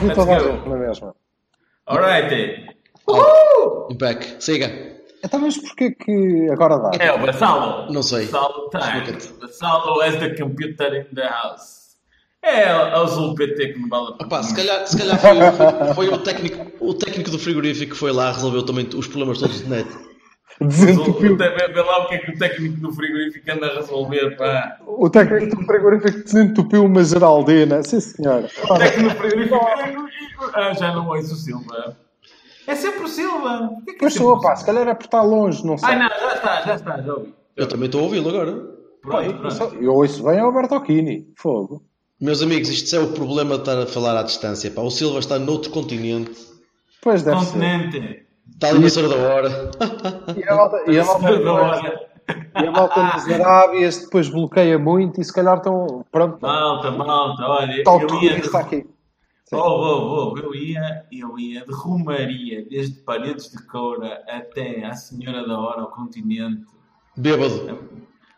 Let's 0.00 0.14
toda 0.16 0.36
a 0.36 0.38
gente 0.40 0.68
na 0.68 0.76
mesma. 0.76 1.14
Alright. 1.86 2.66
Impec. 3.90 4.36
Siga. 4.42 4.92
Então, 5.24 5.40
mas 5.40 5.56
porquê 5.58 5.90
que 5.92 6.48
agora 6.50 6.78
dá? 6.78 6.90
É 6.98 7.12
o 7.12 7.18
Vassalo. 7.24 7.92
Não 7.92 8.02
sei. 8.02 8.26
Vassalo 8.26 8.70
time. 8.70 9.18
Vassalo 9.40 10.00
as 10.00 10.16
the 10.16 10.34
computer 10.36 10.94
in 11.10 11.14
the 11.14 11.28
house. 11.28 11.82
É 12.44 12.74
o 12.74 13.02
Azul 13.02 13.34
PT 13.36 13.68
que 13.72 13.78
me 13.78 13.88
vale 13.88 14.08
a 14.08 14.12
pena. 14.14 14.26
Opa, 14.26 14.42
se 14.42 14.54
calhar, 14.56 14.84
se 14.86 14.98
calhar 14.98 15.16
foi, 15.20 15.30
o- 15.38 15.94
foi 15.94 16.08
o, 16.08 16.18
técnico, 16.18 16.72
o 16.84 16.92
técnico 16.94 17.30
do 17.30 17.38
frigorífico 17.38 17.92
que 17.92 17.96
foi 17.98 18.10
lá 18.10 18.32
resolveu 18.32 18.64
também 18.64 18.88
os 18.96 19.06
problemas 19.06 19.38
todos 19.38 19.58
de 19.62 19.68
net. 19.70 19.88
Desentupiu. 20.66 21.36
Vê 21.36 21.48
vê 21.50 21.82
lá 21.82 22.04
o 22.04 22.08
que 22.08 22.14
é 22.14 22.18
que 22.18 22.30
o 22.30 22.38
técnico 22.38 22.76
do 22.80 22.92
frigorífico 22.92 23.50
anda 23.50 23.66
a 23.66 23.74
resolver, 23.76 24.36
pá. 24.36 24.78
O 24.86 25.08
técnico 25.10 25.56
do 25.56 25.66
frigorífico 25.66 26.24
desentupiu 26.24 26.84
uma 26.84 27.02
geraldina. 27.04 27.82
Sim, 27.82 28.00
senhor. 28.00 28.44
O 28.64 28.78
técnico 28.78 29.10
do 29.10 29.16
frigorífico. 29.16 29.60
Ah, 30.54 30.72
já 30.74 30.94
não 30.94 31.08
ouço 31.08 31.34
o 31.34 31.36
Silva. 31.36 31.96
É 32.66 32.74
sempre 32.74 33.04
o 33.04 33.08
Silva. 33.08 33.70
Por 33.74 33.84
que 33.84 33.90
é 33.90 33.92
que 33.92 33.96
é 33.96 33.98
Pois 33.98 34.12
sempre 34.12 34.24
sou, 34.24 34.36
o 34.36 34.40
pá, 34.40 34.56
se 34.56 34.64
calhar 34.64 34.86
é 34.88 34.94
por 34.94 35.04
estar 35.04 35.22
longe, 35.22 35.66
não 35.66 35.76
sei. 35.76 35.88
Ai 35.88 35.98
não, 35.98 36.08
já 36.08 36.34
está, 36.34 36.62
já 36.62 36.74
está, 36.74 37.02
já 37.02 37.14
ouvi. 37.14 37.34
Eu 37.56 37.68
também 37.68 37.86
estou 37.86 38.00
a 38.00 38.04
ouvi-lo 38.04 38.28
agora. 38.28 38.52
Pronto, 39.02 39.34
pronto. 39.34 39.76
eu 39.80 39.92
ouço 39.92 40.22
bem 40.22 40.38
ao 40.38 40.52
Bertocchini. 40.52 41.26
Fogo. 41.36 41.82
Meus 42.20 42.40
amigos, 42.40 42.68
isto 42.68 42.94
é 42.94 43.00
o 43.00 43.08
problema 43.08 43.56
de 43.56 43.62
estar 43.62 43.78
a 43.78 43.86
falar 43.86 44.18
à 44.18 44.22
distância. 44.22 44.70
Pá. 44.70 44.80
O 44.80 44.90
Silva 44.90 45.18
está 45.18 45.38
noutro 45.38 45.70
continente. 45.70 46.30
Pois 47.00 47.22
deve 47.22 47.44
ser. 47.44 48.21
Está 48.50 48.68
ali 48.68 48.80
na 48.80 48.88
senhora 48.90 49.16
da 49.16 49.28
hora. 49.28 49.70
E 50.36 50.44
a 50.48 50.54
malta, 50.54 50.90
e 50.90 50.98
a 50.98 51.04
malta, 51.04 51.26
Olha, 51.26 52.00
e 52.62 52.66
a 52.66 52.70
malta 52.70 53.02
nas 53.02 53.28
Arábias 53.28 53.98
depois 54.04 54.28
bloqueia 54.28 54.78
muito 54.78 55.20
e 55.20 55.24
se 55.24 55.32
calhar 55.32 55.56
estão. 55.56 56.04
Pronto. 56.12 56.38
Malta, 56.40 56.90
malta, 56.90 57.42
olha, 57.44 57.78
Está 57.78 57.92
eu 57.92 58.00
ia. 58.00 58.06
turista 58.36 58.58
aqui. 58.58 58.86
Oh, 59.54 59.58
oh, 59.58 60.32
oh, 60.32 60.38
eu 60.38 60.54
ia, 60.54 61.04
eu 61.12 61.38
ia 61.38 61.62
de 61.66 61.72
Romaria, 61.74 62.64
desde 62.70 63.00
Paredes 63.02 63.50
de 63.50 63.62
Coura 63.66 64.22
até 64.26 64.82
à 64.84 64.94
Senhora 64.94 65.46
da 65.46 65.58
Hora, 65.58 65.82
ao 65.82 65.90
continente. 65.90 66.64
Bêbado. 67.16 67.78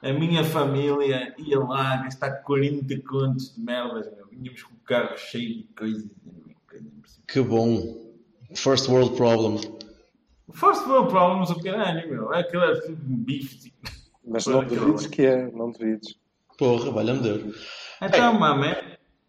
A 0.02 0.12
minha 0.12 0.42
família 0.42 1.32
ia 1.38 1.60
lá 1.60 1.98
gastar 1.98 2.42
40 2.42 3.00
contos 3.08 3.54
de 3.54 3.60
merdas, 3.60 4.06
meu. 4.16 4.26
Vinhamos 4.28 4.62
com 4.64 4.74
o 4.74 4.78
carro 4.84 5.16
cheio 5.16 5.58
de 5.58 5.68
coisas. 5.78 6.10
Que 7.28 7.40
bom. 7.40 7.96
First 8.54 8.88
world 8.88 9.16
problem. 9.16 9.60
First 10.52 10.86
world 10.86 11.08
problems 11.10 11.50
o 11.50 11.60
caralho, 11.62 12.08
meu. 12.08 12.32
Aquilo 12.32 12.62
era 12.62 12.80
tudo 12.80 12.96
bife. 13.02 13.72
Mas 14.26 14.46
não 14.46 14.64
duvides 14.64 15.06
que 15.06 15.22
é, 15.22 15.50
não 15.50 15.70
duvides. 15.70 16.14
Porra, 16.58 16.90
valha-me 16.90 17.20
Deus. 17.20 17.56
Então, 18.02 18.38
mamãe, 18.38 18.76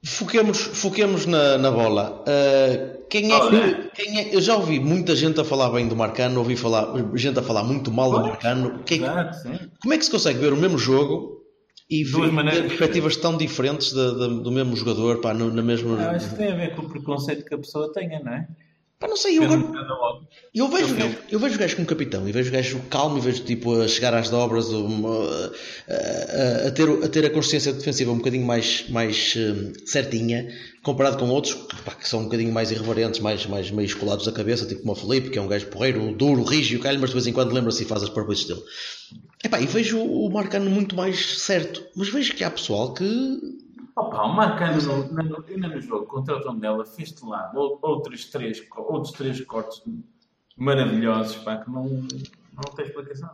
Foquemos, 0.07 0.59
foquemos 0.61 1.25
na, 1.25 1.57
na 1.57 1.71
bola. 1.71 2.23
Ah, 2.27 2.97
quem, 3.09 3.31
é 3.33 3.39
que, 3.39 3.45
Olha. 3.45 3.91
quem 3.95 4.19
é- 4.19 4.35
Eu 4.35 4.39
já 4.41 4.55
ouvi 4.55 4.79
muita 4.79 5.15
gente 5.15 5.39
a 5.41 5.43
falar 5.43 5.71
bem 5.71 5.87
do 5.87 5.95
Marcano, 5.95 6.37
ouvi 6.39 6.55
falar, 6.55 6.93
gente 7.15 7.39
a 7.39 7.41
falar 7.41 7.63
muito 7.63 7.89
mal 7.91 8.11
do. 8.11 8.19
Marcano. 8.21 8.83
Quem- 8.85 9.01
exato, 9.01 9.35
sim. 9.37 9.59
como 9.81 9.93
é 9.95 9.97
que 9.97 10.05
se 10.05 10.11
consegue 10.11 10.37
ver 10.37 10.53
o 10.53 10.57
mesmo 10.57 10.77
jogo 10.77 11.41
e 11.89 12.03
Duas 12.03 12.27
ver, 12.29 12.31
maneiras 12.33 12.67
perspectivas 12.67 13.15
tão 13.15 13.35
diferentes 13.35 13.93
da- 13.93 14.11
da- 14.11 14.27
do 14.27 14.51
mesmo 14.51 14.75
jogador, 14.75 15.21
pá, 15.21 15.33
no- 15.33 15.51
na 15.51 15.63
mesma. 15.63 15.97
Ah, 15.99 16.11
Acho 16.11 16.29
que 16.29 16.35
tem 16.35 16.51
a 16.51 16.55
ver 16.55 16.75
com 16.75 16.83
o 16.83 16.89
preconceito 16.89 17.43
que 17.43 17.55
a 17.55 17.57
pessoa 17.57 17.91
tenha, 17.91 18.19
não 18.19 18.31
é? 18.33 18.47
Pá, 18.97 19.09
não 19.09 19.17
sei, 19.17 19.37
eu, 19.37 19.43
óbvio. 19.43 19.73
eu 20.53 20.69
vejo, 20.69 20.95
Eu 20.97 21.15
eu 21.31 21.39
vejo 21.39 21.55
o 21.55 21.59
gajo 21.59 21.75
como 21.75 21.85
capitão 21.87 22.27
e 22.29 22.31
vejo 22.31 22.49
o 22.49 22.53
gajo 22.53 22.79
calmo 22.89 23.17
e 23.17 23.21
vejo 23.21 23.43
tipo 23.43 23.81
a 23.81 23.87
chegar 23.89 24.13
às 24.13 24.29
dobras, 24.29 24.69
uma- 24.69 25.51
a, 25.89 26.63
a- 26.65 26.67
a 26.67 26.71
ter, 26.71 26.89
a 27.03 27.07
ter 27.09 27.25
a 27.25 27.29
consciência 27.29 27.73
defensiva 27.73 28.11
um 28.13 28.17
bocadinho 28.19 28.45
mais, 28.45 28.85
mais 28.89 29.33
hum, 29.35 29.73
certinha 29.85 30.47
comparado 30.81 31.17
com 31.17 31.27
outros 31.29 31.53
que, 31.55 31.75
pá, 31.83 31.91
que 31.91 32.07
são 32.07 32.21
um 32.21 32.23
bocadinho 32.25 32.53
mais 32.53 32.71
irreverentes, 32.71 33.19
mais, 33.19 33.45
mais 33.45 33.69
meio 33.69 33.85
escolados 33.85 34.25
da 34.25 34.31
cabeça, 34.31 34.65
tipo 34.65 34.81
como 34.81 34.93
o 34.93 34.95
Felipe, 34.95 35.29
que 35.29 35.37
é 35.37 35.41
um 35.41 35.47
gajo 35.47 35.65
porreiro, 35.67 36.15
duro, 36.15 36.43
rígido, 36.43 36.81
calho, 36.81 36.99
mas 37.01 37.09
de 37.09 37.15
vez 37.15 37.27
em 37.27 37.33
quando 37.33 37.51
lembra-se 37.53 37.83
e 37.83 37.85
faz 37.85 38.01
as 38.01 38.09
próprias 38.09 38.45
dele. 38.45 38.61
Epá, 39.43 39.59
e 39.59 39.65
vejo 39.67 39.99
o 40.01 40.29
Marcano 40.31 40.69
muito 40.71 40.95
mais 40.95 41.39
certo, 41.41 41.83
mas 41.95 42.07
vejo 42.09 42.33
que 42.33 42.43
há 42.45 42.49
pessoal 42.49 42.93
que 42.93 43.05
Opa, 43.95 44.23
o 44.23 44.33
Marcano 44.33 44.81
no, 44.81 45.23
no, 45.23 45.45
ainda 45.47 45.67
no 45.69 45.79
jogo 45.81 46.05
contra 46.05 46.35
o 46.35 46.41
Tondela 46.41 46.85
fez-te 46.85 47.23
lá 47.25 47.51
ou- 47.55 47.79
outros 47.81 48.25
três, 48.25 48.61
outros 48.75 49.13
três 49.13 49.39
cortes 49.45 49.81
maravilhosos, 50.57 51.37
pá, 51.37 51.57
que 51.57 51.71
não, 51.71 51.83
não 51.85 52.73
tem 52.75 52.85
explicação. 52.85 53.29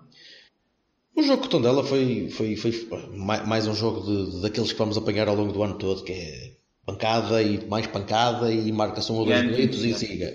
O 1.16 1.24
jogo 1.24 1.42
com 1.42 1.48
o 1.48 1.50
Tondela 1.50 1.84
foi, 1.84 2.30
foi, 2.30 2.56
foi 2.56 2.72
mai- 3.16 3.46
mais 3.46 3.68
um 3.68 3.74
jogo 3.74 4.02
de, 4.02 4.32
de- 4.32 4.42
daqueles 4.44 4.72
que 4.72 4.78
vamos 4.78 4.98
apanhar 4.98 5.28
ao 5.28 5.36
longo 5.36 5.52
do 5.52 5.64
ano 5.64 5.78
todo, 5.80 6.04
que 6.04 6.12
é 6.14 6.52
pancada 6.86 7.42
e 7.42 7.66
mais 7.68 7.88
pancada 7.88 8.52
e 8.52 8.72
marca-se 8.72 9.12
um 9.12 9.16
ou 9.16 9.26
dois 9.26 9.40
E 9.42 9.48
gritos 9.48 9.84
e 9.84 9.88
antes, 9.90 10.00
siga. 10.00 10.34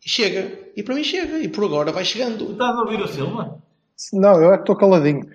Chega, 0.00 0.70
e 0.76 0.82
para 0.82 0.94
mim 0.94 1.02
chega, 1.02 1.38
e 1.38 1.48
por 1.48 1.64
agora 1.64 1.90
vai 1.90 2.04
Tu 2.04 2.08
chegando. 2.08 2.52
estás 2.52 2.76
a 2.76 2.80
ouvir 2.82 3.00
o 3.00 3.08
Silva? 3.08 3.62
Não, 4.12 4.42
eu 4.42 4.52
é 4.52 4.56
que 4.56 4.62
estou 4.64 4.76
caladinho. 4.76 5.26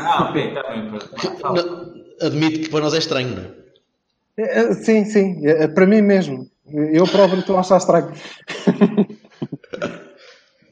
Ah, 0.00 0.24
ok, 0.30 0.52
está 0.52 1.52
bem. 1.52 2.05
Admito 2.20 2.60
que 2.60 2.68
para 2.70 2.80
nós 2.80 2.94
é 2.94 2.98
estranho, 2.98 3.36
não 3.36 3.42
é? 3.42 3.66
É, 4.38 4.60
é, 4.60 4.74
Sim, 4.74 5.04
sim, 5.04 5.46
é, 5.46 5.64
é 5.64 5.68
para 5.68 5.86
mim 5.86 6.02
mesmo. 6.02 6.48
Eu 6.66 7.06
próprio 7.06 7.40
estou 7.40 7.56
a 7.56 7.60
achar 7.60 7.78
estranho. 7.78 8.12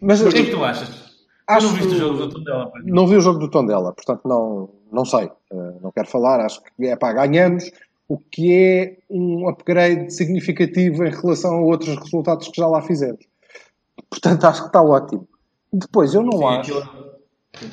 Mas 0.00 0.20
O 0.20 0.28
que 0.28 0.38
é 0.38 0.44
que 0.44 0.50
tu 0.50 0.62
achas? 0.62 1.04
Acho 1.46 1.66
tu 1.66 1.72
não 1.72 1.78
viste 1.78 1.94
o 1.94 1.98
jogo 1.98 2.18
do 2.18 2.28
Tondela? 2.30 2.72
não? 2.74 2.94
não 2.94 3.06
vi 3.06 3.16
o 3.16 3.20
jogo 3.20 3.38
do 3.38 3.50
Tondela, 3.50 3.92
portanto 3.92 4.22
não, 4.26 4.70
não 4.90 5.04
sei. 5.04 5.30
Eh, 5.52 5.74
não 5.82 5.92
quero 5.92 6.08
falar. 6.08 6.40
Acho 6.40 6.62
que 6.62 6.86
é 6.86 6.96
pá, 6.96 7.12
ganhamos, 7.12 7.70
o 8.08 8.18
que 8.18 8.52
é 8.52 8.98
um 9.10 9.48
upgrade 9.48 10.12
significativo 10.12 11.04
em 11.04 11.10
relação 11.10 11.54
a 11.54 11.60
outros 11.60 11.96
resultados 11.96 12.48
que 12.48 12.60
já 12.60 12.66
lá 12.66 12.82
fizemos. 12.82 13.24
Portanto, 14.10 14.44
acho 14.44 14.62
que 14.62 14.66
está 14.68 14.82
ótimo. 14.82 15.28
Depois, 15.72 16.14
eu 16.14 16.22
não 16.22 16.38
Sim, 16.38 16.44
acho. 16.44 16.88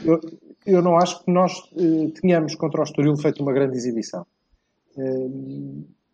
Eu, 0.05 0.19
eu 0.65 0.81
não 0.81 0.97
acho 0.97 1.23
que 1.23 1.31
nós 1.31 1.51
eh, 1.77 2.11
tenhamos 2.21 2.55
contra 2.55 2.81
o 2.81 2.83
Estoril 2.83 3.15
feito 3.17 3.41
uma 3.41 3.53
grande 3.53 3.77
exibição. 3.77 4.25
Eh, 4.97 5.27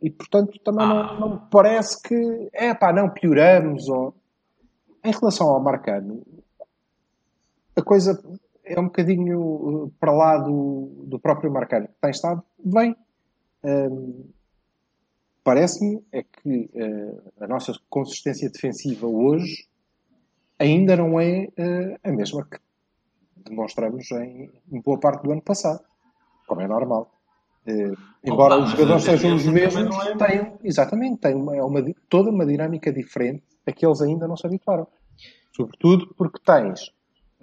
e, 0.02 0.10
portanto, 0.10 0.60
também 0.64 0.86
Ah. 0.86 1.18
não, 1.20 1.30
me 1.36 1.42
parece 1.52 2.02
que, 2.02 2.50
é 2.54 2.74
pá, 2.74 2.94
não 2.94 3.10
pioramos. 3.10 3.88
Ou... 3.90 4.14
Em 5.04 5.12
relação 5.12 5.48
ao 5.50 5.62
Marcano, 5.62 6.22
a 7.76 7.82
coisa 7.82 8.22
é 8.64 8.80
um 8.80 8.86
bocadinho 8.86 9.88
eh, 9.88 9.92
para 10.00 10.12
lá 10.12 10.38
do, 10.38 10.92
do 11.06 11.20
próprio 11.20 11.52
Marcano, 11.52 11.88
que 11.88 11.94
tem 12.02 12.12
estado 12.12 12.44
bem. 12.64 12.96
Eh, 13.64 13.90
Parece-me 15.44 16.04
é 16.12 16.24
que 16.24 16.70
eh, 16.76 17.16
a 17.40 17.48
nossa 17.48 17.72
consistência 17.90 18.50
defensiva 18.50 19.08
hoje 19.08 19.66
ainda 20.60 20.98
não 20.98 21.18
é 21.18 21.48
eh, 21.56 21.98
a 22.04 22.12
mesma 22.12 22.46
que 22.46 22.60
demonstramos 23.50 24.10
em, 24.12 24.50
em 24.72 24.82
boa 24.82 25.00
parte 25.00 25.24
do 25.24 25.32
ano 25.32 25.42
passado, 25.42 25.82
como 26.48 26.62
é 26.62 26.68
normal. 26.68 27.12
Eh, 27.66 27.92
embora 28.24 28.56
Opa, 28.56 28.66
os 28.66 28.72
jogadores 28.72 29.04
sejam 29.04 29.36
os 29.36 29.46
mesmos, 29.46 29.96
é- 30.06 30.16
têm, 30.16 30.54
exatamente, 30.64 31.18
têm 31.20 31.36
uma, 31.36 31.56
é 31.56 31.64
uma 31.64 31.84
toda 32.10 32.30
uma 32.30 32.46
dinâmica 32.46 32.92
diferente 32.92 33.44
a 33.66 33.72
que 33.72 33.86
eles 33.86 34.02
ainda 34.02 34.28
não 34.28 34.38
se 34.38 34.48
habituaram. 34.48 34.88
Sobretudo 35.56 36.14
porque 36.18 36.40
tens 36.46 36.92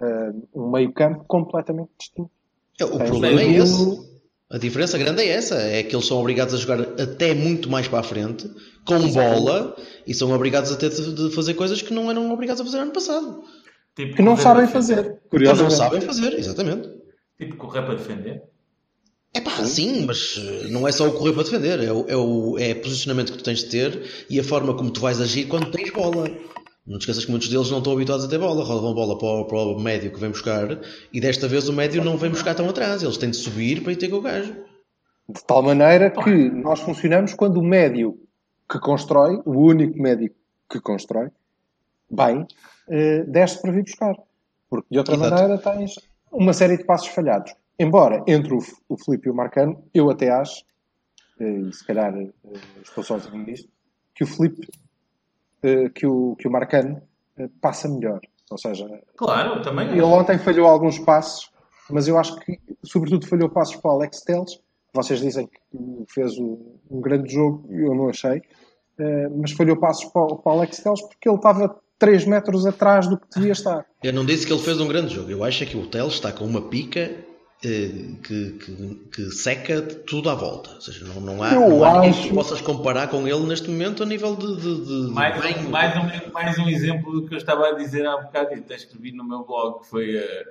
eh, 0.01 0.33
um 0.53 0.71
meio-campo 0.71 1.23
completamente 1.25 1.91
distinto. 1.97 2.31
É, 2.79 2.85
O 2.85 2.97
Tens 2.97 3.09
problema 3.09 3.41
é 3.41 3.49
esse. 3.51 4.15
A 4.49 4.57
diferença 4.59 4.97
grande 4.97 5.23
é 5.23 5.27
essa, 5.27 5.55
é 5.55 5.81
que 5.81 5.95
eles 5.95 6.05
são 6.05 6.19
obrigados 6.19 6.53
a 6.53 6.57
jogar 6.57 6.79
até 7.01 7.33
muito 7.33 7.67
mais 7.69 7.87
para 7.87 7.99
a 7.99 8.03
frente, 8.03 8.47
com 8.85 8.99
bola, 9.11 9.75
e 10.05 10.13
são 10.13 10.31
obrigados 10.31 10.71
a 10.71 10.75
ter 10.77 10.89
de 10.91 11.13
de 11.13 11.35
fazer 11.35 11.55
coisas 11.55 11.81
que 11.81 11.91
não 11.93 12.11
eram 12.11 12.31
obrigados 12.31 12.61
a 12.61 12.63
fazer 12.63 12.77
ano 12.77 12.91
passado. 12.91 13.43
Tipo, 13.95 14.15
Que 14.15 14.21
não 14.21 14.35
sabem 14.35 14.67
fazer. 14.67 15.03
Que 15.03 15.09
não 15.09 15.29
Curiosamente. 15.29 15.75
sabem 15.75 16.01
fazer, 16.01 16.33
exatamente. 16.33 16.89
Tipo, 17.37 17.55
correr 17.55 17.83
para 17.83 17.95
defender. 17.95 18.43
É 19.33 19.41
pá, 19.41 19.51
sim, 19.65 20.05
mas 20.05 20.37
eh, 20.37 20.67
não 20.69 20.87
é 20.87 20.91
só 20.93 21.07
o 21.09 21.13
correr 21.13 21.33
para 21.33 21.43
defender, 21.43 21.83
é 21.83 21.91
o, 21.91 22.05
é 22.07 22.15
o 22.15 22.57
é 22.57 22.73
posicionamento 22.73 23.33
que 23.33 23.37
tu 23.39 23.43
tens 23.43 23.59
de 23.59 23.69
ter 23.69 24.25
e 24.29 24.39
a 24.39 24.43
forma 24.43 24.73
como 24.73 24.89
tu 24.91 25.01
vais 25.01 25.19
agir 25.19 25.45
quando 25.47 25.71
tens 25.71 25.91
bola. 25.91 26.25
Não 26.87 26.97
te 26.97 27.01
esqueças 27.01 27.25
que 27.25 27.31
muitos 27.31 27.49
deles 27.49 27.69
não 27.69 27.79
estão 27.79 27.91
habituados 27.91 28.23
a 28.25 28.29
ter 28.29 28.37
bola, 28.37 28.63
rodam 28.63 28.91
a 28.91 28.93
bola 28.93 29.17
para 29.17 29.27
o, 29.27 29.45
para 29.45 29.57
o 29.57 29.79
médio 29.79 30.11
que 30.11 30.19
vem 30.19 30.29
buscar 30.29 30.79
e 31.11 31.19
desta 31.19 31.47
vez 31.49 31.67
o 31.67 31.73
médio 31.73 32.03
não 32.03 32.15
vem 32.15 32.29
buscar 32.29 32.53
tão 32.55 32.69
atrás, 32.69 33.03
eles 33.03 33.17
têm 33.17 33.29
de 33.29 33.37
subir 33.37 33.81
para 33.81 33.91
ir 33.91 33.97
ter 33.97 34.07
com 34.07 34.17
o 34.17 34.21
gajo. 34.21 34.55
De 35.27 35.43
tal 35.45 35.63
maneira 35.63 36.09
que 36.11 36.49
nós 36.51 36.79
funcionamos 36.79 37.33
quando 37.33 37.57
o 37.57 37.63
médio 37.63 38.17
que 38.69 38.79
constrói, 38.79 39.41
o 39.45 39.51
único 39.51 39.99
médio 39.99 40.31
que 40.69 40.79
constrói, 40.79 41.29
bem, 42.09 42.45
eh, 42.89 43.23
desce 43.23 43.61
para 43.61 43.71
vir 43.71 43.83
buscar. 43.83 44.15
Porque 44.69 44.87
de 44.91 44.97
outra 44.97 45.15
Exato. 45.15 45.31
maneira 45.35 45.57
tens 45.61 45.95
uma 46.31 46.53
série 46.53 46.77
de 46.77 46.85
passos 46.85 47.07
falhados. 47.09 47.53
Embora 47.77 48.23
entre 48.27 48.53
o, 48.53 48.59
o 48.89 48.97
Filipe 48.97 49.27
e 49.27 49.31
o 49.31 49.35
Marcano, 49.35 49.83
eu 49.93 50.09
até 50.09 50.29
acho, 50.31 50.63
eh, 51.39 51.59
e 51.61 51.73
se 51.73 51.85
calhar 51.85 52.15
eh, 52.17 52.29
estou 52.81 53.03
sozinho 53.03 53.37
nisto, 53.45 53.69
que 54.13 54.23
o 54.23 54.27
Filipe, 54.27 54.67
que 55.95 56.05
o, 56.05 56.35
que 56.37 56.47
o 56.47 56.51
Marcano 56.51 57.01
passa 57.59 57.87
melhor. 57.89 58.21
Ou 58.51 58.57
seja, 58.57 58.87
Claro, 59.17 59.61
também. 59.63 59.89
ele 59.89 60.01
ontem 60.03 60.37
falhou 60.37 60.67
alguns 60.67 60.99
passos, 60.99 61.51
mas 61.89 62.07
eu 62.07 62.17
acho 62.19 62.39
que, 62.39 62.59
sobretudo, 62.83 63.27
falhou 63.27 63.49
passos 63.49 63.75
para 63.77 63.91
o 63.91 63.93
Alex 63.95 64.21
Telles. 64.21 64.61
Vocês 64.93 65.19
dizem 65.19 65.47
que 65.47 65.59
fez 66.07 66.37
um, 66.37 66.77
um 66.89 67.01
grande 67.01 67.33
jogo, 67.33 67.67
eu 67.73 67.93
não 67.95 68.07
achei, 68.09 68.41
mas 69.37 69.51
falhou 69.51 69.75
passos 69.77 70.05
para, 70.05 70.21
o- 70.21 70.37
para 70.37 70.53
o 70.53 70.57
Alex 70.59 70.77
Telles 70.81 71.01
porque 71.01 71.27
ele 71.27 71.35
estava 71.35 71.81
3 71.97 72.25
metros 72.25 72.65
atrás 72.65 73.07
do 73.07 73.17
que 73.17 73.27
devia 73.35 73.51
estar. 73.53 73.85
Eu 74.03 74.13
não 74.13 74.25
disse 74.25 74.45
que 74.45 74.53
ele 74.53 74.61
fez 74.61 74.79
um 74.79 74.87
grande 74.87 75.13
jogo, 75.13 75.29
eu 75.31 75.43
acho 75.43 75.63
é 75.63 75.65
que 75.65 75.77
o 75.77 75.87
Teles 75.87 76.13
está 76.13 76.31
com 76.31 76.45
uma 76.45 76.61
pica 76.69 77.11
eh, 77.63 77.89
que, 78.21 78.51
que, 78.51 78.95
que 79.11 79.31
seca 79.31 79.81
tudo 79.81 80.29
à 80.29 80.35
volta. 80.35 80.71
Ou 80.75 80.81
seja, 80.81 81.05
não, 81.05 81.21
não 81.21 81.41
há, 81.43 81.53
Eu 81.53 81.69
não 81.69 81.83
há 81.83 82.01
ninguém 82.01 82.21
que 82.23 82.33
possas 82.33 82.61
comparar 82.61 83.07
com 83.07 83.27
ele 83.27 83.39
neste 83.47 83.69
momento 83.69 84.03
a 84.03 84.05
nível 84.05 84.35
de. 84.35 84.55
de, 84.57 84.85
de- 85.07 85.11
Mais, 85.13 85.41
bem. 85.41 85.65
um, 85.65 85.69
mais, 85.69 85.95
um, 85.97 86.31
mais 86.31 86.59
um 86.59 86.67
exemplo 86.69 87.11
do 87.11 87.27
que 87.27 87.33
eu 87.33 87.37
estava 87.37 87.67
a 87.69 87.71
dizer 87.71 88.05
há 88.05 88.17
bocado 88.17 88.53
e 88.53 88.59
até 88.59 88.75
escrevi 88.75 89.11
no 89.11 89.23
meu 89.23 89.43
blog, 89.45 89.79
que 89.81 89.87
foi 89.89 90.17
eh, 90.17 90.45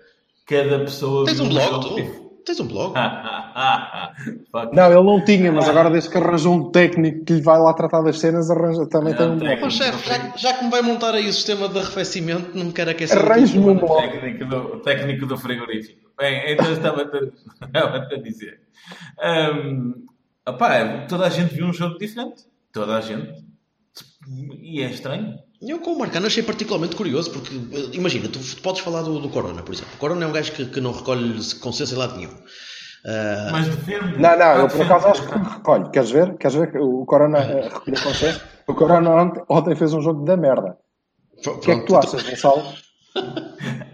cada 0.46 0.78
pessoa... 0.80 1.26
Tens 1.26 1.40
um 1.40 1.48
blog, 1.48 1.88
tu? 1.88 2.23
Tens 2.44 2.60
um 2.60 2.66
blog? 2.66 2.94
Não, 4.72 4.86
ele 4.92 5.02
não 5.02 5.24
tinha, 5.24 5.50
mas 5.50 5.68
agora 5.68 5.90
desde 5.90 6.10
que 6.10 6.18
arranjou 6.18 6.54
um 6.54 6.70
técnico 6.70 7.24
que 7.24 7.32
lhe 7.34 7.40
vai 7.40 7.58
lá 7.58 7.72
tratar 7.72 8.02
das 8.02 8.18
cenas, 8.18 8.50
arranja, 8.50 8.86
também 8.86 9.14
tem 9.14 9.26
um 9.28 9.38
blog. 9.38 9.70
Chefe, 9.70 10.08
já, 10.08 10.36
já 10.36 10.52
que 10.54 10.64
me 10.64 10.70
vai 10.70 10.82
montar 10.82 11.14
aí 11.14 11.26
o 11.28 11.32
sistema 11.32 11.68
de 11.68 11.78
arrefecimento, 11.78 12.56
não 12.56 12.66
me 12.66 12.72
quero 12.72 12.90
aquecer. 12.90 13.18
Arranje-me 13.18 13.64
um 13.64 13.76
O 13.76 13.80
blog. 13.80 14.02
técnico 14.10 14.44
do, 14.44 14.56
o 14.56 14.80
técnico 14.80 15.26
do 15.26 15.36
frigorífico. 15.38 16.10
Bem, 16.18 16.52
então 16.52 16.66
eu 16.66 16.72
estava 16.74 17.02
a, 18.12 18.16
dizer. 18.20 18.60
Opá, 20.46 21.06
toda 21.08 21.26
a 21.26 21.30
gente 21.30 21.54
viu 21.54 21.66
um 21.66 21.72
jogo 21.72 21.98
diferente. 21.98 22.44
Toda 22.72 22.96
a 22.96 23.00
gente. 23.00 23.42
E 24.60 24.82
é 24.82 24.90
estranho. 24.90 25.38
Eu 25.66 25.78
com 25.80 25.92
o 25.92 25.98
Marcano 25.98 26.26
achei 26.26 26.42
particularmente 26.42 26.96
curioso, 26.96 27.30
porque 27.30 27.50
imagina, 27.92 28.28
tu, 28.28 28.38
tu 28.38 28.62
podes 28.62 28.80
falar 28.82 29.02
do, 29.02 29.18
do 29.18 29.28
Corona, 29.28 29.62
por 29.62 29.74
exemplo. 29.74 29.92
O 29.94 29.98
Corona 29.98 30.24
é 30.24 30.28
um 30.28 30.32
gajo 30.32 30.52
que, 30.52 30.66
que 30.66 30.80
não 30.80 30.92
recolhe 30.92 31.38
consenso 31.60 31.94
em 31.94 31.98
lado 31.98 32.16
nenhum. 32.16 32.34
Ah, 33.06 33.50
Mas 33.52 33.68
defende. 33.68 34.18
Não, 34.18 34.38
não, 34.38 34.56
eu 34.56 34.68
por 34.68 34.82
acaso 34.82 35.06
acho 35.08 35.26
que 35.26 35.38
recolhe. 35.38 35.90
Queres 35.90 36.10
ver? 36.10 36.36
Queres 36.36 36.56
ver 36.56 36.72
que 36.72 36.78
o 36.78 37.04
Corona 37.04 37.38
eh, 37.38 37.68
recolheu 37.68 38.02
consenso? 38.02 38.40
O 38.66 38.74
Corona 38.74 39.10
ontem, 39.10 39.42
ontem 39.48 39.76
fez 39.76 39.92
um 39.92 40.00
jogo 40.00 40.24
da 40.24 40.36
merda. 40.36 40.78
O 41.46 41.58
que 41.58 41.70
é 41.70 41.78
que 41.80 41.86
tu 41.86 41.96
achas, 41.96 42.22
Gonçalo? 42.22 42.62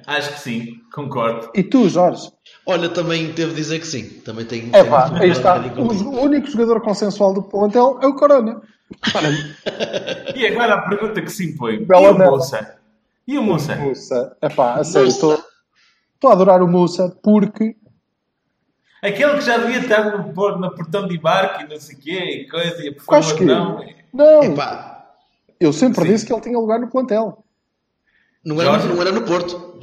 Acho 0.06 0.32
que 0.32 0.40
sim, 0.40 0.66
concordo. 0.92 1.50
E 1.54 1.62
tu, 1.62 1.88
Jorge? 1.88 2.30
Olha, 2.66 2.88
também 2.88 3.32
devo 3.32 3.54
dizer 3.54 3.78
que 3.78 3.86
sim. 3.86 4.08
Também 4.24 4.44
tem. 4.44 4.70
É 4.72 4.82
pá, 4.82 5.10
aí 5.20 5.30
está. 5.30 5.56
O, 5.76 5.86
o 5.86 6.22
único 6.22 6.48
jogador 6.50 6.80
consensual 6.80 7.34
do 7.34 7.42
plantel 7.42 7.98
é 8.02 8.06
o 8.06 8.14
Corona. 8.14 8.60
E 10.36 10.46
agora 10.46 10.74
a 10.74 10.82
pergunta 10.88 11.20
que 11.22 11.30
se 11.30 11.50
impõe: 11.52 11.84
Bela 11.84 12.08
e 12.08 12.10
o 12.10 12.14
merda. 12.18 12.30
Moça? 12.30 12.76
E 13.26 13.38
o 13.38 13.42
Moça? 13.42 13.76
Mussa. 13.76 14.36
É 14.40 14.48
pá, 14.48 14.74
a 14.74 14.84
sério, 14.84 15.08
estou 15.08 15.42
estou 16.14 16.30
a 16.30 16.32
adorar 16.34 16.62
o 16.62 16.68
Mussa 16.68 17.08
porque 17.22 17.76
Aquele 19.02 19.34
que 19.34 19.40
já 19.40 19.56
devia 19.56 19.78
estar 19.80 20.04
no, 20.18 20.32
por- 20.34 20.58
no 20.58 20.70
portão 20.74 21.08
de 21.08 21.16
embarque 21.16 21.64
e 21.64 21.68
não 21.68 21.80
sei 21.80 21.96
o 21.96 21.98
quê, 22.00 22.18
e 22.42 22.48
coisa, 22.48 22.84
e 22.86 22.92
por 22.92 23.14
acho 23.14 23.28
favor, 23.30 23.38
que. 23.38 23.44
não. 23.46 23.84
Não, 24.12 24.42
Epá, 24.42 25.06
eu 25.58 25.72
sempre 25.72 26.02
Sim. 26.04 26.12
disse 26.12 26.26
que 26.26 26.32
ele 26.32 26.42
tinha 26.42 26.58
lugar 26.58 26.78
no 26.78 26.88
plantel. 26.90 27.42
não 28.44 28.60
era, 28.60 28.76
não 28.78 29.00
era 29.00 29.12
no 29.12 29.22
Porto. 29.22 29.80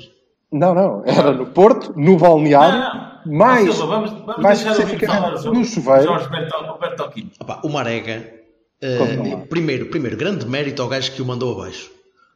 Não, 0.52 0.74
não, 0.76 1.04
era 1.06 1.32
no 1.32 1.48
Porto, 1.48 1.94
no 2.00 2.16
balneário, 2.18 2.80
Não, 2.80 3.22
não. 3.26 3.38
mais, 3.38 3.74
Silva, 3.74 3.88
vamos, 3.88 4.12
vamos 4.24 4.38
mais 4.44 4.64
deixar 4.64 4.84
o 4.86 5.00
falar 5.08 5.32
no 5.52 5.66
chuveiro. 5.66 6.04
Jorge 6.04 6.30
Berto- 6.30 6.78
Bertocchini. 6.80 7.32
Opá, 7.42 7.60
o 7.64 7.70
Marega, 7.70 8.37
lá. 8.82 9.38
primeiro, 9.50 9.88
primeiro, 9.88 10.16
grande 10.18 10.46
mérito 10.46 10.82
ao 10.82 10.88
gajo 10.90 11.12
que 11.12 11.22
o 11.22 11.26
mandou 11.26 11.54
abaixo. 11.60 11.90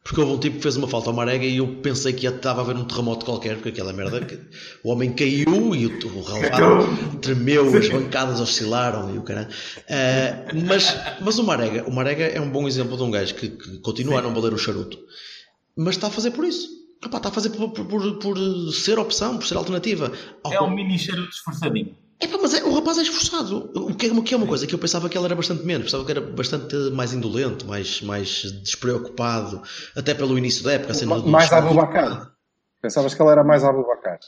Porque 0.03 0.19
houve 0.19 0.33
um 0.33 0.39
tipo 0.39 0.55
que 0.57 0.63
fez 0.63 0.75
uma 0.77 0.87
falta 0.87 1.11
ao 1.11 1.15
Marega 1.15 1.45
e 1.45 1.57
eu 1.57 1.75
pensei 1.75 2.11
que 2.11 2.25
ia- 2.25 2.31
estava 2.35 2.61
a 2.61 2.63
haver 2.63 2.75
um 2.75 2.83
terremoto 2.85 3.23
qualquer, 3.23 3.53
porque 3.57 3.69
aquela 3.69 3.93
merda. 3.93 4.19
que- 4.25 4.39
O 4.83 4.89
homem 4.91 5.13
caiu 5.13 5.75
e 5.75 5.85
o, 5.85 6.07
o 6.17 6.21
relevado 6.23 7.17
tremeu, 7.21 7.77
as 7.77 7.87
bancadas 7.87 8.39
oscilaram 8.39 9.13
e 9.13 9.19
o 9.19 9.21
caralho. 9.21 9.49
Eh, 9.87 10.47
mas, 10.67 10.97
mas 11.21 11.37
o 11.37 11.43
Marega, 11.43 11.83
o 11.87 11.91
Marega 11.93 12.23
é 12.25 12.41
um 12.41 12.49
bom 12.49 12.67
exemplo 12.67 12.97
de 12.97 13.03
um 13.03 13.11
gajo 13.11 13.35
que, 13.35 13.49
que 13.49 13.77
continua 13.77 14.17
a 14.17 14.21
não 14.23 14.33
valer 14.33 14.53
o 14.53 14.57
charuto, 14.57 14.97
mas 15.77 15.93
está 15.95 16.07
a 16.07 16.11
fazer 16.11 16.31
por 16.31 16.45
isso. 16.45 16.67
Está 17.05 17.29
a 17.29 17.31
fazer 17.31 17.49
por, 17.51 17.69
por, 17.69 17.85
por- 17.85 18.17
por 18.17 18.37
ser 18.73 18.97
opção, 18.97 19.37
por 19.37 19.45
ser 19.45 19.55
alternativa. 19.57 20.11
Ao 20.43 20.51
É 20.51 20.61
um 20.63 20.73
mini 20.73 20.97
charuto 20.97 21.29
esforçadinho. 21.29 21.95
Epá, 22.21 22.37
mas 22.41 22.53
é- 22.53 22.63
o 22.63 22.73
rapaz 22.73 22.97
é 22.97 23.01
esforçado. 23.01 23.71
O 23.75 23.95
que, 23.95 24.07
é, 24.07 24.11
o 24.11 24.21
que 24.23 24.33
é 24.33 24.37
uma 24.37 24.45
coisa 24.47 24.67
que 24.67 24.75
eu 24.75 24.79
pensava 24.79 25.09
que 25.09 25.17
ele 25.17 25.25
era 25.25 25.35
bastante 25.35 25.65
menos. 25.65 25.85
Pensava 25.85 26.05
que 26.05 26.11
era 26.11 26.21
bastante 26.21 26.75
mais 26.91 27.13
indolente, 27.13 27.65
mais, 27.65 28.01
mais 28.01 28.43
despreocupado. 28.63 29.61
Até 29.95 30.13
pelo 30.13 30.37
início 30.37 30.63
da 30.63 30.73
época. 30.73 30.91
a 30.91 30.95
cena 30.95 31.19
do- 31.19 31.27
mais 31.27 31.51
Abubacar. 31.51 32.31
Pensavas 32.81 33.13
que 33.13 33.21
ele 33.21 33.29
era 33.31 33.43
mais 33.43 33.63
Abubacar. 33.63 34.19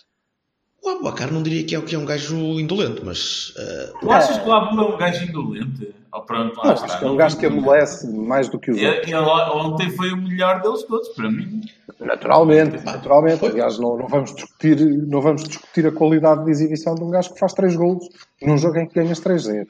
O 0.83 0.89
Abubacar 0.89 1.31
não 1.31 1.41
diria 1.41 1.63
que 1.63 1.75
é, 1.75 1.81
que 1.81 1.95
é 1.95 1.97
um 1.97 2.05
gajo 2.05 2.35
indolente, 2.59 3.01
mas... 3.05 3.53
eh, 3.57 3.91
Tu 4.01 4.11
achas 4.11 4.37
que 4.37 4.49
o 4.49 4.51
Abu 4.51 4.81
é 4.81 4.83
um 4.93 4.97
gajo 4.97 5.23
indolente? 5.25 5.93
Oh, 6.13 6.21
pronto, 6.21 6.57
lá 6.57 6.65
Não, 6.65 6.73
está. 6.73 6.85
acho 6.85 6.99
que 6.99 7.05
é 7.05 7.09
um 7.09 7.15
gajo 7.15 7.37
que 7.37 7.45
amolece 7.45 8.07
mais 8.11 8.49
do 8.49 8.59
que 8.59 8.69
os 8.69 8.79
outros. 8.81 9.07
Ele, 9.07 9.15
ontem 9.15 9.89
foi 9.91 10.11
o 10.11 10.17
melhor 10.17 10.61
deles 10.61 10.83
todos, 10.83 11.07
para 11.09 11.31
mim. 11.31 11.61
Naturalmente, 11.99 12.83
naturalmente. 12.83 13.45
Aliás, 13.45 13.79
não, 13.79 13.97
não, 13.97 14.07
vamos 14.07 14.35
discutir, 14.35 14.77
não 15.07 15.21
vamos 15.21 15.43
discutir 15.45 15.87
a 15.87 15.91
qualidade 15.91 16.43
de 16.43 16.51
exibição 16.51 16.93
de 16.95 17.03
um 17.03 17.09
gajo 17.09 17.33
que 17.33 17.39
faz 17.39 17.53
3 17.53 17.75
golos 17.77 18.07
num 18.41 18.57
jogo 18.57 18.77
em 18.77 18.85
que 18.87 18.93
ganhas 18.95 19.21
3-0. 19.21 19.65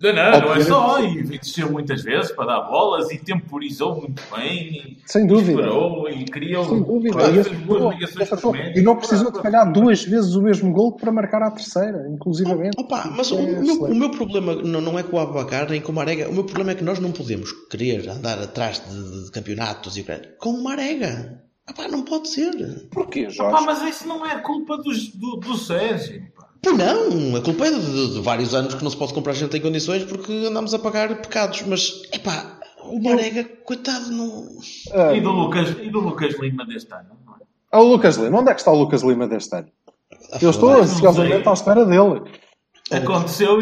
Não, 0.00 0.12
não, 0.12 0.40
não 0.40 0.54
é 0.54 0.60
só. 0.60 1.02
E 1.02 1.22
desceu 1.24 1.72
muitas 1.72 2.02
vezes 2.04 2.30
para 2.30 2.46
dar 2.46 2.60
bolas 2.68 3.10
e 3.10 3.18
temporizou 3.18 3.96
muito 3.96 4.22
bem. 4.34 4.68
E 4.72 4.98
Sem 5.04 5.26
dúvida. 5.26 5.60
Esperou 5.60 6.08
e 6.08 6.24
criou 6.24 6.64
Sem 6.64 6.82
dúvida. 6.84 7.14
coisas, 7.18 7.46
E, 7.48 8.78
E 8.78 8.82
não 8.82 8.96
precisou 8.96 9.32
de 9.32 9.40
falhar 9.42 9.72
duas 9.72 10.04
vezes 10.04 10.34
o 10.36 10.42
mesmo 10.42 10.72
gol 10.72 10.92
para 10.92 11.10
marcar 11.10 11.42
a 11.42 11.50
terceira, 11.50 12.08
inclusivamente. 12.08 12.78
Opa, 12.78 13.12
mas 13.16 13.32
o, 13.32 13.38
É 13.38 13.40
o 13.40 13.64
meu, 13.64 13.82
o 13.82 13.94
meu 13.94 14.10
problema 14.10 14.54
não, 14.54 14.80
não 14.80 14.98
é 14.98 15.02
com 15.02 15.16
o 15.16 15.20
Abubacar 15.20 15.68
nem 15.68 15.80
com 15.80 15.90
o 15.90 15.94
Marega. 15.94 16.28
O 16.28 16.32
meu 16.32 16.44
problema 16.44 16.70
é 16.70 16.74
que 16.76 16.84
nós 16.84 17.00
não 17.00 17.10
podemos 17.10 17.50
querer 17.68 18.08
andar 18.08 18.38
atrás 18.38 18.80
de, 18.88 19.24
de 19.24 19.30
campeonatos 19.32 19.96
e 19.96 20.06
com 20.38 20.50
o 20.50 20.62
Marega. 20.62 21.42
Epá, 21.68 21.86
não 21.88 22.02
pode 22.02 22.28
ser. 22.28 22.88
Porquê, 22.90 23.28
Jorge? 23.28 23.52
Pá, 23.56 23.60
mas 23.62 23.82
isso 23.82 24.06
não 24.08 24.24
é 24.24 24.38
culpa 24.38 24.78
dos- 24.78 25.08
do, 25.14 25.36
do 25.36 25.54
Sérgio. 25.56 26.22
pá. 26.36 26.47
Pô, 26.62 26.72
não, 26.72 27.36
a 27.36 27.40
culpa 27.42 27.66
é 27.66 27.70
de, 27.70 27.80
de- 27.80 28.14
de 28.14 28.20
vários 28.20 28.52
anos 28.54 28.74
que 28.74 28.82
não 28.82 28.90
se 28.90 28.96
pode 28.96 29.14
comprar 29.14 29.32
gente 29.32 29.56
em 29.56 29.60
condições 29.60 30.04
porque 30.04 30.32
andamos 30.32 30.74
a 30.74 30.78
pagar 30.78 31.08
pecados. 31.20 31.62
Mas, 31.62 32.02
epá, 32.12 32.58
o 32.84 33.00
Marega, 33.02 33.44
coitado, 33.64 34.10
não. 34.10 34.48
Ah, 34.92 35.12
E, 35.14 35.20
do 35.20 35.30
Lucas, 35.30 35.70
e 35.80 35.88
do 35.90 36.00
Lucas 36.00 36.38
Lima 36.40 36.66
deste 36.66 36.92
ano. 36.92 37.10
não 37.26 37.34
é? 37.34 37.38
ah, 37.70 37.80
o 37.80 37.84
Lucas 37.88 38.16
Lima. 38.16 38.40
Onde 38.40 38.50
é 38.50 38.54
que 38.54 38.60
está 38.60 38.72
o 38.72 38.78
Lucas 38.78 39.02
Lima 39.02 39.26
deste 39.28 39.54
ano? 39.54 39.68
Eu 40.42 40.50
estou 40.50 40.70
ansiosamente 40.70 41.48
à 41.48 41.52
espera 41.52 41.84
dele. 41.86 42.22
Aconteceu, 42.90 43.58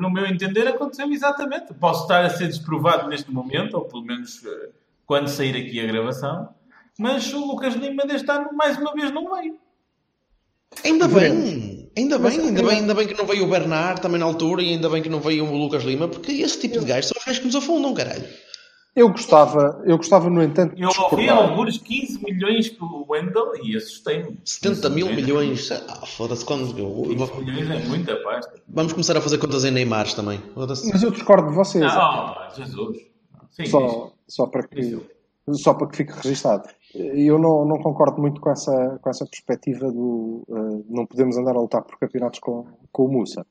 no 0.00 0.10
meu 0.10 0.26
entender, 0.26 0.66
aconteceu 0.66 1.10
exatamente. 1.12 1.72
Posso 1.74 2.02
estar 2.02 2.24
a 2.24 2.30
ser 2.30 2.48
desprovado 2.48 3.08
neste 3.08 3.30
momento, 3.30 3.74
ou 3.74 3.84
pelo 3.84 4.02
menos 4.04 4.44
eh, 4.44 4.68
quando 5.06 5.28
sair 5.28 5.56
aqui 5.56 5.80
a 5.80 5.86
gravação, 5.86 6.48
mas 6.98 7.32
o 7.32 7.38
Lucas 7.46 7.74
Lima 7.74 8.04
deste 8.04 8.28
ano, 8.30 8.50
mais 8.52 8.76
uma 8.76 8.92
vez, 8.92 9.12
não 9.12 9.32
veio. 9.34 9.56
Ainda 10.84 11.06
bem, 11.06 11.83
ainda 11.96 12.18
bem, 12.18 12.38
ainda 12.40 12.62
bem, 12.62 12.78
ainda 12.78 12.94
bem 12.94 13.06
que 13.06 13.14
não 13.16 13.26
veio 13.26 13.44
o 13.44 13.48
Bernard 13.48 14.00
também 14.00 14.18
na 14.18 14.26
altura 14.26 14.62
e 14.62 14.70
ainda 14.70 14.88
bem 14.88 15.02
que 15.02 15.08
não 15.08 15.20
veio 15.20 15.44
o 15.44 15.56
Lucas 15.56 15.82
Lima, 15.84 16.08
porque 16.08 16.32
esse 16.32 16.60
tipo 16.60 16.78
de 16.80 16.84
gajos 16.86 17.08
são 17.08 17.16
os 17.18 17.24
gajos 17.24 17.38
que 17.40 17.46
nos 17.46 17.56
afundam, 17.56 17.92
caralho. 17.94 18.24
Eu 18.96 19.08
gostava, 19.08 19.82
eu 19.84 19.96
gostava, 19.96 20.30
no 20.30 20.40
entanto, 20.40 20.72
Eu 20.78 20.88
ouvi 21.10 21.28
alguns 21.28 21.78
15 21.78 22.22
milhões 22.22 22.68
pelo 22.68 23.04
Wendel 23.08 23.52
e 23.64 23.76
assustei-me. 23.76 24.38
70 24.44 24.88
mil 24.88 25.08
15 25.08 25.20
milhões. 25.20 25.72
Ah, 25.72 26.06
foda-se 26.06 26.44
quando. 26.44 26.78
eu- 26.78 26.86
eu 26.86 27.02
15 27.02 27.14
vou- 27.16 27.42
milhões 27.42 27.70
é 27.70 27.88
muita 27.88 28.14
pasta. 28.22 28.52
Vamos 28.68 28.92
começar 28.92 29.16
a 29.16 29.20
fazer 29.20 29.38
contas 29.38 29.64
em 29.64 29.72
Neymars 29.72 30.14
também. 30.14 30.40
Mas 30.54 31.02
eu 31.02 31.10
discordo 31.10 31.48
de 31.48 31.56
vocês. 31.56 31.84
Não, 31.84 32.36
Jesus. 32.56 32.98
Sim, 33.50 33.66
só, 33.66 34.12
só, 34.28 34.46
para 34.46 34.62
que, 34.66 34.96
só 35.52 35.74
para 35.74 35.86
que 35.88 35.96
fique 35.96 36.12
registado. 36.12 36.68
Eu 36.94 37.38
não, 37.38 37.64
não 37.64 37.78
concordo 37.78 38.20
muito 38.20 38.40
com 38.40 38.50
essa, 38.50 38.98
com 39.02 39.10
essa 39.10 39.26
perspectiva 39.26 39.90
do 39.90 40.42
eh, 40.48 40.84
não 40.88 41.04
podemos 41.06 41.36
andar 41.36 41.56
a 41.56 41.60
lutar 41.60 41.82
por 41.82 41.98
campeonatos 41.98 42.38
com, 42.40 42.66
com 42.92 43.04
o 43.06 43.08
Musa. 43.12 43.44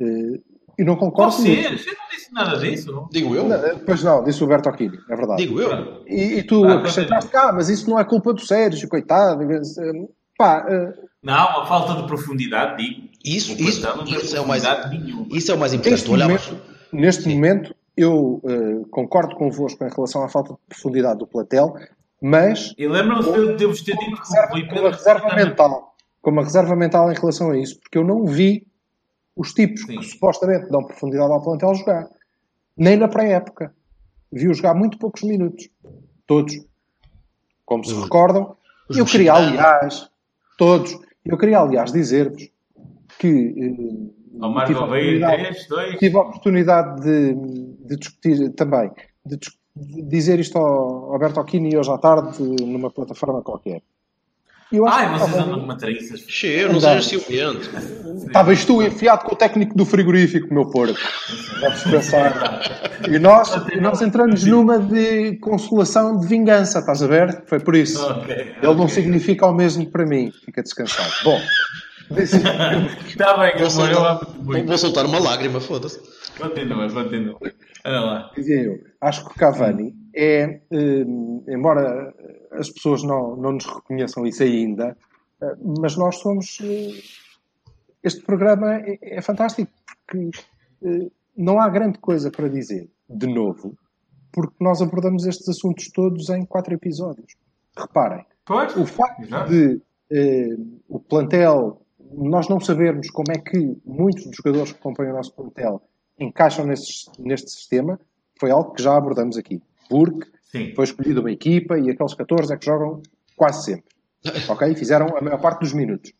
Eh, 0.00 0.40
E 0.78 0.84
não 0.84 0.96
concordo 0.96 1.36
com 1.36 1.42
isso. 1.42 1.62
Vocês, 1.62 1.86
eu 1.86 1.92
não 1.92 2.08
disse 2.10 2.32
nada 2.32 2.58
disso. 2.58 3.08
Digo 3.12 3.34
eu. 3.36 3.46
Não, 3.48 3.58
Pois 3.84 4.02
não, 4.02 4.24
disse 4.24 4.42
o 4.42 4.46
Berto 4.46 4.68
Aquini, 4.70 4.98
é 5.10 5.16
verdade. 5.16 5.42
Digo 5.42 5.60
eu. 5.60 6.02
E, 6.06 6.38
e 6.38 6.42
tu 6.42 6.64
Ah, 6.64 6.76
acrescentaste, 6.76 7.36
ah, 7.36 7.52
mas 7.52 7.68
isso 7.68 7.88
não 7.90 7.98
é 7.98 8.04
culpa 8.04 8.32
do 8.32 8.40
Sérgio, 8.40 8.88
coitado. 8.88 9.44
Pá, 10.38 10.64
eh, 10.68 10.94
Não, 11.22 11.60
a 11.60 11.66
falta 11.66 11.94
de 12.00 12.06
profundidade, 12.06 12.82
digo. 12.82 13.08
Isso, 13.22 13.52
isso, 13.60 13.82
não 13.82 14.04
isso 14.04 14.34
é 14.34 14.40
o 14.40 14.48
mais, 14.48 14.62
nenhuma. 14.90 15.26
isso 15.36 15.52
é 15.52 15.54
o 15.54 15.58
mais 15.58 15.74
importante. 15.74 16.08
neste 16.08 16.08
momento, 16.10 16.56
neste 16.90 17.28
momento 17.28 17.74
eu 18.02 18.40
eh, 18.44 18.86
concordo 18.90 19.34
convosco 19.36 19.84
em 19.84 19.88
relação 19.90 20.22
à 20.22 20.28
falta 20.28 20.52
de 20.54 20.58
profundidade 20.68 21.18
do 21.18 21.26
platel, 21.26 21.74
mas 22.20 22.74
E 22.78 22.86
lembram-se 22.86 23.30
de 23.32 23.38
eu 23.38 23.56
devo 23.56 23.74
ter 23.84 23.96
dito 23.96 24.20
que 24.20 24.28
o 24.78 24.90
reserva, 24.90 25.34
mental. 25.34 25.94
Com 26.22 26.30
uma 26.30 26.42
reserva 26.44 26.76
mental 26.76 27.10
em 27.10 27.14
relação 27.14 27.50
a 27.50 27.58
isso, 27.58 27.78
porque 27.80 27.96
eu 27.98 28.04
não 28.04 28.26
vi 28.26 28.66
os 29.36 29.52
tipos 29.52 29.82
Sim. 29.82 29.98
que 29.98 30.04
supostamente 30.04 30.68
dão 30.70 30.84
profundidade 30.84 31.32
ao 31.32 31.42
plantel 31.42 31.74
jogar. 31.74 32.08
Nem 32.76 32.96
na 32.96 33.08
pré-época. 33.08 33.74
Vi-o 34.32 34.52
jogar 34.54 34.74
muito 34.74 34.98
poucos 34.98 35.22
minutos. 35.22 35.68
Todos. 36.26 36.54
Como 37.64 37.84
se 37.84 37.92
Os- 37.92 38.02
recordam. 38.04 38.56
os 38.88 38.96
Eu 38.96 39.04
queria, 39.06 39.32
aliás, 39.34 40.10
todos. 40.58 40.98
Eu 41.24 41.36
queria, 41.38 41.58
aliás, 41.60 41.92
dizer-vos 41.92 42.48
que 43.18 43.28
eh, 43.28 44.10
tive 44.66 44.78
a 44.78 44.84
oportunidade- 44.84 45.42
3, 45.42 45.68
2. 45.68 45.98
tive 45.98 46.16
a 46.16 46.20
oportunidade 46.20 47.02
de, 47.02 47.69
de 47.90 47.96
discutir 47.96 48.50
também, 48.54 48.90
de, 49.26 49.36
de 49.76 50.02
dizer 50.02 50.38
isto 50.40 50.56
ao 50.56 51.12
Alberto 51.12 51.40
Aquini 51.40 51.76
hoje 51.76 51.90
à 51.90 51.98
tarde 51.98 52.40
numa 52.42 52.90
plataforma 52.90 53.42
qualquer. 53.42 53.82
Eu 54.72 54.86
acho 54.86 54.96
Ai, 54.98 55.06
que 55.06 55.12
vocês 55.18 55.30
estava- 55.30 55.46
andam 55.48 55.60
com 55.62 55.66
matriças. 55.66 56.20
Cheio, 56.28 56.68
não 56.68 56.76
Andamos. 56.78 57.04
sejas 57.08 57.26
ciumento. 57.26 57.70
Estavas 58.24 58.64
tu 58.64 58.80
enfiado 58.80 59.24
com 59.24 59.34
o 59.34 59.36
técnico 59.36 59.76
do 59.76 59.84
frigorífico, 59.84 60.54
meu 60.54 60.70
porco. 60.70 60.94
Deves 61.60 61.82
pensar. 61.82 62.60
E 63.10 63.18
nós, 63.18 63.52
e 63.74 63.80
nós 63.80 64.00
entramos 64.00 64.44
numa 64.44 64.78
de 64.78 65.36
consolação 65.38 66.20
de 66.20 66.26
vingança, 66.28 66.78
estás 66.78 67.02
a 67.02 67.08
ver? 67.08 67.42
Foi 67.46 67.58
por 67.58 67.74
isso. 67.74 68.00
Ok. 68.06 68.54
Ele 68.62 68.74
não 68.76 68.86
significa 68.86 69.44
o 69.44 69.52
mesmo 69.52 69.84
para 69.90 70.06
mim. 70.06 70.32
Fica 70.44 70.62
descansado. 70.62 71.10
Bom, 71.24 71.40
Está 72.16 73.36
bem, 73.38 73.52
Vou 73.68 73.86
eu 73.86 74.04
amo-te 74.04 74.38
muito. 74.38 74.66
vou 74.68 74.78
soltar 74.78 75.04
uma 75.06 75.18
lágrima, 75.18 75.60
foda-se. 75.60 76.00
Continua, 76.40 76.90
continua. 76.92 77.38
Olha 77.84 78.00
lá. 78.00 78.30
dizia 78.34 78.62
eu, 78.62 78.78
acho 79.00 79.24
que 79.24 79.32
o 79.32 79.34
Cavani 79.34 79.94
é, 80.14 80.60
eh, 80.70 81.04
embora 81.48 82.14
as 82.52 82.70
pessoas 82.70 83.02
não, 83.02 83.36
não 83.36 83.52
nos 83.52 83.66
reconheçam 83.66 84.26
isso 84.26 84.42
ainda, 84.42 84.96
eh, 85.42 85.56
mas 85.78 85.96
nós 85.96 86.16
somos. 86.16 86.58
eh, 86.62 87.00
este 88.02 88.22
programa 88.22 88.76
é, 88.76 88.98
é 89.02 89.20
fantástico 89.22 89.70
porque 90.06 90.30
não 91.36 91.60
há 91.60 91.68
grande 91.68 91.98
coisa 91.98 92.30
para 92.30 92.48
dizer, 92.48 92.88
de 93.08 93.26
novo, 93.26 93.76
porque 94.32 94.54
nós 94.60 94.80
abordamos 94.80 95.26
estes 95.26 95.48
assuntos 95.48 95.88
todos 95.90 96.30
em 96.30 96.44
quatro 96.46 96.72
episódios. 96.74 97.34
Reparem, 97.76 98.24
Pois? 98.46 98.74
o 98.76 98.86
facto 98.86 99.26
de 99.48 99.80
eh, 100.10 100.56
o 100.88 100.98
plantel, 100.98 101.82
nós 102.12 102.48
não 102.48 102.58
sabermos 102.58 103.10
como 103.10 103.30
é 103.32 103.38
que 103.38 103.76
muitos 103.84 104.24
dos 104.24 104.36
jogadores 104.36 104.72
que 104.72 104.80
compõem 104.80 105.10
o 105.10 105.14
nosso 105.14 105.34
plantel 105.34 105.82
encaixam 106.20 106.66
nesse, 106.66 107.10
neste 107.18 107.50
sistema, 107.50 107.98
foi 108.38 108.50
algo 108.50 108.72
que 108.72 108.82
já 108.82 108.96
abordamos 108.96 109.36
aqui. 109.36 109.60
Porque 109.88 110.28
Sim. 110.52 110.72
foi 110.74 110.84
escolhida 110.84 111.20
uma 111.20 111.32
equipa 111.32 111.78
e 111.78 111.90
aqueles 111.90 112.14
14 112.14 112.52
é 112.52 112.56
que 112.56 112.66
jogam 112.66 113.02
quase 113.36 113.64
sempre. 113.64 113.90
Ok? 114.48 114.74
Fizeram 114.74 115.16
a 115.16 115.20
maior 115.20 115.40
parte 115.40 115.60
dos 115.60 115.72
minutos. 115.72 116.12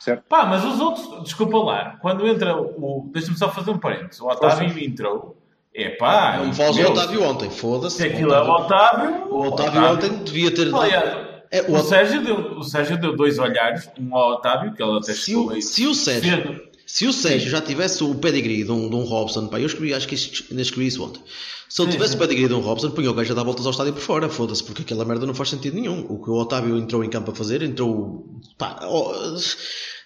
Certo? 0.00 0.24
Pá, 0.28 0.44
mas 0.44 0.64
os 0.64 0.80
outros, 0.80 1.22
desculpa 1.24 1.56
lá, 1.58 1.96
quando 2.00 2.26
entra 2.28 2.56
o. 2.60 3.08
Deixa-me 3.12 3.38
só 3.38 3.50
fazer 3.50 3.70
um 3.70 3.78
parênteses. 3.78 4.20
O 4.20 4.28
Otávio 4.28 4.78
entrou. 4.78 5.36
É 5.74 5.90
pá. 5.90 6.36
Não 6.38 6.46
me 6.48 6.54
falas 6.54 6.76
do 6.76 6.88
Otávio 6.88 7.22
ontem, 7.24 7.50
foda-se. 7.50 7.96
Se 7.96 8.04
aquilo 8.06 8.32
é 8.32 8.40
o 8.40 8.48
Otávio. 8.48 9.32
O 9.32 9.46
Otávio 9.48 9.82
ontem 9.92 10.10
devia 10.22 10.54
ter. 10.54 10.72
Aliás, 10.74 11.26
É, 11.50 11.62
o 11.62 11.74
o, 11.74 11.78
Sérgio 11.82 12.22
deu, 12.22 12.36
o 12.58 12.62
Sérgio 12.62 13.00
deu 13.00 13.16
dois 13.16 13.38
olhares, 13.38 13.90
um 13.98 14.14
ao 14.14 14.34
Otávio, 14.34 14.72
que 14.74 14.82
ele 14.82 14.98
até 14.98 15.12
Se 15.14 15.20
chegou 15.20 15.46
o, 15.46 15.50
aí 15.50 15.62
se 15.62 15.86
o 15.86 15.94
Sérgio, 15.94 16.36
cedo. 16.36 16.60
Se 16.94 17.08
o 17.08 17.12
Sérgio 17.12 17.50
já 17.50 17.60
tivesse 17.60 18.04
o 18.04 18.14
pedigree 18.14 18.62
de 18.62 18.70
um, 18.70 18.88
de 18.88 18.94
um 18.94 19.02
Robson, 19.02 19.48
pá, 19.48 19.58
eu 19.58 19.66
escrevi, 19.66 19.92
acho 19.92 20.06
que 20.06 20.14
ainda 20.48 20.62
escrevi 20.62 20.86
isso 20.86 21.02
ontem. 21.02 21.20
Se 21.68 21.82
ele 21.82 21.90
tivesse 21.90 22.14
o 22.14 22.18
pedigree 22.20 22.46
de 22.46 22.54
um 22.54 22.60
Robson, 22.60 22.92
punha 22.92 23.10
o 23.10 23.14
gajo 23.14 23.32
a 23.32 23.34
dar 23.34 23.42
voltas 23.42 23.66
ao 23.66 23.72
estádio 23.72 23.94
por 23.94 24.00
fora, 24.00 24.28
foda-se, 24.28 24.62
porque 24.62 24.82
aquela 24.82 25.04
merda 25.04 25.26
não 25.26 25.34
faz 25.34 25.48
sentido 25.48 25.74
nenhum. 25.74 26.06
O 26.08 26.22
que 26.22 26.30
o 26.30 26.34
Otávio 26.34 26.78
entrou 26.78 27.02
em 27.02 27.10
campo 27.10 27.32
a 27.32 27.34
fazer, 27.34 27.62
entrou 27.62 28.40
pá, 28.56 28.78
ó, 28.82 29.12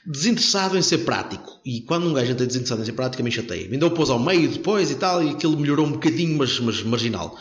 desinteressado 0.07 0.78
em 0.78 0.83
ser 0.83 1.04
prático. 1.04 1.61
E 1.62 1.83
quando 1.83 2.09
um 2.09 2.14
gajo 2.14 2.33
entra 2.33 2.47
desinteressado 2.47 2.80
em 2.80 2.87
ser 2.87 2.92
prático, 2.92 3.23
me 3.23 3.30
chateia. 3.30 3.71
Ainda 3.71 3.87
o 3.87 3.90
pôs 3.90 4.09
ao 4.09 4.18
meio 4.18 4.49
depois 4.49 4.90
e 4.90 4.95
tal, 4.95 5.23
e 5.23 5.28
aquilo 5.28 5.59
melhorou 5.59 5.85
um 5.85 5.92
bocadinho, 5.92 6.38
mas, 6.38 6.59
mas 6.59 6.83
marginal. 6.83 7.37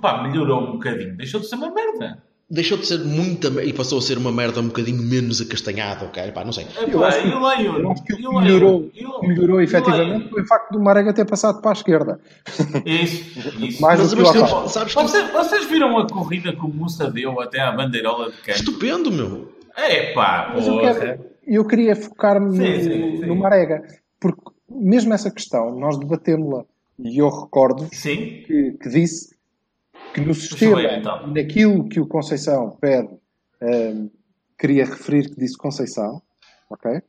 Pá, 0.00 0.22
melhorou 0.22 0.68
um 0.68 0.72
bocadinho. 0.74 1.16
Deixou 1.16 1.40
de 1.40 1.48
ser 1.48 1.56
uma 1.56 1.74
merda. 1.74 2.22
Deixou 2.50 2.76
de 2.76 2.86
ser 2.86 2.98
muita 3.04 3.48
e 3.64 3.72
passou 3.72 3.98
a 3.98 4.02
ser 4.02 4.18
uma 4.18 4.30
merda 4.30 4.60
um 4.60 4.66
bocadinho 4.66 5.02
menos 5.02 5.40
acastanhada, 5.40 6.04
ok? 6.04 6.30
Pá, 6.30 6.44
não 6.44 6.52
sei. 6.52 6.66
Eu 6.88 7.02
acho 7.02 7.22
que- 7.22 7.28
e 7.28 7.32
o 7.32 7.46
Leio? 7.48 7.78
Eu 7.78 7.90
acho 7.90 8.04
que 8.04 8.12
melhorou, 8.14 8.90
melhorou 9.22 9.56
o 9.56 9.60
efetivamente 9.62 10.28
foi 10.28 10.42
o 10.42 10.46
facto 10.46 10.70
do 10.72 10.78
Marega 10.80 11.12
ter 11.14 11.24
passado 11.24 11.60
para 11.62 11.70
a 11.70 11.72
esquerda. 11.72 12.20
Isso, 12.84 13.38
isso. 13.58 13.80
Mais 13.82 13.98
Mas, 13.98 14.10
do 14.10 14.16
que 14.16 14.22
o 14.22 14.26
mas, 14.26 14.36
Otávio. 14.36 14.68
sabes 14.68 14.94
que 14.94 15.02
Vocês, 15.02 15.30
vocês 15.32 15.64
viram 15.66 15.98
a 15.98 16.06
corrida 16.06 16.52
que 16.52 16.60
o 16.64 16.68
Mussa 16.68 17.10
deu 17.10 17.40
até 17.40 17.60
à 17.60 17.72
bandeirola 17.72 18.30
de 18.30 18.36
canto? 18.38 18.58
estupendo, 18.58 19.10
meu. 19.10 19.52
É 19.76 20.12
pá, 20.12 20.52
Mas 20.54 20.66
eu, 20.66 20.78
quero- 20.80 21.20
eu 21.46 21.64
queria 21.66 21.96
focar-me 21.96 22.56
no, 22.58 23.26
no 23.26 23.36
Marega. 23.36 23.82
Porque 24.20 24.40
mesmo 24.70 25.12
essa 25.12 25.30
questão, 25.30 25.74
nós 25.78 25.98
debatemos-la. 25.98 26.64
E 26.98 27.18
eu 27.18 27.28
recordo 27.28 27.88
Sim, 27.92 28.42
que, 28.46 28.76
que 28.80 28.88
disse 28.88 29.33
que 30.14 30.20
no 30.20 30.32
sistema, 30.34 30.76
bem, 30.76 30.98
então. 31.00 31.26
naquilo 31.26 31.88
que 31.88 32.00
o 32.00 32.06
Conceição 32.06 32.76
pede, 32.80 33.08
ehm, 33.60 34.06
queria 34.58 34.84
referir 34.86 35.28
que 35.30 35.36
disse 35.40 35.56
Conceição, 35.58 36.22
ok? 36.70 37.02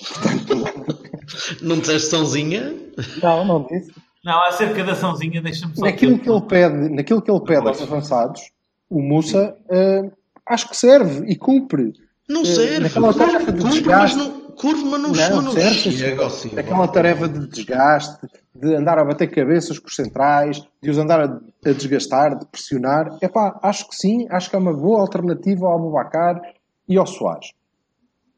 Não 1.62 1.78
disseste 1.78 2.08
sãozinha? 2.10 2.74
Não, 3.22 3.44
não 3.44 3.66
disse. 3.66 3.92
não, 4.24 4.40
acerca 4.46 4.82
da 4.84 4.92
açãozinha, 4.92 5.42
deixa-me 5.42 5.74
só. 5.76 5.84
Naquilo 5.84 6.18
que 6.18 6.28
ele 6.30 6.40
pede, 6.42 6.88
naquilo 6.94 7.20
que 7.22 7.30
ele 7.30 7.40
pede 7.40 7.66
aos 7.66 7.82
avançados, 7.82 8.40
o 8.88 9.00
Mussa 9.02 9.56
eh, 9.70 10.10
acho 10.46 10.68
que 10.68 10.76
serve 10.76 11.26
e 11.30 11.36
cumpre. 11.36 11.92
Não 12.28 12.42
Eh, 12.42 12.44
serve. 12.44 12.78
naquela 12.80 13.12
tarefa 13.14 13.52
de 13.52 13.60
Curva, 13.60 13.64
mas 13.64 13.74
desgaste. 13.74 14.16
não, 14.18 14.40
curva, 14.52 14.84
mas 14.84 15.00
não, 15.00 15.10
Não, 15.12 15.42
não 15.42 15.52
serve, 15.52 15.74
chega. 15.92 16.30
sim. 16.30 16.54
Naquela 16.54 16.88
tarefa 16.88 17.28
de 17.28 17.46
desgaste, 17.48 18.26
de 18.60 18.74
andar 18.74 18.98
a 18.98 19.04
bater 19.04 19.28
cabeças 19.30 19.78
com 19.78 19.86
os 19.86 19.94
centrais, 19.94 20.60
de 20.82 20.90
os 20.90 20.98
andar 20.98 21.20
a, 21.20 21.40
a 21.68 21.72
desgastar, 21.72 22.36
de 22.38 22.46
pressionar. 22.46 23.16
Epá, 23.22 23.58
acho 23.62 23.88
que 23.88 23.94
sim, 23.94 24.26
acho 24.30 24.50
que 24.50 24.56
é 24.56 24.58
uma 24.58 24.74
boa 24.74 25.00
alternativa 25.00 25.66
ao 25.66 25.76
Abubacar 25.76 26.40
e 26.88 26.96
ao 26.96 27.06
Soares. 27.06 27.52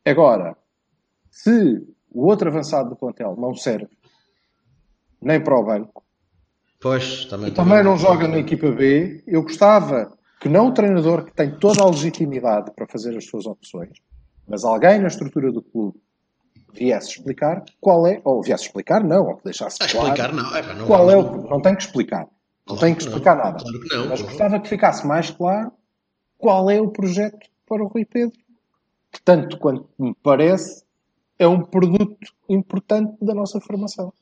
Agora, 0.05 0.57
se 1.31 1.87
o 2.13 2.27
outro 2.27 2.49
avançado 2.49 2.91
do 2.91 2.97
plantel 2.97 3.35
não 3.39 3.55
serve 3.55 3.89
nem 5.23 5.43
para 5.43 5.59
o 5.59 5.65
banco, 5.65 6.03
Pois, 6.81 7.27
também. 7.27 7.53
também 7.53 7.85
não 7.85 7.97
joga 7.97 8.27
na 8.27 8.39
equipa 8.39 8.71
B, 8.71 9.23
eu 9.27 9.43
gostava 9.43 10.17
que 10.41 10.49
não 10.49 10.69
o 10.69 10.73
treinador 10.75 11.25
que 11.25 11.33
tem 11.35 11.51
toda 11.59 11.83
a 11.83 11.87
legitimidade 11.87 12.71
para 12.75 12.87
fazer 12.87 13.15
as 13.17 13.27
suas 13.27 13.45
opções, 13.47 13.99
mas 14.49 14.65
alguém 14.65 14.99
na 14.99 15.09
estrutura 15.09 15.53
do 15.53 15.63
clube 15.63 15.99
viesse 16.73 17.11
explicar 17.11 17.65
qual 17.81 18.07
é, 18.07 18.21
ou 18.25 18.43
viesse 18.43 18.65
explicar, 18.65 19.03
não, 19.05 19.27
ou 19.29 19.37
que 19.37 19.45
deixasse 19.45 19.79
A 19.83 19.89
claro 19.89 20.09
explicar, 20.09 20.33
não. 20.33 20.57
É, 20.57 20.75
não 20.75 20.87
qual 20.87 21.11
é 21.11 21.17
vamos- 21.17 21.45
o. 21.45 21.49
Não 21.49 21.61
tem 21.61 21.75
que 21.77 21.83
explicar. 21.83 22.21
Não 22.69 22.77
Claro 22.77 22.81
tem 22.81 22.95
que 22.95 23.01
que 23.01 23.05
não, 23.07 23.13
explicar 23.13 23.37
nada. 23.37 23.59
claro 23.59 23.81
que 23.81 23.95
não, 23.97 24.01
Mas 24.09 24.21
claro. 24.21 24.25
gostava 24.25 24.61
que 24.61 24.69
ficasse 24.69 25.07
mais 25.07 25.31
claro 25.31 25.73
qual 26.39 26.71
é 26.71 26.81
o 26.81 26.89
projeto 26.89 27.49
para 27.69 27.83
o 27.83 27.89
Rui 27.89 28.05
Pedro. 28.05 28.37
Que, 29.13 29.21
tanto 29.23 29.59
quanto 29.59 29.89
me 29.99 30.15
parece, 30.23 30.85
é 31.39 31.47
um 31.49 31.61
produto 31.63 32.17
importante 32.49 33.13
da 33.21 33.35
nossa 33.35 33.61
formação. 33.61 34.13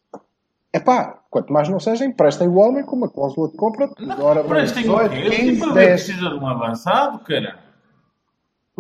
É 0.73 0.79
pá, 0.81 1.19
quanto 1.31 1.53
mais 1.53 1.69
não 1.69 1.79
seja, 1.81 2.05
emprestem 2.05 2.49
o 2.49 2.57
homem 2.59 2.85
com 2.85 2.97
uma 2.97 3.09
cláusula 3.09 3.49
de 3.51 3.57
compra. 3.57 3.91
Agora 4.11 4.45
Para 4.45 4.63
este 4.63 4.83
tem 4.83 4.91
o 4.91 4.95
18, 4.99 5.11
quê? 5.11 5.19
A 5.19 5.31
15, 5.31 5.49
equipa 5.51 5.67
B 5.67 5.73
10. 5.75 6.05
precisa 6.05 6.29
de 6.31 6.35
um 6.37 6.47
avançado, 6.47 7.19
cara. 7.21 7.59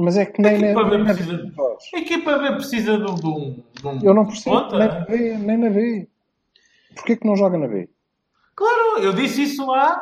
Mas 0.00 0.16
é 0.16 0.26
que 0.26 0.40
nem 0.40 0.54
A 0.56 0.58
na, 0.60 0.66
equipa 0.68 0.84
B 0.84 1.04
precisa. 1.04 1.52
A 1.94 1.98
equipa 1.98 2.38
B 2.38 2.52
precisa 2.52 2.98
de 2.98 3.10
um... 3.10 3.14
de 3.16 3.26
um- 3.86 4.00
Eu 4.02 4.14
não 4.14 4.24
percebo 4.26 4.60
ponta. 4.62 4.78
nem 4.78 4.88
na 4.88 5.00
B, 5.00 5.34
nem 5.38 5.56
na 5.58 5.70
B. 5.70 6.08
Porquê 6.94 7.16
que 7.16 7.26
não 7.26 7.36
joga 7.36 7.58
na 7.58 7.66
B? 7.66 7.88
Claro, 8.54 8.98
eu 9.02 9.12
disse 9.12 9.42
isso 9.42 9.66
lá. 9.66 10.00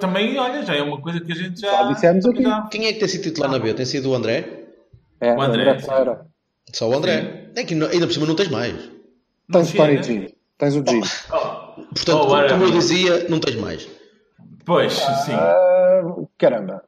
Também, 0.00 0.38
olha, 0.38 0.62
já 0.64 0.74
é 0.74 0.82
uma 0.82 1.00
coisa 1.00 1.20
que 1.20 1.32
a 1.32 1.34
gente 1.34 1.60
já... 1.60 1.70
Já 1.70 1.82
dissemos 1.92 2.26
aqui. 2.26 2.42
Quem 2.70 2.86
é 2.86 2.92
que 2.92 2.98
tem 3.00 3.08
sido 3.08 3.22
titular 3.22 3.50
na 3.50 3.58
B? 3.58 3.74
Tem 3.74 3.86
sido 3.86 4.10
o 4.10 4.14
André? 4.14 4.64
É, 5.20 5.34
O 5.34 5.40
André, 5.40 5.62
André. 5.70 6.18
Só 6.72 6.88
o 6.88 6.94
André. 6.94 7.50
É 7.56 7.64
que 7.64 7.74
não- 7.74 7.88
ainda 7.88 8.06
por 8.06 8.12
cima 8.12 8.26
não 8.26 8.36
tens 8.36 8.48
mais. 8.50 8.72
Não 9.48 9.60
Tens 9.60 9.72
o 9.72 9.76
Tony 9.76 9.90
chega. 9.92 10.02
Gini. 10.04 10.34
Tens 10.58 10.74
o 10.76 10.84
Gini. 10.86 11.02
Oh, 11.32 11.82
Portanto, 11.94 12.20
oh, 12.22 12.48
como 12.48 12.64
eu 12.64 12.70
dizia, 12.72 13.28
não 13.28 13.40
tens 13.40 13.56
mais. 13.56 13.88
Pois, 14.64 14.92
sim. 14.94 15.32
Ah, 15.32 16.02
caramba. 16.36 16.84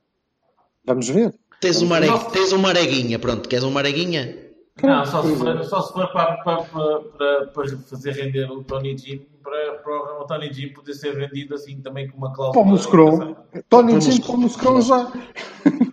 Vamos 0.84 1.08
ver. 1.08 1.32
Tens 1.60 1.82
uma, 1.82 1.96
are... 1.96 2.06
Nossa. 2.06 2.30
tens 2.30 2.52
uma 2.52 2.70
areguinha, 2.70 3.18
pronto. 3.18 3.48
Queres 3.48 3.64
uma 3.64 3.80
areguinha? 3.80 4.50
Não, 4.82 5.04
só 5.04 5.22
se 5.22 5.36
for, 5.36 5.64
só 5.64 5.82
se 5.82 5.92
for 5.92 6.10
para, 6.10 6.36
para, 6.38 6.62
para, 6.62 7.46
para 7.48 7.78
fazer 7.78 8.12
render 8.12 8.50
o 8.50 8.64
Tony 8.64 8.96
Jim, 8.96 9.20
para, 9.42 9.74
para 9.74 10.22
o 10.22 10.24
Tony 10.24 10.50
Jim 10.52 10.68
poder 10.72 10.94
ser 10.94 11.14
vendido 11.14 11.54
assim 11.54 11.82
também 11.82 12.08
com 12.08 12.16
uma 12.16 12.32
cláusula. 12.32 12.64
Para 12.64 13.04
o 13.04 13.36
de 13.52 13.62
Tony 13.68 14.00
Jim 14.00 14.20
para 14.22 14.30
o 14.30 14.38
Muscron 14.38 14.80
já. 14.80 15.12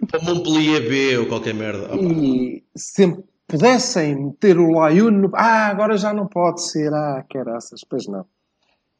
Para 0.09 0.21
Montpellier 0.21 0.87
B 0.87 1.17
ou 1.17 1.25
qualquer 1.25 1.53
merda. 1.53 1.93
Opa. 1.93 1.97
E 1.97 2.63
se 2.75 3.17
pudessem 3.45 4.15
meter 4.15 4.57
o 4.57 4.71
Layun 4.71 5.11
no... 5.11 5.31
Ah, 5.33 5.67
agora 5.67 5.97
já 5.97 6.13
não 6.13 6.27
pode 6.27 6.61
ser. 6.61 6.93
Ah, 6.93 7.25
caraças, 7.29 7.81
pois 7.89 8.07
não. 8.07 8.25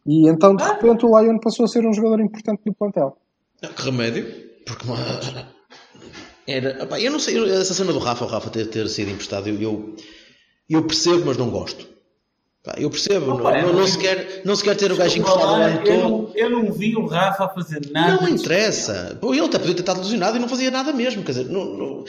E 0.06 0.28
então, 0.28 0.54
de 0.54 0.64
repente, 0.64 1.06
o 1.06 1.12
Layun 1.12 1.40
passou 1.40 1.64
a 1.64 1.68
ser 1.68 1.86
um 1.86 1.94
jogador 1.94 2.20
importante 2.20 2.62
do 2.66 2.74
plantel. 2.74 3.18
Que 3.62 3.84
remédio? 3.84 4.26
Porque 4.66 4.86
uma... 4.86 4.98
era. 6.48 6.84
opá, 6.84 7.00
eu 7.00 7.12
não 7.12 7.20
sei, 7.20 7.38
essa 7.52 7.74
cena 7.74 7.92
do 7.94 8.00
Rafa, 8.00 8.26
o 8.26 8.28
Rafa 8.28 8.50
ter, 8.50 8.68
ter 8.68 8.88
sido 8.90 9.12
emprestado, 9.12 9.48
eu, 9.50 9.62
eu, 9.62 9.96
eu 10.70 10.84
percebo, 10.84 11.24
mas 11.26 11.38
não 11.38 11.50
gosto. 11.50 11.98
Eu 12.76 12.90
percebo, 12.90 13.32
Opa, 13.32 13.62
não, 13.62 13.68
não, 13.72 13.80
não 13.80 13.88
se 13.88 13.98
quer, 13.98 14.42
não 14.44 14.54
se 14.54 14.62
quer 14.62 14.76
ter 14.76 14.92
o 14.92 14.98
gajo 14.98 15.18
encostado 15.18 15.52
lá, 15.54 15.72
eu, 15.72 15.84
todo. 15.86 15.98
não, 15.98 16.32
eu 16.36 16.50
não 16.50 16.70
vi 16.74 16.98
o 16.98 17.06
Rafa 17.06 17.46
a 17.46 17.50
fazer 17.50 17.80
nada. 17.92 18.20
Não 18.22 18.28
interessa. 18.28 19.18
Ele 19.24 19.40
até 19.40 19.58
podia 19.58 19.74
ter 19.76 19.80
estado 19.80 20.02
lesionado 20.02 20.36
e 20.36 20.40
não 20.42 20.50
fazia 20.50 20.70
nada 20.70 20.92
mesmo. 20.92 21.24
Quer 21.24 21.32
dizer, 21.32 21.46
não, 21.46 21.64
não- 21.78 22.04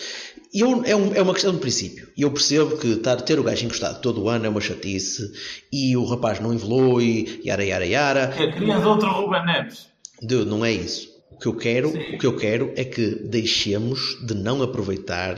eu, 0.52 0.82
é, 0.84 0.96
um- 0.96 1.14
é 1.14 1.22
uma 1.22 1.32
questão 1.32 1.52
de 1.52 1.58
princípio. 1.60 2.08
E 2.16 2.22
eu 2.22 2.30
percebo 2.32 2.76
que 2.76 2.88
estar, 2.88 3.14
ter 3.20 3.38
o 3.38 3.44
gajo 3.44 3.66
encostado 3.66 4.00
todo 4.00 4.20
o 4.24 4.28
ano 4.28 4.46
é 4.46 4.48
uma 4.48 4.60
chatice 4.60 5.30
e 5.72 5.96
o 5.96 6.04
rapaz 6.04 6.40
não 6.40 6.52
evolui, 6.52 7.40
yara, 7.46 7.64
yara, 7.64 7.86
yara. 7.86 8.22
especial. 8.30 8.52
Querias 8.54 8.84
outro 8.84 9.08
Ruben 9.12 9.46
Neves. 9.46 9.86
Dude, 10.20 10.50
não 10.50 10.64
é 10.64 10.72
isso. 10.72 11.08
O 11.38 11.40
que 11.40 11.46
eu 11.46 11.54
quero, 11.54 11.92
Sim. 11.92 12.16
o 12.16 12.18
que 12.18 12.26
eu 12.26 12.36
quero 12.36 12.72
é 12.74 12.84
que 12.84 13.14
deixemos 13.24 14.18
de 14.26 14.34
não 14.34 14.60
aproveitar 14.60 15.36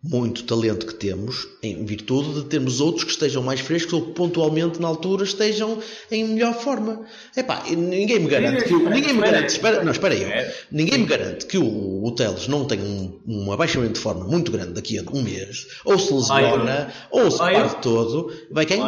muito 0.00 0.44
talento 0.44 0.86
que 0.86 0.94
temos 0.94 1.48
em 1.60 1.84
virtude 1.84 2.34
de 2.34 2.44
termos 2.44 2.80
outros 2.80 3.02
que 3.02 3.10
estejam 3.10 3.42
mais 3.42 3.58
frescos 3.58 3.92
ou 3.92 4.02
que 4.02 4.12
pontualmente 4.12 4.80
na 4.80 4.86
altura 4.86 5.24
estejam 5.24 5.80
em 6.12 6.24
melhor 6.28 6.54
forma. 6.54 7.04
Epá, 7.36 7.64
ninguém 7.68 8.20
me 8.20 8.28
garante 8.28 8.66
que 8.66 8.74
o, 8.74 8.88
ninguém 8.88 9.14
me 9.14 9.20
garante, 9.20 9.48
espera, 9.48 9.82
não, 9.82 9.90
espera 9.90 10.14
aí, 10.14 10.22
espera. 10.22 10.54
ninguém 10.70 10.98
me 10.98 11.06
garante 11.06 11.46
que 11.46 11.58
o, 11.58 12.04
o 12.04 12.12
Teles 12.12 12.46
não 12.46 12.64
tenha 12.64 12.84
um, 12.84 13.20
um 13.26 13.52
abaixamento 13.52 13.94
de 13.94 14.00
forma 14.00 14.24
muito 14.24 14.52
grande 14.52 14.74
daqui 14.74 14.96
a 14.96 15.02
um 15.12 15.22
mês, 15.22 15.66
ou 15.84 15.98
se 15.98 16.14
lesiona, 16.14 16.92
ou 17.10 17.28
se 17.28 17.38
parte 17.38 17.82
todo, 17.82 18.32
vai 18.48 18.64
quem? 18.64 18.80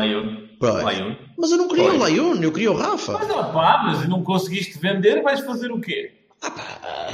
Mas 1.36 1.50
eu 1.50 1.56
não 1.56 1.68
queria 1.68 1.92
o. 1.92 2.06
Lion, 2.06 2.42
eu 2.42 2.52
queria 2.52 2.70
o 2.70 2.76
Rafa. 2.76 3.12
Mas 3.12 3.30
opá, 3.30 3.82
mas 3.86 4.08
não 4.08 4.22
conseguiste 4.22 4.78
vender, 4.78 5.22
vais 5.22 5.40
fazer 5.40 5.72
o 5.72 5.80
quê? 5.80 6.17
Ah, 6.42 6.50
pá, 6.50 6.62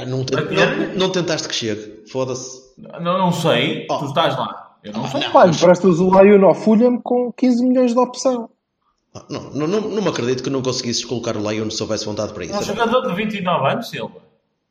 ah, 0.01 0.05
não, 0.05 0.23
te- 0.23 0.35
não, 0.35 0.95
não 0.97 1.11
tentaste 1.11 1.47
que 1.47 1.55
chegue. 1.55 2.03
Foda-se. 2.11 2.73
Não, 2.77 3.17
não 3.17 3.31
sei, 3.31 3.87
Oh. 3.89 3.97
tu 3.99 4.05
estás 4.05 4.37
lá. 4.37 4.77
Eu 4.83 4.93
não 4.93 5.07
sei. 5.07 5.21
Pá, 5.29 5.47
emprestas 5.47 5.99
o 5.99 6.09
Layun 6.09 6.45
ao 6.45 6.53
Fulham 6.53 6.99
com 7.01 7.31
15 7.33 7.65
milhões 7.65 7.93
de 7.93 7.99
opção. 7.99 8.49
Ah, 9.15 9.25
Não, 9.29 9.49
não, 9.51 9.67
não, 9.67 9.81
não 9.81 10.01
me 10.01 10.09
acredito 10.09 10.43
que 10.43 10.49
não 10.49 10.61
conseguisses 10.61 11.03
colocar 11.05 11.35
o 11.37 11.49
Lion 11.49 11.69
se 11.69 11.81
houvesse 11.81 12.05
vontade 12.05 12.33
para 12.33 12.43
Um 12.43 12.45
isso. 12.49 12.63
jogador 12.63 13.01
de 13.07 13.15
29 13.15 13.67
anos, 13.71 13.89
Silva. 13.89 14.15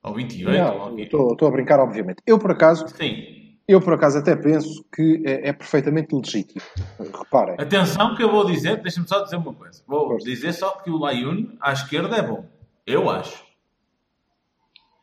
Ou 0.02 0.12
28, 0.14 0.48
ou 0.50 0.52
Não, 0.90 0.94
o 0.94 1.00
estou 1.32 1.48
a 1.48 1.50
brincar, 1.50 1.80
obviamente. 1.80 2.18
Eu, 2.26 2.38
por 2.38 2.50
acaso, 2.50 2.86
Sim. 2.88 3.56
eu, 3.66 3.80
por 3.80 3.94
acaso, 3.94 4.18
até 4.18 4.36
penso 4.36 4.84
que 4.94 5.22
é, 5.24 5.48
é 5.48 5.52
perfeitamente 5.54 6.14
legítimo. 6.14 6.60
Reparem. 7.00 7.54
Atenção 7.58 8.14
que 8.14 8.22
eu 8.22 8.30
vou 8.30 8.44
dizer, 8.44 8.82
deixa-me 8.82 9.08
só 9.08 9.22
dizer 9.24 9.36
uma 9.36 9.54
coisa. 9.54 9.82
Vou 9.88 10.08
Força. 10.10 10.26
dizer 10.26 10.52
só 10.52 10.72
que 10.72 10.90
o 10.90 10.98
Layun 10.98 11.56
à 11.58 11.72
esquerda 11.72 12.14
é 12.16 12.22
bom. 12.22 12.44
Eu 12.86 13.08
acho. 13.08 13.42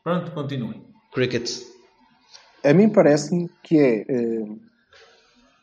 Pronto, 0.03 0.31
continuem. 0.31 0.83
Cricket. 1.13 1.49
A 2.63 2.73
mim 2.73 2.89
parece-me 2.89 3.49
que 3.63 3.77
é 3.77 4.01
eh, 4.07 4.45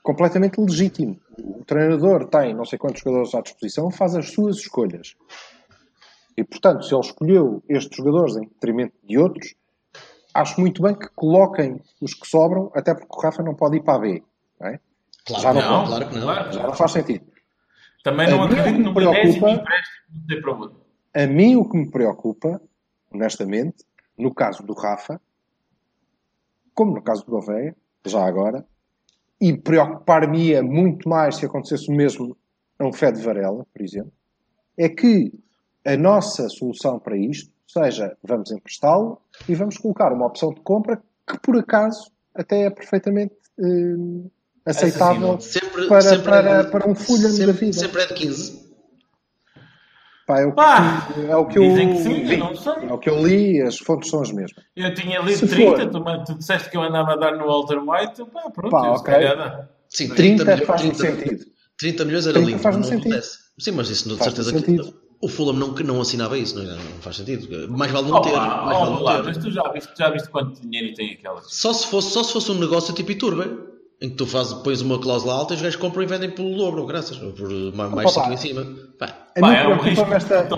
completamente 0.02 0.60
legítimo. 0.60 1.18
O 1.38 1.64
treinador 1.64 2.26
tem 2.28 2.54
não 2.54 2.64
sei 2.64 2.78
quantos 2.78 3.02
jogadores 3.02 3.34
à 3.34 3.40
disposição, 3.40 3.90
faz 3.90 4.14
as 4.14 4.30
suas 4.30 4.56
escolhas. 4.58 5.16
E, 6.36 6.44
portanto, 6.44 6.84
se 6.84 6.94
ele 6.94 7.00
escolheu 7.02 7.62
estes 7.68 7.96
jogadores 7.96 8.36
em 8.36 8.42
detrimento 8.46 8.94
de 9.04 9.18
outros, 9.18 9.54
acho 10.34 10.60
muito 10.60 10.82
bem 10.82 10.94
que 10.94 11.08
coloquem 11.14 11.80
os 12.00 12.14
que 12.14 12.26
sobram, 12.28 12.70
até 12.74 12.94
porque 12.94 13.16
o 13.16 13.20
Rafa 13.20 13.42
não 13.42 13.54
pode 13.54 13.76
ir 13.76 13.82
para 13.82 13.94
a 13.94 13.98
B. 13.98 14.22
Não 14.60 14.68
é? 14.68 14.80
Claro 15.26 15.42
Já 15.42 15.52
que 15.52 15.58
não 15.60 15.70
não, 15.70 15.78
pode. 15.78 15.88
claro 15.88 16.08
que 16.08 16.14
não. 16.14 16.22
Claro. 16.22 16.52
Já 16.52 16.62
não 16.62 16.74
faz 16.74 16.92
sentido. 16.92 17.26
Também 18.04 18.30
não 18.30 18.42
acredito 18.44 18.72
me 18.78 18.84
num 18.84 18.94
preocupa- 18.94 19.22
décimo 19.22 19.48
empréstimo 19.48 19.98
não 20.14 20.26
sei 20.28 20.40
para 20.40 20.52
onde. 20.54 20.74
A 21.14 21.26
mim 21.26 21.56
o 21.56 21.68
que 21.68 21.76
me 21.76 21.90
preocupa, 21.90 22.60
honestamente, 23.12 23.84
no 24.18 24.34
caso 24.34 24.62
do 24.62 24.74
Rafa, 24.74 25.20
como 26.74 26.94
no 26.94 27.02
caso 27.02 27.24
do 27.24 27.30
Gouveia, 27.30 27.76
já 28.04 28.24
agora, 28.24 28.66
e 29.40 29.56
preocupar-me-ia 29.56 30.62
muito 30.62 31.08
mais 31.08 31.36
se 31.36 31.46
acontecesse 31.46 31.90
o 31.90 31.94
mesmo 31.94 32.36
a 32.78 32.86
um 32.86 32.92
Fed 32.92 33.20
Varela, 33.20 33.66
por 33.72 33.82
exemplo, 33.82 34.12
é 34.76 34.88
que 34.88 35.32
a 35.84 35.96
nossa 35.96 36.48
solução 36.48 36.98
para 36.98 37.16
isto 37.16 37.50
seja 37.66 38.16
vamos 38.22 38.50
emprestá-lo 38.50 39.20
e 39.48 39.54
vamos 39.54 39.76
colocar 39.76 40.12
uma 40.12 40.26
opção 40.26 40.50
de 40.50 40.60
compra 40.60 41.02
que 41.26 41.38
por 41.40 41.56
acaso 41.56 42.10
até 42.34 42.62
é 42.62 42.70
perfeitamente 42.70 43.34
eh, 43.58 44.28
aceitável 44.64 45.40
Sempre, 45.40 45.88
para, 45.88 46.00
sempre 46.00 46.24
para, 46.24 46.50
é 46.50 46.64
para 46.64 46.88
um 46.88 46.94
Fulham 46.94 47.30
sempre, 47.30 47.46
da 47.46 47.52
vida. 47.52 47.72
Sempre 47.72 48.02
é 48.02 48.06
de 48.06 48.14
15. 48.14 48.67
Pá, 50.28 50.40
é 50.40 50.44
o 50.46 50.50
que, 50.50 50.56
Pá, 50.56 51.08
é 51.26 51.36
o 51.36 51.46
que 51.46 51.58
eu 51.58 51.62
dizem 51.62 51.88
que 51.94 52.02
sim, 52.02 52.12
li. 52.22 52.32
eu 52.34 52.38
não 52.38 52.54
sei. 52.54 52.72
É 52.86 52.92
o 52.92 52.98
que 52.98 53.08
eu 53.08 53.26
li, 53.26 53.62
as 53.62 53.78
fontes 53.78 54.10
são 54.10 54.20
as 54.20 54.30
mesmas. 54.30 54.62
Eu 54.76 54.94
tinha 54.94 55.18
lido 55.20 55.38
Se 55.38 55.48
30, 55.48 55.90
for. 55.90 56.04
tu, 56.04 56.24
tu 56.26 56.34
disseste 56.38 56.68
que 56.70 56.76
eu 56.76 56.82
andava 56.82 57.14
a 57.14 57.16
dar 57.16 57.32
no 57.36 57.46
Walter 57.46 57.78
White. 57.78 58.24
Pá, 58.26 58.50
pronto, 58.50 58.70
Pá, 58.70 58.88
eu 58.88 58.94
se 58.94 59.00
ok. 59.00 59.14
calhar 59.14 59.36
dá. 59.38 59.68
Sim, 59.88 60.08
30 60.10 60.44
milhões- 60.44 60.64
faz-me 60.66 60.90
30 60.92 61.22
sentido. 61.22 61.44
30 61.78 62.04
milhões 62.04 62.26
era 62.26 62.34
30 62.34 62.50
lindo. 62.50 62.62
faz-me 62.62 62.82
não 62.82 62.88
sentido. 62.88 63.06
acontece. 63.14 63.38
Sim, 63.58 63.70
mas 63.72 63.88
isso 63.88 64.06
de 64.08 64.22
certeza 64.22 64.50
sentido. 64.50 64.84
que 64.84 64.94
o 65.22 65.28
Fulham 65.28 65.54
não, 65.54 65.68
não 65.68 66.00
assinava 66.02 66.36
isso. 66.36 66.58
Não, 66.58 66.64
não 66.76 66.78
faz 67.00 67.16
sentido. 67.16 67.66
Mais 67.70 67.90
vale 67.90 68.08
não 68.10 68.20
ter. 68.20 68.28
Opa, 68.28 68.40
Mais 68.66 68.78
vale 68.78 68.90
oh, 68.90 68.94
não 68.96 69.02
lá, 69.02 69.16
ter. 69.16 69.22
mas 69.24 69.38
tu 69.38 69.50
já 69.50 69.66
viste, 69.72 69.90
já 69.98 70.10
viste 70.10 70.28
quanto 70.28 70.60
dinheiro 70.60 70.94
tem 70.94 71.12
aquelas? 71.14 71.46
Só 71.48 71.72
se 71.72 71.86
fosse, 71.86 72.10
só 72.10 72.22
se 72.22 72.34
fosse 72.34 72.50
um 72.52 72.58
negócio 72.58 72.94
tipo 72.94 73.10
Iturbe, 73.12 73.48
em 74.00 74.10
que 74.10 74.16
tu 74.16 74.26
fazes, 74.26 74.52
pões 74.54 74.80
uma 74.80 75.00
cláusula 75.00 75.34
alta 75.34 75.54
e 75.54 75.56
os 75.56 75.62
gajos 75.62 75.76
compram 75.76 76.02
e 76.02 76.06
vendem 76.06 76.30
pelo 76.30 76.56
dobro, 76.56 76.86
graças, 76.86 77.16
por 77.18 77.48
mais, 77.94 78.12
5 78.12 78.32
em 78.32 78.36
cima. 78.36 78.66
Pá, 78.98 79.26
A 79.36 79.40
Pá, 79.40 79.48
mim 79.48 79.54
é 79.56 79.68
um 79.68 79.78
risco 79.80 80.12
esta. 80.14 80.42
que, 80.44 80.48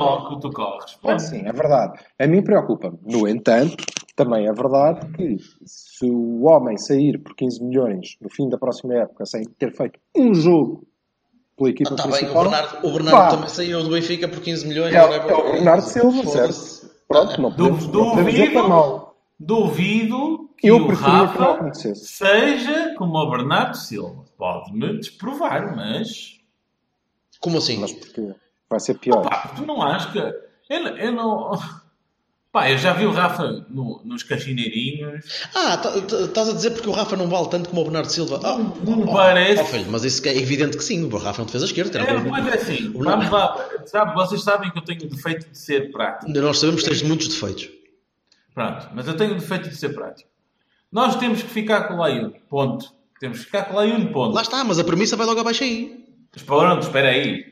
tu, 0.40 0.50
corres. 0.50 0.98
Ah, 1.04 1.18
sim, 1.18 1.42
é 1.46 1.52
verdade. 1.52 1.98
A 2.18 2.26
mim 2.26 2.42
preocupa-me. 2.42 2.98
No 3.02 3.26
entanto, 3.26 3.82
também 4.14 4.46
é 4.46 4.52
verdade 4.52 5.06
que 5.12 5.36
se 5.64 6.04
o 6.10 6.44
homem 6.44 6.76
sair 6.76 7.18
por 7.18 7.34
15 7.34 7.64
milhões 7.64 8.16
no 8.20 8.28
fim 8.28 8.48
da 8.48 8.58
próxima 8.58 8.94
época 8.94 9.24
sem 9.24 9.44
ter 9.44 9.74
feito 9.74 9.98
um 10.14 10.34
jogo 10.34 10.86
pela 11.56 11.70
equipa 11.70 11.90
Está 11.94 12.02
bem, 12.04 12.12
o 12.12 12.18
principal, 12.18 12.42
Bernardo, 12.44 12.86
o 12.86 12.92
Bernardo 12.92 13.16
pá, 13.16 13.30
também 13.30 13.48
saiu 13.48 13.82
do 13.82 13.90
Benfica 13.90 14.28
por 14.28 14.40
15 14.40 14.66
milhões. 14.66 14.94
é, 14.94 14.98
agora 14.98 15.30
é 15.30 15.34
o 15.34 15.52
Bernardo 15.52 15.82
Silva, 15.82 16.26
certo? 16.26 16.90
Pronto, 17.08 17.40
não 17.40 17.50
podemos, 17.52 17.86
Du- 17.86 17.98
não 18.00 18.10
podemos 18.10 18.32
dizer 18.32 18.50
que 18.50 18.58
é 18.58 18.62
mau. 18.62 19.16
Duvido 19.38 20.49
que 20.60 20.66
Eu 20.68 20.76
o 20.76 20.86
preferia 20.86 21.10
que 21.12 21.16
não 21.16 21.26
Rafa 21.26 21.50
acontecesse. 21.54 22.06
seja 22.06 22.94
como 22.96 23.16
o 23.18 23.30
Bernardo 23.30 23.76
Silva. 23.76 24.24
Pode-me 24.36 24.98
desprovar, 24.98 25.74
mas. 25.76 26.38
Como 27.40 27.58
assim? 27.58 27.78
Mas 27.78 27.92
porque 27.92 28.34
vai 28.68 28.80
ser 28.80 28.94
pior. 28.98 29.22
Pá, 29.22 29.52
tu 29.56 29.64
não 29.66 29.82
achas 29.82 30.12
que. 30.12 30.18
Eu, 30.18 30.82
não- 30.84 30.96
eu 30.98 31.12
não. 31.12 31.50
Pá, 32.52 32.68
eu 32.68 32.76
já 32.78 32.92
vi 32.92 33.06
o 33.06 33.12
Rafa 33.12 33.64
no- 33.68 34.02
nos 34.04 34.24
cachineirinhos. 34.24 35.24
Ah, 35.54 35.76
tá- 35.78 35.92
tá- 36.00 36.16
estás 36.22 36.48
a 36.48 36.52
dizer 36.52 36.70
porque 36.72 36.88
o 36.88 36.92
Rafa 36.92 37.16
não 37.16 37.28
vale 37.28 37.48
tanto 37.48 37.68
como 37.68 37.80
o 37.80 37.84
Bernardo 37.84 38.10
Silva? 38.10 38.40
Ah, 38.42 38.58
Não 38.58 38.96
me 38.96 39.04
oh, 39.04 39.12
parece. 39.12 39.62
oh, 39.62 39.66
filho, 39.66 39.86
mas 39.90 40.02
isso 40.04 40.26
é 40.26 40.36
evidente 40.36 40.76
que 40.76 40.82
sim, 40.82 41.04
o 41.04 41.16
Rafa 41.16 41.38
não 41.38 41.46
defesa 41.46 41.64
esquerda. 41.66 42.00
É, 42.00 42.20
pois 42.20 42.46
é 42.48 42.54
assim. 42.54 42.88
O 42.92 43.04
Vamos 43.04 43.30
lá. 43.30 43.68
Sabe, 43.86 44.14
vocês 44.14 44.42
sabem 44.42 44.68
que 44.72 44.78
eu 44.78 44.82
tenho 44.84 45.04
o 45.04 45.08
defeito 45.08 45.48
de 45.48 45.56
ser 45.56 45.92
prático. 45.92 46.30
Nós 46.32 46.58
sabemos 46.58 46.82
que 46.82 46.88
tens 46.88 47.02
muitos 47.02 47.28
defeitos. 47.28 47.68
Pronto, 48.52 48.88
mas 48.94 49.06
eu 49.06 49.16
tenho 49.16 49.30
o 49.32 49.38
defeito 49.38 49.68
de 49.68 49.76
ser 49.76 49.90
prático. 49.90 50.28
Nós 50.92 51.16
temos 51.16 51.42
que 51.42 51.48
ficar 51.48 51.84
com 51.84 51.94
o 51.94 51.98
Layun. 51.98 52.32
Ponto. 52.48 52.92
Temos 53.20 53.38
que 53.38 53.44
ficar 53.46 53.64
com 53.64 53.74
o 53.74 53.76
Layun. 53.76 54.12
Ponto. 54.12 54.34
Lá 54.34 54.42
está, 54.42 54.64
mas 54.64 54.78
a 54.78 54.84
premissa 54.84 55.16
vai 55.16 55.26
logo 55.26 55.40
abaixo 55.40 55.64
aí. 55.64 56.04
Mas 56.32 56.42
pronto, 56.42 56.82
espera 56.82 57.08
aí. 57.08 57.44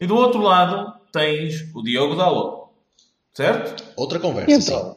E 0.00 0.06
do 0.06 0.14
outro 0.14 0.40
lado 0.40 0.92
tens 1.12 1.70
o 1.74 1.82
Diogo 1.82 2.14
Dalot. 2.14 2.66
Certo? 3.32 3.84
Outra 3.96 4.18
conversa, 4.18 4.50
então? 4.50 4.96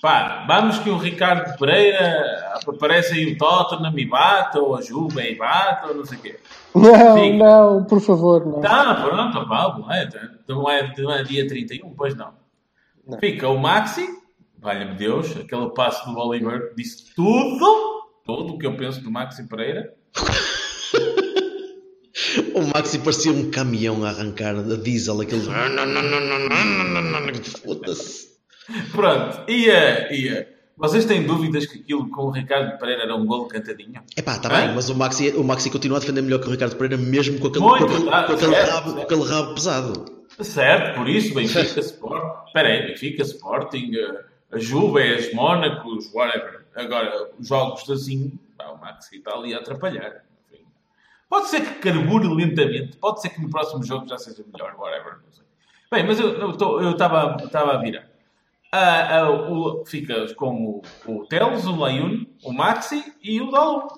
Pá, 0.00 0.44
vamos 0.46 0.78
que 0.78 0.90
o 0.90 0.96
Ricardo 0.96 1.58
Pereira 1.58 2.54
aparece 2.66 3.14
aí 3.14 3.32
o 3.32 3.38
Tottenham 3.38 3.98
e 3.98 4.04
bata, 4.06 4.60
ou 4.60 4.76
a 4.76 4.82
Juba 4.82 5.22
e 5.22 5.34
bata, 5.34 5.88
ou 5.88 5.96
não 5.96 6.04
sei 6.04 6.18
o 6.18 6.20
quê. 6.20 6.40
Não, 6.74 7.16
Sim. 7.16 7.36
não, 7.38 7.84
por 7.84 8.00
favor, 8.00 8.44
não. 8.44 8.60
Tá, 8.60 8.94
pronto, 8.94 9.48
pá, 9.48 9.76
não 9.78 9.90
é, 9.90 10.08
não 10.48 10.70
é, 10.70 10.94
não 10.98 11.12
é 11.12 11.22
dia 11.22 11.48
31, 11.48 11.94
pois 11.94 12.14
não. 12.14 12.32
Não. 13.06 13.18
Fica 13.18 13.48
o 13.48 13.58
Maxi, 13.58 14.06
valha-me 14.66 14.96
Deus, 14.96 15.36
aquele 15.36 15.70
passo 15.70 16.10
do 16.10 16.18
Oliver 16.18 16.74
disse 16.76 17.14
tudo, 17.14 18.02
tudo 18.24 18.54
o 18.54 18.58
que 18.58 18.66
eu 18.66 18.76
penso 18.76 19.00
do 19.00 19.12
Maxi 19.12 19.48
Pereira. 19.48 19.94
O 22.52 22.62
Maxi 22.74 22.98
parecia 22.98 23.30
um 23.30 23.48
caminhão 23.50 24.04
a 24.04 24.08
arrancar 24.08 24.56
a 24.56 24.76
diesel, 24.76 25.20
aquele. 25.20 25.42
Foda-se. 27.62 28.26
Pronto, 28.90 29.48
ia, 29.48 30.12
ia 30.12 30.48
Vocês 30.76 31.04
têm 31.04 31.22
dúvidas 31.24 31.66
que 31.66 31.78
aquilo 31.78 32.10
com 32.10 32.22
o 32.22 32.30
Ricardo 32.30 32.76
Pereira 32.78 33.04
era 33.04 33.14
um 33.14 33.24
gol 33.24 33.46
cantadinho? 33.46 34.02
Epá, 34.16 34.32
está 34.36 34.48
Hã? 34.48 34.66
bem, 34.66 34.74
mas 34.74 34.88
o 34.88 34.96
Maxi, 34.96 35.28
o 35.36 35.44
Maxi 35.44 35.70
continua 35.70 35.98
a 35.98 36.00
defender 36.00 36.22
melhor 36.22 36.40
que 36.40 36.48
o 36.48 36.50
Ricardo 36.50 36.74
Pereira, 36.74 36.96
mesmo 37.00 37.38
com 37.38 37.46
aquele, 37.46 37.64
Muito, 37.64 37.86
com 37.86 37.92
aquele, 37.92 38.10
tá, 38.10 38.24
com 38.24 38.32
aquele 38.32 38.54
certo, 38.54 38.70
rabo, 38.70 38.90
certo. 38.90 38.96
com 38.96 39.02
aquele 39.02 39.30
rabo 39.30 39.54
pesado. 39.54 40.04
Certo, 40.40 40.96
por 40.96 41.08
isso, 41.08 41.34
Benfica, 41.34 41.80
Sport. 41.80 42.46
Espera 42.48 42.68
aí, 42.68 42.88
Benfica, 42.88 43.22
Sporting, 43.22 43.90
eh, 43.94 44.24
a 44.52 44.58
Juve, 44.58 45.34
Mónacos, 45.34 46.12
whatever. 46.14 46.66
Agora, 46.74 47.30
os 47.38 47.48
jogos 47.48 47.88
assim, 47.90 48.38
pá, 48.56 48.68
o 48.68 48.78
Maxi 48.78 49.16
está 49.16 49.32
ali 49.32 49.54
a 49.54 49.58
atrapalhar. 49.58 50.24
Enfim. 50.52 50.64
Pode 51.28 51.48
ser 51.48 51.62
que 51.62 51.80
carbure 51.80 52.28
lentamente, 52.28 52.96
pode 52.98 53.20
ser 53.20 53.30
que 53.30 53.40
no 53.40 53.50
próximo 53.50 53.82
jogo 53.84 54.06
já 54.08 54.18
seja 54.18 54.44
melhor, 54.52 54.74
whatever. 54.78 55.18
Bem, 55.90 56.04
mas 56.04 56.18
eu 56.18 56.50
estava 56.50 57.72
a 57.72 57.76
virar. 57.78 58.08
Ah, 58.72 59.20
ah, 59.20 59.30
o, 59.30 59.84
fica 59.86 60.34
com 60.34 60.82
o, 61.06 61.10
o 61.10 61.26
Teles, 61.26 61.64
o 61.64 61.76
Layun, 61.76 62.26
o 62.44 62.52
Maxi 62.52 63.14
e 63.22 63.40
o 63.40 63.50
Dalot. 63.50 63.94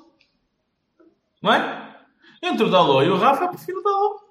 Não 1.42 1.52
é? 1.52 1.96
Entre 2.42 2.64
o 2.64 2.70
Dalot 2.70 3.04
e 3.06 3.10
o 3.10 3.16
Rafa, 3.16 3.44
eu 3.44 3.48
prefiro 3.48 3.80
o 3.80 3.82
Dalot. 3.82 4.24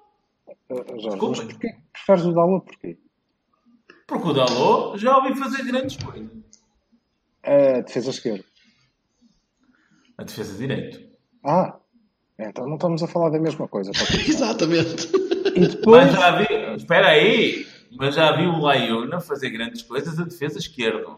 Uh, 0.70 1.00
Jorge, 1.00 1.08
Desculpa. 1.08 1.28
mas 1.28 1.52
porquê? 1.52 1.76
Preferes 1.92 2.24
o 2.24 2.32
Dalot 2.32 2.64
porquê? 2.64 2.98
Porque 4.08 4.28
o 4.28 4.32
Dalot 4.32 4.98
já 4.98 5.16
ouvi 5.18 5.38
fazer 5.38 5.62
grandes 5.64 5.96
coisas. 6.02 6.30
A 7.44 7.80
defesa 7.82 8.10
esquerda. 8.10 8.44
A 10.16 10.24
defesa 10.24 10.52
de 10.52 10.58
direito. 10.58 11.00
Ah, 11.44 11.76
então 12.38 12.66
não 12.66 12.74
estamos 12.74 13.02
a 13.02 13.06
falar 13.06 13.28
da 13.30 13.38
mesma 13.38 13.68
coisa. 13.68 13.92
Exatamente. 14.26 15.08
E 15.54 15.60
depois, 15.68 16.06
Mas 16.10 16.12
já 16.20 16.30
vi, 16.36 16.46
espera 16.76 17.08
aí, 17.08 17.66
mas 17.96 18.14
já 18.14 18.32
vi 18.34 18.46
o 18.46 18.58
Laiuna 18.58 19.20
fazer 19.20 19.50
grandes 19.50 19.82
coisas 19.82 20.18
a 20.18 20.24
defesa 20.24 20.58
esquerdo. 20.58 21.16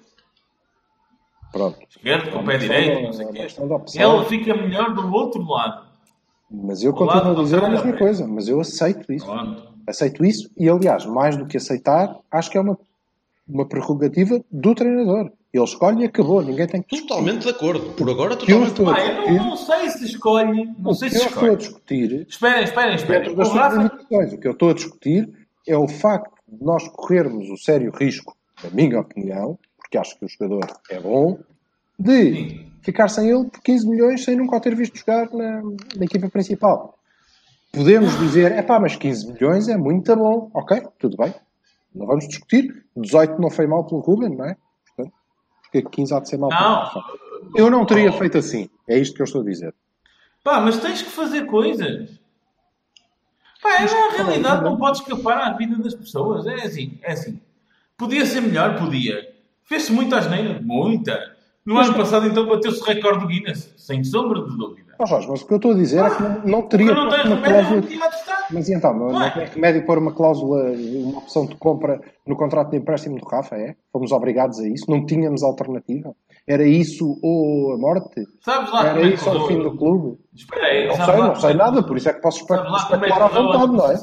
pronto. 1.53 1.79
Esquerdo 1.89 2.31
com 2.33 2.39
o 2.41 2.45
pé 2.45 2.53
Uma 2.55 2.59
direito, 2.59 3.03
não 3.03 3.13
sei 3.13 3.25
o 3.27 3.29
da- 3.69 3.81
quê. 3.81 3.99
Ele 4.03 4.25
fica 4.27 4.55
melhor 4.55 4.95
do 4.95 5.11
outro 5.13 5.43
lado. 5.43 5.89
Mas 6.51 6.83
eu 6.83 6.93
lado 6.93 7.07
continuo 7.13 7.39
a 7.41 7.43
dizer 7.45 7.65
a 7.65 7.69
mesma 7.71 7.93
coisa. 7.97 8.27
Mas 8.27 8.49
eu 8.49 8.61
aceito 8.61 9.13
isso. 9.13 9.25
Pronto. 9.25 9.70
Aceito 9.91 10.25
isso 10.25 10.51
e, 10.57 10.69
aliás, 10.69 11.05
mais 11.07 11.37
do 11.37 11.47
que 11.47 11.57
aceitar, 11.57 12.17
acho 12.31 12.51
que 12.51 12.57
é 12.59 12.61
uma, 12.61 12.79
uma 13.49 13.67
prerrogativa 13.67 14.43
do 14.51 14.75
treinador. 14.75 15.31
Ele 15.53 15.65
escolhe 15.65 16.03
e 16.03 16.07
acabou. 16.07 16.41
Ninguém 16.43 16.67
tem 16.67 16.81
que 16.81 17.01
Totalmente 17.01 17.43
de 17.43 17.49
acordo. 17.49 17.91
Por 17.95 18.09
agora, 18.09 18.37
totalmente 18.37 18.67
de 18.67 18.71
estou 18.71 18.89
a 18.89 18.95
Ah, 18.95 19.01
eu 19.01 19.35
não, 19.35 19.51
não 19.51 19.57
sei 19.57 19.91
se 19.91 20.05
escolhe. 20.05 20.65
Não 20.79 20.93
O 20.93 20.95
sei 20.95 21.09
que 21.09 21.17
se 21.17 21.23
eu 21.23 21.27
estou 21.29 21.43
a 21.43 21.47
escolhe. 21.47 21.57
discutir 21.57 22.27
Esperem, 22.29 22.63
esperem, 22.65 22.95
esperem. 22.95 23.31
O 23.35 23.43
Rafa. 23.43 23.87
O 23.87 24.39
que 24.39 24.47
eu 24.47 24.53
estou 24.53 24.71
a 24.71 24.75
discutir 24.75 25.29
é 25.67 25.77
o 25.77 25.89
facto 25.89 26.33
de 26.49 26.65
nós 26.65 26.87
corrermos 26.89 27.51
o 27.51 27.57
sério 27.57 27.91
risco, 27.91 28.37
na 28.63 28.71
minha 28.71 29.01
opinião, 29.01 29.59
porque 29.77 29.99
acho 29.99 30.17
que 30.19 30.25
o 30.25 30.29
jogador 30.29 30.67
é 30.89 31.01
bom, 31.01 31.39
de 31.99 32.35
Sim. 32.35 32.67
ficar 32.83 33.09
sem 33.09 33.29
ele 33.29 33.45
por 33.47 33.61
15 33.61 33.89
milhões 33.89 34.25
sem 34.25 34.37
nunca 34.37 34.57
o 34.57 34.61
ter 34.61 34.75
visto 34.77 34.97
jogar 34.99 35.29
na, 35.33 35.63
na 35.97 36.05
equipa 36.05 36.29
principal. 36.29 36.97
Podemos 37.73 38.19
dizer, 38.19 38.53
é 38.53 38.63
pá, 38.63 38.81
mas 38.81 38.97
15 38.97 39.33
milhões 39.33 39.69
é 39.69 39.77
muito 39.77 40.15
bom. 40.17 40.51
Ok, 40.55 40.83
tudo 40.99 41.17
bem. 41.17 41.33
Não 41.95 42.07
vamos 42.07 42.27
discutir. 42.27 42.85
18 42.97 43.41
não 43.41 43.51
foi 43.51 43.67
mal 43.67 43.85
pelo 43.87 44.01
Ruben, 44.01 44.37
não 44.37 44.45
é? 44.45 44.57
Portanto, 44.87 45.15
porque 45.63 45.83
15 45.83 46.15
há 46.15 46.21
de 46.21 46.29
ser 46.29 46.39
mal 46.39 46.51
pelo 46.51 46.61
Não. 46.61 47.31
Eu 47.57 47.71
não 47.71 47.87
teria 47.87 48.13
feito 48.13 48.39
assim. 48.39 48.69
É 48.89 48.99
isto 48.99 49.15
que 49.15 49.23
eu 49.23 49.25
estou 49.25 49.43
a 49.43 49.45
dizer. 49.45 49.75
Pá, 50.43 50.61
mas 50.61 50.79
tens 50.79 51.03
que 51.03 51.11
fazer 51.11 51.47
coisas. 51.47 52.19
Pá, 53.63 53.83
é, 53.83 53.85
na 53.85 54.25
realidade 54.25 54.65
não 54.65 54.77
podes 54.77 55.01
escapar 55.01 55.39
à 55.39 55.53
vida 55.53 55.77
das 55.77 55.95
pessoas. 55.95 56.47
É 56.47 56.55
assim, 56.67 56.99
é 57.03 57.13
assim. 57.13 57.41
Podia 57.97 58.25
ser 58.27 58.41
melhor, 58.41 58.79
podia. 58.79 59.35
Fez-se 59.65 59.93
muita 59.93 60.19
asneira, 60.19 60.61
muita. 60.61 61.30
No 61.67 61.79
ano 61.79 61.95
passado, 61.95 62.27
então, 62.27 62.47
bateu-se 62.47 62.81
o 62.81 62.85
recorde 62.85 63.21
do 63.21 63.27
Guinness, 63.27 63.75
sem 63.77 64.03
sombra 64.03 64.43
de 64.43 64.57
dúvida. 64.57 64.91
Ó 64.99 65.07
Jorge, 65.07 65.29
mas 65.31 65.43
o 65.43 65.47
que 65.47 65.53
eu 65.53 65.57
estou 65.57 65.71
a 65.73 65.75
dizer 65.75 66.05
é 66.05 66.11
que 66.11 66.23
não, 66.23 66.41
não 66.45 66.63
teria 66.63 66.93
não 66.95 67.07
uma 67.07 67.17
remédio, 67.17 67.43
cláusula. 67.43 67.83
Mas 68.51 68.69
então, 68.69 68.95
não, 68.99 69.13
Não 69.13 69.31
tem 69.31 69.47
remédio 69.47 69.87
pôr 69.87 69.99
uma 69.99 70.13
cláusula, 70.13 70.63
uma 70.73 71.19
opção 71.19 71.47
de 71.47 71.55
compra 71.57 72.01
no 72.27 72.37
contrato 72.37 72.71
de 72.71 72.77
empréstimo 72.79 73.19
do 73.19 73.25
Rafa, 73.27 73.57
é? 73.57 73.77
Fomos 73.93 74.11
obrigados 74.13 74.59
a 74.59 74.69
isso? 74.69 74.85
Não 74.91 75.07
tínhamos 75.07 75.43
alternativa? 75.43 76.15
Era 76.47 76.65
isso 76.67 77.19
ou 77.23 77.73
a 77.75 77.79
morte? 77.79 78.25
Sabes 78.45 78.73
lá 78.73 78.87
Era 78.89 78.99
é 78.99 79.09
que 79.09 79.15
isso 79.15 79.29
ao 79.29 79.35
correu- 79.41 79.49
fim 79.49 79.63
do 79.63 79.77
clube? 79.77 80.19
Espera 80.35 80.67
aí, 80.67 80.89
Não 80.89 80.97
sei, 80.97 81.17
não 81.17 81.35
sei 81.37 81.51
é 81.51 81.55
nada, 81.55 81.83
por 81.83 81.97
isso 81.97 82.09
é 82.09 82.13
que 82.15 82.21
posso 82.21 82.39
é 82.41 82.43
especular 82.43 83.23
à 83.23 83.29
vontade, 83.29 83.73
não 83.73 83.91
é? 83.91 83.95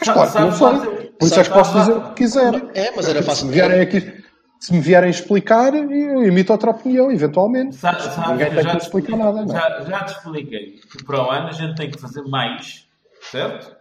Mas 0.00 0.08
claro 0.08 0.32
que 0.32 0.38
não 0.40 0.52
sei. 0.52 1.12
Por 1.18 1.26
isso 1.26 1.40
é 1.40 1.44
que 1.44 1.50
posso 1.50 1.78
dizer 1.78 1.92
o 1.92 2.00
que 2.08 2.14
quiser. 2.14 2.54
É, 2.74 2.90
mas 2.96 3.08
era 3.08 3.20
Se 3.22 3.28
fácil. 3.28 3.46
me 3.46 3.52
vierem 3.52 3.80
aqui, 3.80 4.21
se 4.64 4.72
me 4.72 4.80
vierem 4.80 5.10
explicar, 5.10 5.74
eu 5.74 6.24
imito 6.24 6.52
outra 6.52 6.70
opinião, 6.70 7.10
eventualmente. 7.10 7.74
Sa- 7.74 7.98
sabes, 7.98 8.30
Ninguém 8.30 8.50
tem 8.54 8.62
já 8.62 8.70
que 8.70 8.76
te- 8.78 8.82
explicar 8.84 9.16
nada, 9.16 9.44
não 9.44 9.56
é? 9.56 9.58
Já, 9.60 9.80
já 9.84 10.04
te 10.04 10.12
expliquei 10.12 10.80
que 10.80 11.04
para 11.04 11.20
o 11.26 11.30
ano 11.30 11.48
a 11.48 11.52
gente 11.52 11.74
tem 11.76 11.90
que 11.90 11.98
fazer 11.98 12.22
mais, 12.22 12.86
certo? 13.30 13.74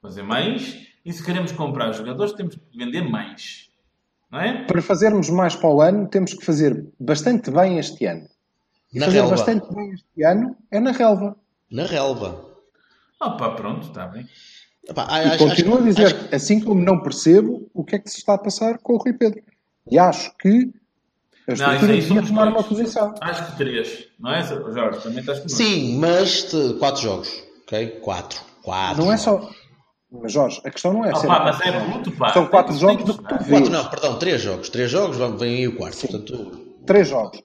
Fazer 0.00 0.22
mais. 0.22 0.86
E 1.04 1.12
se 1.12 1.24
queremos 1.24 1.50
comprar 1.52 1.90
jogadores, 1.92 2.32
temos 2.34 2.54
que 2.54 2.78
vender 2.78 3.02
mais. 3.02 3.68
Não 4.30 4.40
é? 4.40 4.64
Para 4.64 4.80
fazermos 4.80 5.28
mais 5.28 5.56
para 5.56 5.68
o 5.70 5.80
ano, 5.82 6.06
temos 6.08 6.34
que 6.34 6.44
fazer 6.44 6.86
bastante 7.00 7.50
bem 7.50 7.78
este 7.78 8.06
ano. 8.06 8.28
E 8.92 8.98
Na 9.00 9.06
fazer 9.06 9.18
relva. 9.18 9.30
bastante 9.36 9.74
bem 9.74 9.90
este 9.92 10.22
ano 10.24 10.56
é 10.70 10.78
na 10.78 10.92
relva. 10.92 11.36
Na 11.70 11.84
relva. 11.84 12.46
Opa, 13.20 13.50
pronto, 13.56 13.88
está 13.88 14.06
bem. 14.06 14.24
Epá, 14.88 15.06
a- 15.10 15.24
E 15.24 15.26
acho- 15.30 15.38
continuo 15.38 15.74
a 15.74 15.76
acho- 15.78 15.84
dizer, 15.86 16.06
acho- 16.06 16.28
assim 16.34 16.60
como 16.60 16.80
não 16.80 17.00
percebo 17.00 17.68
o 17.74 17.84
que 17.84 17.96
é 17.96 17.98
que 17.98 18.08
se 18.08 18.18
está 18.18 18.34
a 18.34 18.38
passar 18.38 18.78
com 18.78 18.94
o 18.94 18.98
Rui 18.98 19.12
Pedro. 19.12 19.42
E 19.90 19.98
acho 19.98 20.34
que 20.38 20.48
a 20.48 20.52
Não, 20.52 21.54
isso 21.54 21.62
estrutura 21.64 21.92
aí 21.92 22.00
devia 22.00 22.22
tomar 22.22 22.48
uma 22.48 22.62
posição. 22.62 23.14
Acho 23.20 23.46
que 23.52 23.56
três. 23.58 24.08
Não 24.18 24.32
é, 24.32 24.42
Jorge? 24.42 25.00
Também 25.02 25.20
estás 25.20 25.38
comigo. 25.40 25.56
Sim, 25.56 25.98
mas 25.98 26.50
de 26.50 26.74
quatro 26.78 27.02
jogos. 27.02 27.42
Ok? 27.62 27.86
Quatro. 28.02 28.40
Quatro. 28.62 29.04
Não 29.04 29.12
é 29.12 29.16
só. 29.16 29.48
Mas 30.10 30.32
Jorge, 30.32 30.60
a 30.64 30.70
questão 30.70 30.92
não 30.92 31.04
é 31.04 31.14
ser. 31.14 31.26
Opa, 31.26 31.40
mas 31.44 31.60
é 31.60 31.80
bruto, 31.80 32.10
pá. 32.12 32.32
São 32.32 32.46
quatro 32.46 32.72
Tem- 32.72 32.80
jogos 32.80 32.96
tem 33.04 33.06
do 33.06 33.18
que 33.22 33.28
tu 33.28 33.44
vês. 33.44 33.48
Quatro, 33.68 33.70
não, 33.72 33.90
perdão, 33.90 34.18
três 34.18 34.40
jogos. 34.40 34.68
Três 34.70 34.90
jogos, 34.90 35.16
vamos- 35.16 35.40
vem 35.40 35.56
aí 35.56 35.68
o 35.68 35.76
quarto. 35.76 36.00
Portanto, 36.00 36.66
Três 36.86 37.08
jogos. 37.08 37.42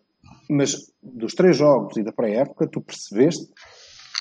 Mas 0.50 0.76
dos 1.02 1.34
três 1.34 1.58
jogos 1.58 1.98
e 1.98 2.04
da 2.04 2.12
pré-época, 2.12 2.68
tu 2.68 2.82
percebeste 2.82 3.48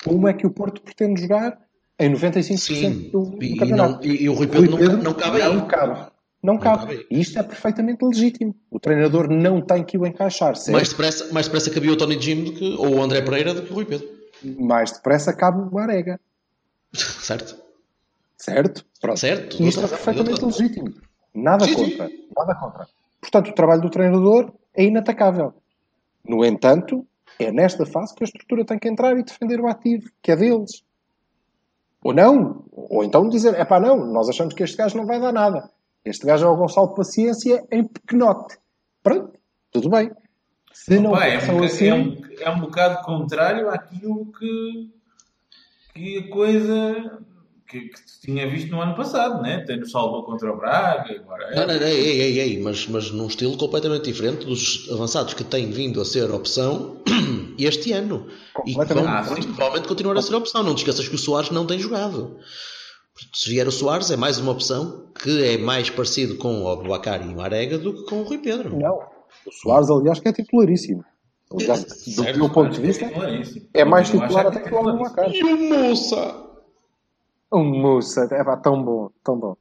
como 0.03 0.27
é 0.27 0.33
que 0.33 0.45
o 0.47 0.51
Porto 0.51 0.81
pretende 0.81 1.21
jogar 1.21 1.57
em 1.99 2.09
95% 2.09 2.57
sim. 2.57 3.09
do, 3.11 3.25
do 3.31 3.43
E, 3.43 3.55
campeonato. 3.57 3.93
não- 3.93 4.03
e- 4.13 4.23
e 4.23 4.29
o 4.29 4.33
Rui 4.33 4.47
Pedro, 4.47 4.71
não, 4.77 4.97
não 4.97 5.13
cabe 5.13 5.41
aí. 5.41 5.53
Não 5.55 5.67
cabe. 5.67 6.10
Não 6.41 6.57
cabe. 6.57 7.05
E 7.09 7.19
isto 7.19 7.37
é 7.37 7.43
perfeitamente 7.43 8.03
legítimo. 8.03 8.55
O 8.69 8.79
treinador 8.79 9.29
não 9.29 9.61
tem 9.61 9.83
que 9.83 9.97
o 9.97 10.05
encaixar. 10.05 10.55
certo? 10.55 10.73
Mais 10.73 10.89
depressa, 10.89 11.31
mais 11.31 11.45
depressa 11.45 11.69
cabia 11.69 11.91
o 11.91 11.97
Tony 11.97 12.19
Jim 12.19 12.43
do 12.43 12.53
que, 12.53 12.75
ou 12.77 12.95
o 12.95 13.01
André 13.01 13.21
Pereira 13.21 13.53
do 13.53 13.61
que 13.61 13.71
o 13.71 13.75
Rui 13.75 13.85
Pedro. 13.85 14.07
mais 14.59 14.91
depressa 14.91 15.33
cabe 15.33 15.61
o 15.61 15.71
Marega. 15.71 16.19
Certo? 16.93 17.55
Certo? 18.37 18.83
Pronto. 18.99 19.19
Certo. 19.19 19.61
Isto 19.63 19.85
é 19.85 19.87
perfeitamente 19.87 20.43
legítimo. 20.43 20.93
Nada 21.33 21.65
Sim, 21.65 21.75
sim. 21.75 21.91
contra. 21.91 22.09
Nada 22.35 22.55
contra. 22.55 22.87
Portanto, 23.21 23.49
o 23.51 23.53
trabalho 23.53 23.81
do 23.81 23.89
treinador 23.89 24.51
é 24.73 24.83
inatacável. 24.83 25.53
No 26.27 26.43
entanto, 26.43 27.05
é 27.39 27.51
nesta 27.51 27.85
fase 27.85 28.15
que 28.15 28.23
a 28.23 28.25
estrutura 28.25 28.65
tem 28.65 28.79
que 28.79 28.89
entrar 28.89 29.15
e 29.17 29.23
defender 29.23 29.59
o 29.61 29.67
ativo, 29.67 30.09
que 30.23 30.31
é 30.31 30.35
deles. 30.35 30.83
Ou 32.03 32.13
não. 32.13 32.65
Ou 32.71 33.03
então 33.03 33.29
dizer, 33.29 33.53
é 33.53 33.63
pá, 33.63 33.79
não, 33.79 34.05
nós 34.11 34.27
achamos 34.27 34.55
que 34.55 34.63
este 34.63 34.75
gajo 34.75 34.97
não 34.97 35.05
vai 35.05 35.19
dar 35.19 35.31
nada. 35.31 35.69
Este 36.03 36.25
gajo 36.25 36.45
é 36.45 36.49
o 36.49 36.55
Gonçalo 36.55 36.89
de 36.89 36.95
Paciência 36.95 37.63
em 37.71 37.83
pequenote. 37.83 38.57
Pronto, 39.03 39.33
tudo 39.71 39.89
bem. 39.89 40.11
Se 40.73 40.99
não 40.99 41.11
Opa, 41.11 41.25
é, 41.25 41.37
pensam 41.37 41.57
um, 41.57 41.63
assim, 41.63 41.87
é, 41.87 41.93
um, 41.93 42.21
é 42.39 42.49
um 42.49 42.59
bocado 42.61 43.03
contrário 43.03 43.69
àquilo 43.69 44.31
que, 44.31 44.89
que 45.93 46.17
a 46.17 46.29
coisa 46.29 47.19
que, 47.67 47.81
que 47.81 47.99
se 47.99 48.21
tinha 48.21 48.49
visto 48.49 48.71
no 48.71 48.81
ano 48.81 48.95
passado, 48.95 49.41
né? 49.41 49.59
Ter 49.59 49.81
o 49.81 49.87
salvo 49.87 50.23
contra 50.23 50.51
o 50.51 50.57
Braga, 50.57 51.13
agora 51.15 51.55
Não, 51.55 51.67
não, 51.67 51.79
não, 51.79 51.87
ei, 51.87 52.21
ei, 52.21 52.39
ei, 52.39 52.61
mas, 52.61 52.87
mas 52.87 53.11
num 53.11 53.27
estilo 53.27 53.57
completamente 53.57 54.03
diferente 54.03 54.45
dos 54.45 54.89
avançados 54.91 55.33
que 55.33 55.43
têm 55.43 55.69
vindo 55.71 56.01
a 56.01 56.05
ser 56.05 56.31
opção 56.31 56.97
este 57.57 57.93
ano. 57.93 58.27
E 58.65 58.75
que 58.75 58.93
vão, 58.93 59.07
Ah, 59.07 59.23
provavelmente 59.23 59.87
continuar 59.87 60.17
a 60.17 60.21
ser 60.21 60.35
opção. 60.35 60.63
Não 60.63 60.75
te 60.75 60.79
esqueças 60.79 61.07
que 61.07 61.15
o 61.15 61.19
Soares 61.19 61.51
não 61.51 61.65
tem 61.65 61.79
jogado. 61.79 62.39
Se 63.33 63.49
vier 63.49 63.67
o 63.67 63.71
Soares, 63.71 64.11
é 64.11 64.17
mais 64.17 64.37
uma 64.37 64.51
opção 64.51 65.07
que 65.21 65.43
é 65.43 65.57
mais 65.57 65.89
parecido 65.89 66.37
com 66.37 66.63
o 66.63 66.69
Abubacar 66.69 67.25
e 67.25 67.33
o 67.33 67.37
Marega 67.37 67.77
do 67.77 67.93
que 67.93 68.03
com 68.09 68.21
o 68.21 68.23
Rui 68.23 68.37
Pedro. 68.37 68.77
não. 68.77 68.99
O 69.45 69.51
Soares, 69.51 69.89
aliás, 69.89 70.19
que 70.19 70.27
é 70.27 70.33
titularíssimo. 70.33 71.03
Aliás, 71.51 71.83
do 72.05 72.23
Certo, 72.23 72.39
meu 72.39 72.49
ponto 72.49 72.75
de 72.75 72.81
vista, 72.81 73.05
é 73.05 73.81
é 73.81 73.85
mais 73.85 74.09
titular 74.09 74.47
até 74.47 74.59
que 74.59 74.73
o 74.73 74.77
é 74.77 74.89
Abubacar. 74.91 75.31
E 75.33 75.43
o 75.43 75.57
Moça? 75.69 76.51
O 77.49 77.63
Musa, 77.63 78.27
é 78.31 78.43
pá, 78.43 78.55
tão 78.57 78.81
bom, 78.83 79.09
tão 79.23 79.37
bom, 79.37 79.57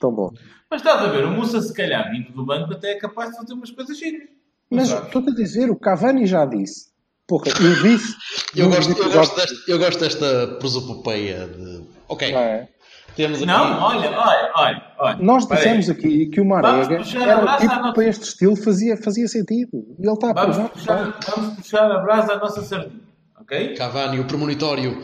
tão 0.00 0.12
bom. 0.12 0.30
Mas 0.70 0.80
estás 0.80 1.02
a 1.02 1.06
ver, 1.06 1.24
o 1.24 1.30
Mussa, 1.30 1.60
se 1.62 1.72
calhar, 1.72 2.10
vindo 2.10 2.32
do 2.32 2.44
banco, 2.44 2.72
até 2.72 2.92
é 2.92 2.98
capaz 2.98 3.30
de 3.30 3.36
fazer 3.36 3.54
umas 3.54 3.70
coisas 3.70 3.96
giras. 3.96 4.28
Mas 4.68 4.90
estou-te 4.90 5.30
a 5.30 5.34
dizer, 5.34 5.70
o 5.70 5.76
Cavani 5.76 6.26
já 6.26 6.44
disse. 6.44 6.92
Porra, 7.26 7.46
eu 7.48 7.82
disse. 7.82 8.14
Eu 8.54 8.68
gosto, 8.68 8.90
eu, 8.92 9.10
gosto 9.10 9.36
desta, 9.36 9.70
eu 9.70 9.78
gosto 9.78 10.00
desta 10.00 10.46
prosopopeia 10.58 11.46
de. 11.46 11.84
Ok, 12.08 12.30
Não 12.32 12.38
é? 12.38 12.68
Temos 13.16 13.36
aqui. 13.38 13.46
Não, 13.46 13.80
olha, 13.82 14.10
olha, 14.10 14.52
olha. 14.56 14.82
olha. 14.98 15.16
Nós 15.20 15.46
dissemos 15.46 15.88
aí. 15.88 15.96
aqui 15.96 16.26
que 16.26 16.40
o 16.40 16.44
Marega 16.44 16.94
era 16.96 17.44
o 17.44 17.58
tipo 17.58 17.74
nossa- 17.76 17.92
para 17.92 18.04
este 18.06 18.22
estilo 18.24 18.56
fazia, 18.56 18.96
fazia 18.96 19.28
sentido. 19.28 19.70
E 19.98 20.02
ele 20.04 20.12
está 20.12 20.30
a 20.30 20.32
Vamos 20.32 20.56
provar 20.56 20.68
puxar, 20.70 21.18
vamos 21.36 21.54
puxar 21.56 21.90
a 21.92 21.98
brasa 22.00 22.32
à 22.32 22.38
nossa 22.38 22.62
sardinha, 22.62 23.00
ok? 23.40 23.74
Cavani, 23.74 24.18
o 24.18 24.24
premonitório. 24.26 25.00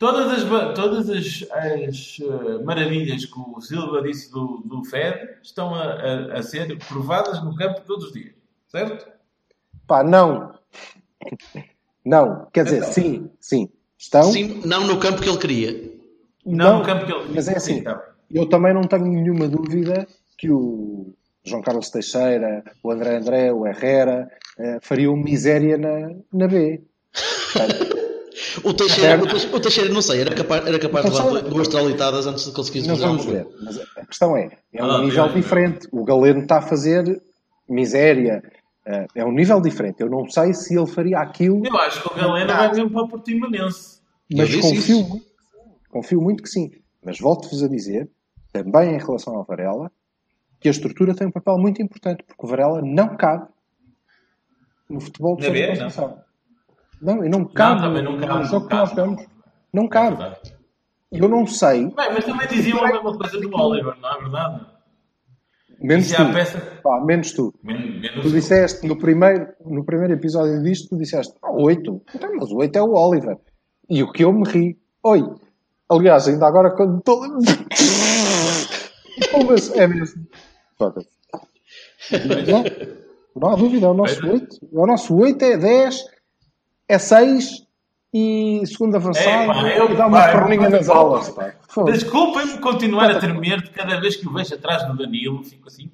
Todas 0.00 0.32
as, 0.32 0.74
todas 0.74 1.08
as, 1.10 1.44
as, 1.52 2.18
eh, 2.20 2.64
maravilhas 2.64 3.24
que 3.24 3.38
o 3.38 3.60
Silva 3.60 4.02
disse 4.02 4.32
do, 4.32 4.60
do 4.66 4.82
Fed 4.84 5.16
estão 5.44 5.72
a, 5.76 5.82
a- 5.84 6.38
a 6.38 6.42
ser 6.42 6.76
provadas 6.88 7.40
no 7.44 7.54
campo 7.54 7.82
todos 7.86 8.06
os 8.06 8.12
dias, 8.12 8.34
certo? 8.66 9.06
Pá, 9.86 10.02
não. 10.02 10.54
Não. 12.04 12.46
Quer 12.52 12.64
dizer, 12.64 12.78
Então. 12.78 12.92
sim, 12.92 13.30
sim. 13.38 13.68
Estão. 13.96 14.24
Sim, 14.24 14.60
não 14.64 14.88
no 14.88 14.98
campo 14.98 15.22
que 15.22 15.28
ele 15.28 15.38
queria. 15.38 15.91
Não, 16.44 16.78
no 16.78 16.84
campo 16.84 17.06
que 17.06 17.12
ele 17.12 17.24
Mas 17.34 17.48
é 17.48 17.56
assim. 17.56 17.76
Sim, 17.78 17.84
bem. 17.84 17.96
Eu 18.30 18.46
também 18.48 18.72
não 18.74 18.82
tenho 18.82 19.04
nenhuma 19.06 19.46
dúvida 19.48 20.06
que 20.38 20.50
o 20.50 21.12
João 21.44 21.62
Carlos 21.62 21.90
Teixeira, 21.90 22.64
o 22.82 22.90
André 22.90 23.16
André, 23.16 23.52
o 23.52 23.66
Herrera 23.66 24.28
eh, 24.58 24.78
fariam 24.80 25.16
miséria 25.16 25.76
na, 25.78 26.10
na 26.32 26.48
B. 26.48 26.82
O 28.64 28.74
Teixeira, 28.74 29.20
o 29.22 29.60
Teixeira, 29.60 29.90
não 29.92 30.02
sei, 30.02 30.20
era 30.20 30.34
capaz, 30.34 30.66
era 30.66 30.78
capaz 30.78 31.06
de 31.06 31.12
levar 31.22 31.42
duas 31.42 31.68
tralitadas 31.68 32.26
antes 32.26 32.44
de 32.44 32.52
conseguir 32.52 32.84
fazer 32.84 33.06
vamos 33.06 33.24
ver. 33.24 33.46
Mas 33.62 33.78
a 33.96 34.06
questão 34.06 34.36
é, 34.36 34.50
é 34.74 34.84
um 34.84 34.90
Ah, 34.90 34.98
nível 35.02 35.24
bem, 35.24 35.32
bem. 35.34 35.42
diferente. 35.42 35.88
O 35.92 36.04
Galeno 36.04 36.40
está 36.42 36.58
a 36.58 36.62
fazer 36.62 37.22
miséria. 37.68 38.42
eh, 38.86 39.06
é 39.14 39.24
um 39.24 39.32
nível 39.32 39.60
diferente. 39.60 40.00
Eu 40.00 40.10
não 40.10 40.28
sei 40.28 40.52
se 40.54 40.76
ele 40.76 40.86
faria 40.86 41.18
aquilo, 41.20 41.64
Eu 41.64 41.76
acho 41.78 42.02
que 42.02 42.08
o 42.08 42.14
Galeno 42.16 42.46
vai 42.52 42.68
mesmo 42.72 42.90
para 42.90 43.02
o 43.02 43.08
Portimonense. 43.08 44.00
mas 44.34 44.54
confio 44.56 44.98
isso. 45.00 45.26
Confio 45.92 46.20
muito 46.20 46.42
que 46.42 46.48
sim. 46.48 46.70
Mas 47.04 47.20
volto-vos 47.20 47.62
a 47.62 47.68
dizer, 47.68 48.10
também 48.52 48.94
em 48.94 48.98
relação 48.98 49.36
ao 49.36 49.44
Varela, 49.44 49.90
que 50.60 50.68
a 50.68 50.70
estrutura 50.70 51.14
tem 51.14 51.26
um 51.26 51.30
papel 51.32 51.58
muito 51.58 51.80
importante, 51.82 52.22
porque 52.24 52.44
o 52.44 52.48
Varela 52.48 52.80
não 52.82 53.16
cabe 53.16 53.46
no 54.88 55.00
futebol 55.00 55.36
de 55.36 55.50
B, 55.50 55.60
não. 55.62 55.68
Conceição. 55.74 56.18
Não, 57.00 57.24
e 57.24 57.28
não 57.28 57.44
cabe 57.44 57.80
também 57.82 58.02
não 58.02 58.12
no, 58.12 58.18
cabe, 58.20 58.32
no 58.32 58.38
não 58.40 58.44
jogo 58.46 58.68
que 58.68 58.74
nós 58.74 58.90
jogamos. 58.90 59.26
Não 59.72 59.88
cabe. 59.88 60.22
É. 60.22 60.32
Eu 61.12 61.28
não 61.28 61.46
sei, 61.46 61.86
Bem, 61.86 61.94
mas 62.14 62.24
também 62.24 62.46
diziam 62.48 62.82
a 62.84 62.88
mesma 62.88 63.16
coisa 63.18 63.38
do 63.40 63.54
Oliver, 63.54 63.96
não 64.00 64.08
é 64.10 64.18
verdade? 64.20 64.66
menos 65.80 66.12
é 66.12 66.16
tu. 66.16 66.32
peça. 66.32 66.60
Pá, 66.82 67.04
menos 67.04 67.32
tu. 67.32 67.52
Men- 67.62 67.98
Menos 68.00 68.22
Tu 68.22 68.30
disseste 68.30 68.86
no 68.86 68.96
primeiro, 68.96 69.48
no 69.66 69.84
primeiro 69.84 70.12
episódio 70.14 70.62
disto, 70.62 70.90
tu 70.90 70.96
disseste, 70.96 71.34
ah, 71.42 71.50
oito. 71.50 72.00
Então, 72.14 72.30
mas 72.36 72.50
o 72.52 72.56
oito 72.58 72.76
é 72.78 72.82
o 72.82 72.92
Oliver. 72.94 73.36
E 73.90 74.02
o 74.02 74.12
que 74.12 74.22
eu 74.24 74.32
me 74.32 74.44
ri. 74.48 74.78
Oi. 75.02 75.22
Aliás, 75.96 76.26
ainda 76.28 76.46
agora 76.46 76.70
quando 76.70 76.98
estou. 76.98 77.22
É 79.74 79.86
mesmo. 79.86 80.26
Não, 82.48 82.64
não 83.36 83.48
há 83.48 83.56
dúvida, 83.56 83.86
é 83.86 83.90
o 83.90 83.94
nosso 83.94 84.26
oito. 84.26 84.56
É 84.62 84.78
o 84.78 84.86
nosso 84.86 85.14
oito, 85.16 85.42
é 85.44 85.56
10, 85.56 86.04
é 86.88 86.98
6 86.98 87.62
e 88.12 88.62
segundo 88.66 88.96
avançado 88.96 89.52
É, 89.66 89.78
eu- 89.78 89.90
e 89.92 89.96
dá 89.96 90.06
uma 90.06 90.18
pá, 90.18 90.32
perninha 90.32 90.66
eu- 90.66 90.70
nas 90.70 90.88
aulas. 90.88 91.32
Desculpem-me 91.86 92.58
continuar 92.58 93.10
a 93.10 93.18
tremer 93.18 93.62
de 93.62 93.70
cada 93.70 94.00
vez 94.00 94.16
que 94.16 94.26
o 94.28 94.32
vejo 94.32 94.54
atrás 94.54 94.86
do 94.86 94.96
Danilo. 94.96 95.42
Fico 95.44 95.68
assim. 95.68 95.90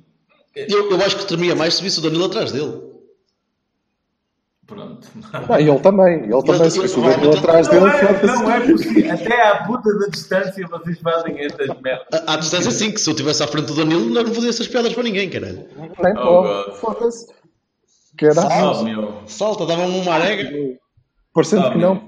Eu, 0.54 0.90
eu 0.90 0.96
acho 1.04 1.16
que 1.18 1.26
tremia 1.26 1.54
mais 1.54 1.74
se 1.74 1.82
visse 1.82 1.98
o 2.00 2.02
Danilo 2.02 2.24
atrás 2.24 2.50
dele. 2.50 2.80
Pronto. 4.68 5.08
Ah, 5.48 5.58
e 5.60 5.66
ele 5.68 5.80
também. 5.80 6.24
Ele 6.24 6.42
também, 6.42 6.68
se 6.70 6.78
o 6.78 7.02
Danilo 7.02 7.38
atrás 7.38 7.66
Não 7.68 7.74
dele, 7.80 7.86
é, 7.90 7.98
foda-se. 8.06 8.26
não 8.42 8.50
é 8.52 8.60
possível. 8.60 9.12
Até 9.14 9.42
à 9.48 9.64
puta 9.64 9.98
da 9.98 10.06
distância 10.08 10.66
vocês 10.68 11.00
fazem 11.00 11.40
estas 11.40 11.80
merdas. 11.80 12.06
À, 12.26 12.34
à 12.34 12.36
distância, 12.36 12.70
sim, 12.70 12.92
que 12.92 13.00
se 13.00 13.08
eu 13.08 13.12
estivesse 13.12 13.42
à 13.42 13.46
frente 13.46 13.64
do 13.66 13.74
Danilo, 13.74 14.04
não 14.10 14.26
fazia 14.34 14.50
essas 14.50 14.68
piadas 14.68 14.92
para 14.92 15.02
ninguém, 15.04 15.30
caralho. 15.30 15.66
Nem 16.02 16.18
Oh. 16.18 16.70
Foda-se. 16.74 17.32
Caralho. 18.18 18.78
Oh, 18.78 18.82
meu. 18.84 19.22
Salta, 19.26 19.64
dava-me 19.64 20.00
uma 20.00 20.12
arega. 20.12 20.50
Parecendo 21.32 21.66
Ah, 21.66 21.72
que 21.72 21.78
não, 21.78 22.04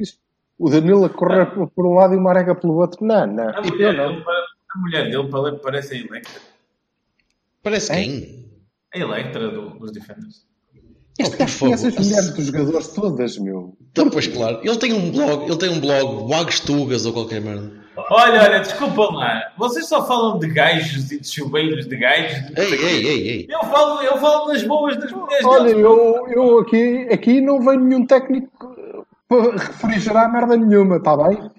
o 0.59 0.68
Danilo 0.68 1.07
a 1.07 1.09
correr 1.09 1.46
por 1.46 1.70
por 1.70 1.87
um 1.87 1.94
lado 1.94 2.12
e 2.12 2.18
o 2.18 2.20
Marega 2.20 2.55
pelo 2.55 2.75
outro. 2.77 3.03
Não, 3.03 3.27
não. 3.27 3.49
A 3.49 3.53
Eu 3.59 3.64
mulher, 3.64 3.94
não. 3.96 4.09
dele, 4.12 4.25
a 4.75 4.79
mulher 4.79 5.11
dele 5.11 5.29
pare- 5.31 5.57
parece 5.62 5.94
a 5.94 5.99
Electra. 5.99 6.40
Parece 7.62 7.92
É? 7.92 7.94
quem? 7.96 8.51
A 8.94 8.99
Electra 8.99 9.49
do- 9.49 9.70
dos 9.79 9.92
Defenders. 9.92 10.44
Este 11.20 11.37
gajo 11.37 11.59
conhece 11.59 11.87
as 11.87 11.94
mulheres 11.94 12.30
dos 12.35 12.46
jogadores 12.46 12.88
todas, 12.88 13.38
meu. 13.38 13.74
Então, 13.92 14.09
pois 14.11 14.26
claro. 14.26 14.61
Ele 14.62 14.76
tem 14.76 14.92
um 14.92 15.11
blog, 15.11 15.44
ele 15.46 15.56
tem 15.56 15.70
um 15.70 15.80
blog, 15.80 16.28
Wagstugas 16.28 17.04
ou 17.06 17.12
qualquer 17.12 17.40
merda. 17.40 17.70
Olha, 18.11 18.42
olha, 18.42 18.61
desculpa 18.61 19.12
lá. 19.12 19.52
Vocês 19.59 19.87
só 19.87 20.06
falam 20.06 20.38
de 20.38 20.48
gajos 20.48 21.11
e 21.12 21.20
de 21.20 21.28
chuveiros 21.28 21.87
de 21.87 21.96
gajos. 21.96 22.50
Ei, 22.56 22.74
ei, 22.74 23.06
ei, 23.06 23.28
ei. 23.28 23.46
Eu 23.50 23.61
falo, 23.68 24.00
eu 24.02 24.16
falo 24.18 24.46
das 24.52 24.62
boas 24.62 24.96
das 24.96 25.12
mulheres 25.12 25.44
Olha, 25.44 25.64
deles. 25.64 25.83
eu, 25.83 26.26
eu 26.30 26.59
aqui, 26.61 27.09
aqui 27.12 27.40
não 27.40 27.61
veio 27.61 27.80
nenhum 27.80 28.06
técnico 28.06 28.74
para 29.28 29.52
refrigerar 29.52 30.33
merda 30.33 30.56
nenhuma, 30.56 30.96
está 30.96 31.16
bem? 31.16 31.50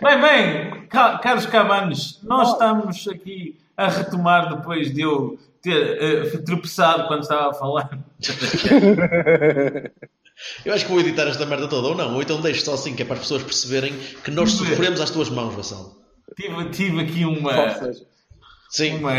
Bem, 0.00 0.20
bem, 0.20 0.86
ca- 0.88 1.18
caros 1.18 1.46
Cavanes, 1.46 2.20
nós 2.22 2.52
estamos 2.52 3.08
aqui 3.08 3.56
a 3.76 3.88
retomar 3.88 4.56
depois 4.56 4.92
de 4.94 5.00
eu 5.00 5.36
ter 5.60 5.98
eh, 6.00 6.38
tropeçado 6.46 7.08
quando 7.08 7.22
estava 7.22 7.50
a 7.50 7.54
falar. 7.54 7.90
Eu 10.64 10.72
acho 10.72 10.84
que 10.84 10.90
vou 10.90 11.00
editar 11.00 11.26
esta 11.26 11.44
merda 11.46 11.68
toda, 11.68 11.88
ou 11.88 11.96
não, 11.96 12.14
ou 12.14 12.22
então 12.22 12.40
deixo 12.40 12.64
só 12.64 12.74
assim, 12.74 12.94
que 12.94 13.02
é 13.02 13.04
para 13.04 13.14
as 13.14 13.22
pessoas 13.22 13.42
perceberem 13.42 13.92
que 14.22 14.30
nós 14.30 14.52
sofremos 14.52 15.00
às 15.00 15.10
tuas 15.10 15.28
mãos, 15.28 15.54
Vassal. 15.54 15.96
tive, 16.36 16.64
tive 16.70 17.00
aqui 17.00 17.24
uma. 17.24 17.52
Sim, 18.70 18.98
uma. 18.98 19.12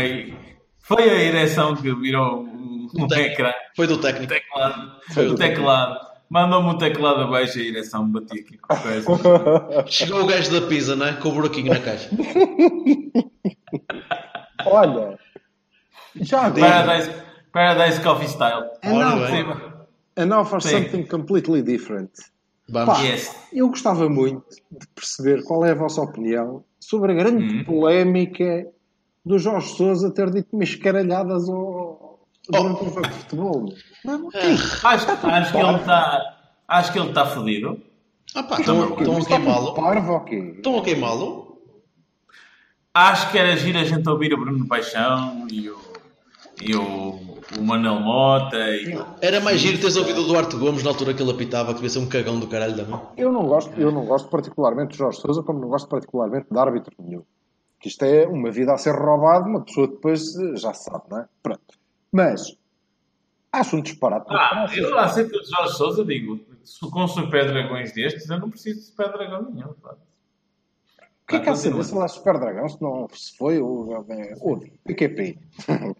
Foi 0.80 1.08
a 1.08 1.22
ereção 1.22 1.76
que 1.76 1.94
virou 1.94 2.42
um, 2.42 2.88
um 2.94 3.06
ecrã. 3.14 3.52
foi 3.76 3.86
do 3.86 3.98
técnico. 3.98 4.32
Teclado. 4.32 4.92
Foi 5.12 5.26
o 5.26 5.30
do 5.30 5.34
teclado. 5.36 6.10
Mandou-me 6.28 6.68
o 6.70 6.78
teclado 6.78 7.22
abaixo 7.22 7.58
e 7.58 7.62
a 7.62 7.68
ereção 7.70 8.06
me 8.06 8.12
bati 8.12 8.40
aqui. 8.40 8.58
Chegou 9.90 10.22
o 10.22 10.26
gajo 10.26 10.52
da 10.52 10.66
pizza, 10.66 10.94
né? 10.94 11.14
Com 11.20 11.30
o 11.30 11.32
buraquinho 11.32 11.72
na 11.72 11.80
caixa. 11.80 12.08
Olha, 14.64 15.18
já 16.20 16.42
agora, 16.42 17.29
Paradise, 17.52 18.00
Coffee 18.00 18.28
Style. 18.28 18.68
Ora 18.84 18.92
não, 19.10 19.18
bem. 19.20 19.44
Sim. 19.44 19.70
and 20.16 20.26
now 20.26 20.44
for 20.44 20.60
Sim. 20.60 20.70
something 20.84 21.04
completely 21.04 21.62
different. 21.62 22.10
Vamos. 22.68 22.98
Pá. 22.98 23.02
Yes. 23.02 23.34
Eu 23.52 23.68
gostava 23.68 24.08
muito 24.08 24.44
de 24.70 24.86
perceber 24.94 25.42
qual 25.44 25.64
é 25.64 25.72
a 25.72 25.74
vossa 25.74 26.00
opinião 26.02 26.64
sobre 26.78 27.12
a 27.12 27.14
grande 27.14 27.44
Hum. 27.60 27.64
polémica 27.64 28.66
do 29.24 29.38
Jorge 29.38 29.68
Sousa 29.76 30.10
ter 30.10 30.30
dito 30.30 30.56
mascaralhadas 30.56 31.48
ao... 31.48 32.20
durante 32.48 32.82
um 32.84 32.88
jogo 32.88 33.02
de 33.02 33.14
futebol. 33.14 33.74
Não, 34.04 34.28
Acho, 34.28 34.86
acho 34.86 35.06
que 35.52 35.58
ele 35.58 35.76
está. 35.76 36.36
Acho 36.68 36.92
que 36.92 36.98
ele 36.98 37.08
está 37.08 37.26
fodido. 37.26 37.80
Ah 38.34 38.42
pá, 38.44 38.60
estão 38.60 38.96
estão 38.96 39.16
a 39.16 39.18
Está 39.18 39.36
queimá-lo. 39.36 39.74
Estão 40.56 40.78
a 40.78 40.82
queimá-lo. 40.84 41.58
Acho 42.94 43.30
que 43.30 43.38
era 43.38 43.56
giro 43.56 43.78
a 43.78 43.84
gente 43.84 44.08
ouvir 44.08 44.32
o 44.34 44.38
Bruno 44.40 44.66
Paixão 44.66 45.46
e 45.50 45.68
o, 45.70 45.78
e 46.60 46.74
o, 46.74 47.29
o 47.58 47.62
Manuel 47.62 48.00
Mota 48.00 48.56
e 48.56 48.94
Era 49.20 49.40
mais 49.40 49.60
giro 49.60 49.78
teres 49.78 49.96
ouvido 49.96 50.22
o 50.22 50.24
Duarte 50.26 50.56
Gomes 50.56 50.82
na 50.82 50.90
altura 50.90 51.14
que 51.14 51.22
ele 51.22 51.30
apitava, 51.30 51.68
que 51.68 51.74
devia 51.74 51.90
ser 51.90 51.98
um 51.98 52.08
cagão 52.08 52.38
do 52.38 52.46
caralho 52.46 52.76
também. 52.76 53.00
Eu 53.16 53.32
não 53.32 53.46
gosto, 53.46 53.72
eu 53.80 53.90
não 53.90 54.04
gosto 54.04 54.28
particularmente 54.28 54.92
de 54.92 54.98
Jorge 54.98 55.20
Sousa, 55.20 55.42
como 55.42 55.60
não 55.60 55.68
gosto 55.68 55.88
particularmente 55.88 56.46
de 56.50 56.58
árbitro 56.58 56.94
nenhum. 56.98 57.22
Que 57.80 57.88
isto 57.88 58.04
é 58.04 58.26
uma 58.26 58.50
vida 58.50 58.72
a 58.72 58.78
ser 58.78 58.94
roubada, 58.94 59.48
uma 59.48 59.62
pessoa 59.62 59.88
depois 59.88 60.36
eh, 60.36 60.56
já 60.56 60.74
sabe, 60.74 61.04
não 61.10 61.18
é? 61.18 61.26
Pronto. 61.42 61.78
Mas 62.12 62.56
acho 63.52 63.76
um 63.76 63.80
disparate. 63.80 64.26
Ah, 64.30 64.66
eu 64.76 64.98
aceito 64.98 65.34
o 65.36 65.44
Jorge 65.44 65.76
Souza, 65.76 66.04
digo, 66.04 66.40
se 66.62 66.78
com 66.90 67.08
super 67.08 67.46
dragões 67.46 67.92
destes, 67.92 68.28
eu 68.28 68.38
não 68.38 68.50
preciso 68.50 68.80
de 68.80 68.86
super 68.86 69.10
dragão 69.12 69.50
nenhum. 69.50 69.72
pá. 69.82 69.94
O 71.30 71.32
que 71.32 71.36
é 71.36 71.40
que 71.44 71.48
há 71.48 71.52
a 71.52 71.56
saber 71.56 71.84
se 71.84 71.94
lá 71.94 72.08
Super 72.08 72.38
Dragão, 72.40 72.68
se 72.68 72.82
não 72.82 73.08
se 73.14 73.36
foi 73.38 73.60
o, 73.60 73.96
o 74.40 74.60
PQP? 74.84 75.38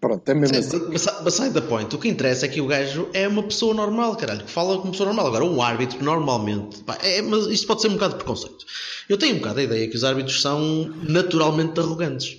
Pronto, 0.01 0.27
é 0.29 0.33
mesmo 0.33 0.57
assim. 0.57 0.81
Mas 0.91 1.05
beside 1.23 1.53
the 1.53 1.61
point, 1.61 1.95
o 1.95 1.97
que 1.97 2.09
interessa 2.09 2.45
é 2.45 2.49
que 2.49 2.59
o 2.59 2.67
gajo 2.67 3.07
é 3.13 3.27
uma 3.29 3.41
pessoa 3.43 3.73
normal, 3.73 4.15
caralho, 4.17 4.43
que 4.43 4.51
fala 4.51 4.77
como 4.79 4.91
pessoa 4.91 5.07
normal. 5.07 5.27
Agora, 5.27 5.45
um 5.45 5.61
árbitro, 5.61 6.03
normalmente, 6.03 6.83
pá, 6.83 6.97
é, 7.01 7.21
mas 7.21 7.45
isto 7.47 7.65
pode 7.65 7.81
ser 7.81 7.87
um 7.87 7.93
bocado 7.93 8.13
de 8.13 8.17
preconceito. 8.17 8.65
Eu 9.07 9.17
tenho 9.17 9.35
um 9.35 9.39
bocado 9.39 9.61
a 9.61 9.63
ideia 9.63 9.87
que 9.87 9.95
os 9.95 10.03
árbitros 10.03 10.41
são 10.41 10.93
naturalmente 11.07 11.79
arrogantes. 11.79 12.37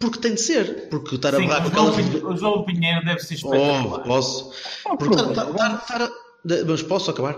Porque 0.00 0.18
tem 0.18 0.34
de 0.34 0.40
ser. 0.40 0.88
Porque 0.90 1.14
estar 1.16 1.34
a 1.34 1.38
Sim, 1.38 1.46
barrar 1.46 1.70
com. 1.72 1.90
Pinheiro, 1.92 2.28
o 2.32 2.36
João 2.36 2.64
Pinheiro 2.64 3.04
deve 3.04 3.20
ser 3.20 3.34
Oh, 3.44 3.54
espetacular. 3.54 4.02
posso. 4.04 4.50
Não 4.86 4.92
há 4.92 4.96
Porque 4.96 5.14
estar- 5.14 5.30
estar- 5.50 5.74
estar 6.04 6.10
Mas 6.66 6.82
posso 6.82 7.10
acabar? 7.10 7.36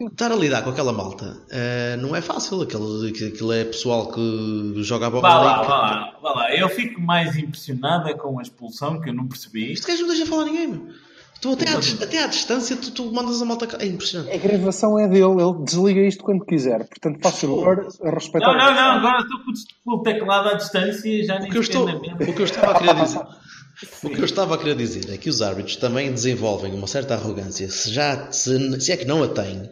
Estar 0.00 0.32
a 0.32 0.34
lidar 0.34 0.62
com 0.62 0.70
aquela 0.70 0.92
malta 0.92 1.36
eh, 1.50 1.96
não 2.00 2.14
é 2.16 2.20
fácil. 2.20 2.62
Aquilo, 2.62 3.06
aquilo 3.06 3.52
é 3.52 3.64
pessoal 3.64 4.10
que 4.10 4.74
joga 4.82 5.06
a 5.06 5.10
bola. 5.10 5.22
Vá 5.22 5.38
lá, 5.38 5.60
que- 5.60 5.66
vá 5.68 5.76
lá, 5.76 6.18
vá 6.22 6.30
lá. 6.32 6.54
Eu 6.56 6.68
fico 6.68 7.00
mais 7.00 7.36
impressionada 7.36 8.14
com 8.14 8.38
a 8.38 8.42
expulsão 8.42 9.00
que 9.00 9.10
eu 9.10 9.14
não 9.14 9.26
percebi. 9.28 9.72
Este 9.72 9.86
gajo 9.86 10.02
não 10.02 10.08
deixa 10.08 10.26
falar 10.26 10.44
ninguém, 10.46 10.66
meu. 10.68 10.88
Tu 11.40 11.52
até 11.52 11.68
à, 11.72 11.78
até 12.04 12.22
à 12.22 12.26
distância 12.28 12.76
tu, 12.76 12.92
tu 12.92 13.12
mandas 13.12 13.42
a 13.42 13.44
malta. 13.44 13.66
cá. 13.66 13.76
É 13.80 13.86
impressionante. 13.86 14.32
A 14.32 14.38
gravação 14.38 14.96
é 14.98 15.08
dele, 15.08 15.24
ele 15.42 15.64
desliga 15.64 16.00
isto 16.00 16.22
quando 16.22 16.44
quiser. 16.44 16.86
Portanto, 16.86 17.18
faz 17.20 17.38
favor 17.40 17.88
a 18.04 18.10
respeitar. 18.10 18.46
Não, 18.52 18.58
não, 18.58 18.74
não, 18.74 18.90
agora 18.98 19.22
estou 19.22 19.40
com 19.84 19.90
o- 19.96 20.02
teclado 20.02 20.48
à 20.50 20.54
distância 20.54 21.08
e 21.08 21.24
já 21.24 21.40
nem 21.40 21.48
O 21.48 21.50
que, 21.50 21.58
eu 21.58 21.62
estou, 21.62 21.88
o 21.88 22.00
que 22.34 22.40
eu 22.40 22.44
estava 22.44 22.72
a 22.72 22.78
querer 22.78 22.94
dizer. 22.94 23.20
O 24.02 24.10
que 24.10 24.20
eu 24.20 24.24
estava 24.24 24.54
a 24.54 24.58
querer 24.58 24.76
dizer 24.76 25.12
é 25.12 25.16
que 25.16 25.28
os 25.28 25.42
árbitros 25.42 25.76
também 25.76 26.12
desenvolvem 26.12 26.72
uma 26.72 26.86
certa 26.86 27.14
arrogância, 27.14 27.68
se, 27.68 27.92
já, 27.92 28.30
se, 28.30 28.80
se 28.80 28.92
é 28.92 28.96
que 28.96 29.04
não 29.04 29.22
a 29.22 29.28
têm, 29.28 29.68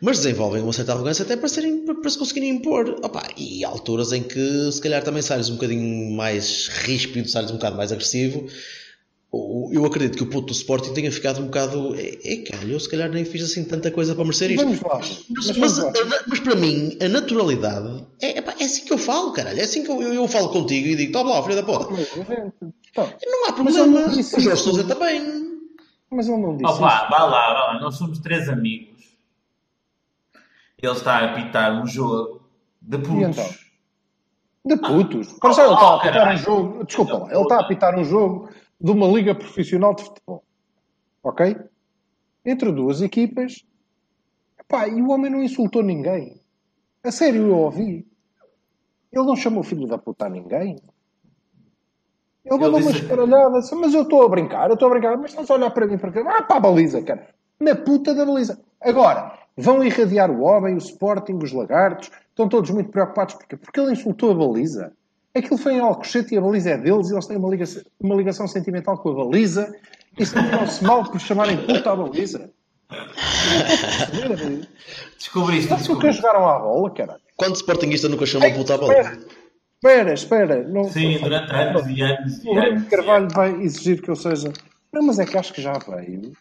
mas 0.00 0.18
desenvolvem 0.18 0.62
uma 0.62 0.72
certa 0.72 0.92
arrogância 0.92 1.24
até 1.24 1.36
para, 1.36 1.48
serem, 1.48 1.84
para 1.84 2.10
se 2.10 2.18
conseguirem 2.18 2.50
impor. 2.50 2.88
Opa, 3.02 3.28
e 3.36 3.64
há 3.64 3.68
alturas 3.68 4.12
em 4.12 4.22
que 4.22 4.72
se 4.72 4.80
calhar 4.80 5.02
também 5.02 5.22
sais 5.22 5.50
um 5.50 5.54
bocadinho 5.54 6.10
mais 6.12 6.68
ríspido, 6.68 7.28
sais 7.28 7.50
um 7.50 7.54
bocado 7.54 7.76
mais 7.76 7.92
agressivo. 7.92 8.46
Eu 9.32 9.84
acredito 9.86 10.16
que 10.16 10.24
o 10.24 10.26
puto 10.26 10.48
do 10.48 10.52
Sporting 10.52 10.92
tenha 10.92 11.12
ficado 11.12 11.40
um 11.40 11.44
bocado. 11.46 11.94
É, 11.94 12.18
é 12.32 12.36
calho, 12.42 12.72
eu 12.72 12.80
se 12.80 12.88
calhar 12.90 13.08
nem 13.08 13.24
fiz 13.24 13.44
assim 13.44 13.64
tanta 13.64 13.88
coisa 13.90 14.12
para 14.14 14.24
merecer 14.24 14.50
isto. 14.50 14.64
Vamos 14.64 14.80
lá. 14.80 14.98
Mas, 14.98 15.26
Mas 15.30 15.56
mas, 15.56 15.76
vamos 15.78 15.94
lá. 16.10 16.18
mas 16.26 16.40
para 16.40 16.54
mim, 16.56 16.98
a 17.00 17.08
naturalidade 17.08 18.04
é, 18.20 18.38
epá, 18.38 18.54
é 18.58 18.64
assim 18.64 18.84
que 18.84 18.92
eu 18.92 18.98
falo, 18.98 19.32
caralho. 19.32 19.60
É 19.60 19.62
assim 19.62 19.84
que 19.84 19.90
eu, 19.90 20.02
eu, 20.02 20.14
eu 20.14 20.26
falo 20.26 20.48
contigo 20.48 20.88
e 20.88 20.96
digo: 20.96 21.12
toma 21.12 21.30
lá, 21.30 21.42
filho 21.44 21.54
da 21.56 21.62
puta. 21.62 21.86
Não 23.24 23.48
há 23.48 23.52
problema. 23.52 23.86
não 23.86 24.08
disse 24.08 24.36
O 24.36 24.40
Jorge. 24.40 24.62
Sousa 24.62 24.82
também. 24.82 25.22
mas 26.10 26.28
ele 26.28 26.38
não 26.38 26.56
disse 26.56 26.64
Opa, 26.72 27.08
vá 27.08 27.24
lá, 27.24 27.28
vá 27.28 27.64
lá, 27.72 27.80
nós 27.80 27.94
somos 27.96 28.18
três 28.18 28.48
amigos. 28.48 28.90
Ele 30.82 30.92
está 30.92 31.18
a 31.18 31.24
apitar 31.32 31.80
um 31.80 31.86
jogo 31.86 32.42
de 32.82 32.98
putos. 32.98 33.38
então? 33.38 33.48
De 34.64 34.76
putos. 34.76 35.32
Para 35.38 35.52
já 35.52 35.62
ele 35.66 35.72
Oh, 35.72 35.74
está 35.74 35.86
a 35.86 35.94
apitar 35.96 36.10
um 36.10 36.14
caralho. 36.18 36.38
jogo. 36.38 36.84
Desculpa 36.84 37.18
lá, 37.18 37.30
ele 37.32 37.42
está 37.42 37.56
a 37.56 37.60
apitar 37.60 37.98
um 37.98 38.04
jogo 38.04 38.48
de 38.80 38.90
uma 38.90 39.06
liga 39.06 39.34
profissional 39.34 39.94
de 39.94 40.04
futebol. 40.04 40.44
Ok? 41.22 41.56
Entre 42.44 42.72
duas 42.72 43.02
equipas. 43.02 43.64
Epá, 44.58 44.88
e 44.88 45.02
o 45.02 45.10
homem 45.10 45.30
não 45.30 45.42
insultou 45.42 45.82
ninguém. 45.82 46.40
A 47.04 47.10
sério, 47.10 47.46
eu 47.48 47.56
ouvi. 47.56 48.06
Ele 49.12 49.24
não 49.24 49.36
chamou 49.36 49.62
filho 49.62 49.86
da 49.86 49.98
puta 49.98 50.26
a 50.26 50.30
ninguém. 50.30 50.76
Ele 52.44 52.58
mandou 52.58 52.80
uma 52.80 52.90
escaralhada, 52.90 53.60
mas 53.76 53.94
eu 53.94 54.02
estou 54.02 54.24
a 54.24 54.28
brincar, 54.28 54.68
eu 54.68 54.74
estou 54.74 54.88
a 54.88 54.90
brincar, 54.92 55.16
mas 55.16 55.30
estás 55.30 55.50
a 55.50 55.54
olhar 55.54 55.70
para 55.70 55.86
mim 55.86 55.98
para 55.98 56.10
cá, 56.10 56.38
ah, 56.38 56.42
para 56.42 56.56
a 56.56 56.60
baliza, 56.60 57.02
cara, 57.02 57.28
na 57.60 57.74
puta 57.74 58.14
da 58.14 58.24
baliza. 58.24 58.58
Agora, 58.80 59.38
vão 59.56 59.84
irradiar 59.84 60.30
o 60.30 60.40
homem, 60.42 60.74
o 60.74 60.78
Sporting, 60.78 61.38
os 61.42 61.52
lagartos, 61.52 62.10
estão 62.30 62.48
todos 62.48 62.70
muito 62.70 62.90
preocupados, 62.90 63.34
porque, 63.34 63.56
porque 63.56 63.78
ele 63.78 63.92
insultou 63.92 64.30
a 64.30 64.34
baliza. 64.34 64.92
Aquilo 65.34 65.58
foi 65.58 65.74
em 65.74 65.80
Alcochete 65.80 66.34
e 66.34 66.38
a 66.38 66.40
baliza 66.40 66.70
é 66.70 66.78
deles, 66.78 67.10
e 67.10 67.14
eles 67.14 67.26
têm 67.26 67.36
uma 67.36 67.48
ligação, 67.48 67.82
uma 68.00 68.16
ligação 68.16 68.48
sentimental 68.48 68.98
com 68.98 69.10
a 69.10 69.24
baliza, 69.24 69.72
e 70.18 70.26
sentiram-se 70.26 70.82
mal 70.82 71.04
por 71.08 71.20
chamarem 71.20 71.56
puta 71.56 71.92
à 71.92 71.96
baliza. 71.96 72.50
Eu 72.90 72.98
não 72.98 73.64
posso 73.64 73.86
perceber, 73.86 74.42
amigo. 74.42 74.66
Descobriste, 75.16 75.68
que 75.68 75.76
descobriste. 75.76 76.20
jogaram 76.20 76.48
à 76.48 76.58
bola, 76.58 76.90
cara? 76.90 77.20
Quando 77.36 77.54
Sportingista 77.56 78.08
nunca 78.08 78.26
chamou 78.26 78.52
puta 78.52 78.74
a 78.74 78.78
bola? 78.78 78.94
Espera, 79.82 80.12
espera. 80.12 80.68
Não, 80.68 80.84
Sim, 80.90 81.18
durante 81.18 81.52
anos 81.52 81.86
e 81.86 82.02
anos 82.02 82.38
O 82.44 82.54
Bruno. 82.54 82.86
Carvalho 82.86 83.28
vai 83.30 83.52
exigir 83.62 84.02
que 84.02 84.10
eu 84.10 84.16
seja. 84.16 84.52
Não, 84.92 85.02
mas 85.02 85.18
é 85.20 85.24
que 85.24 85.38
acho 85.38 85.54
que 85.54 85.62
já 85.62 85.72
veio 85.78 86.32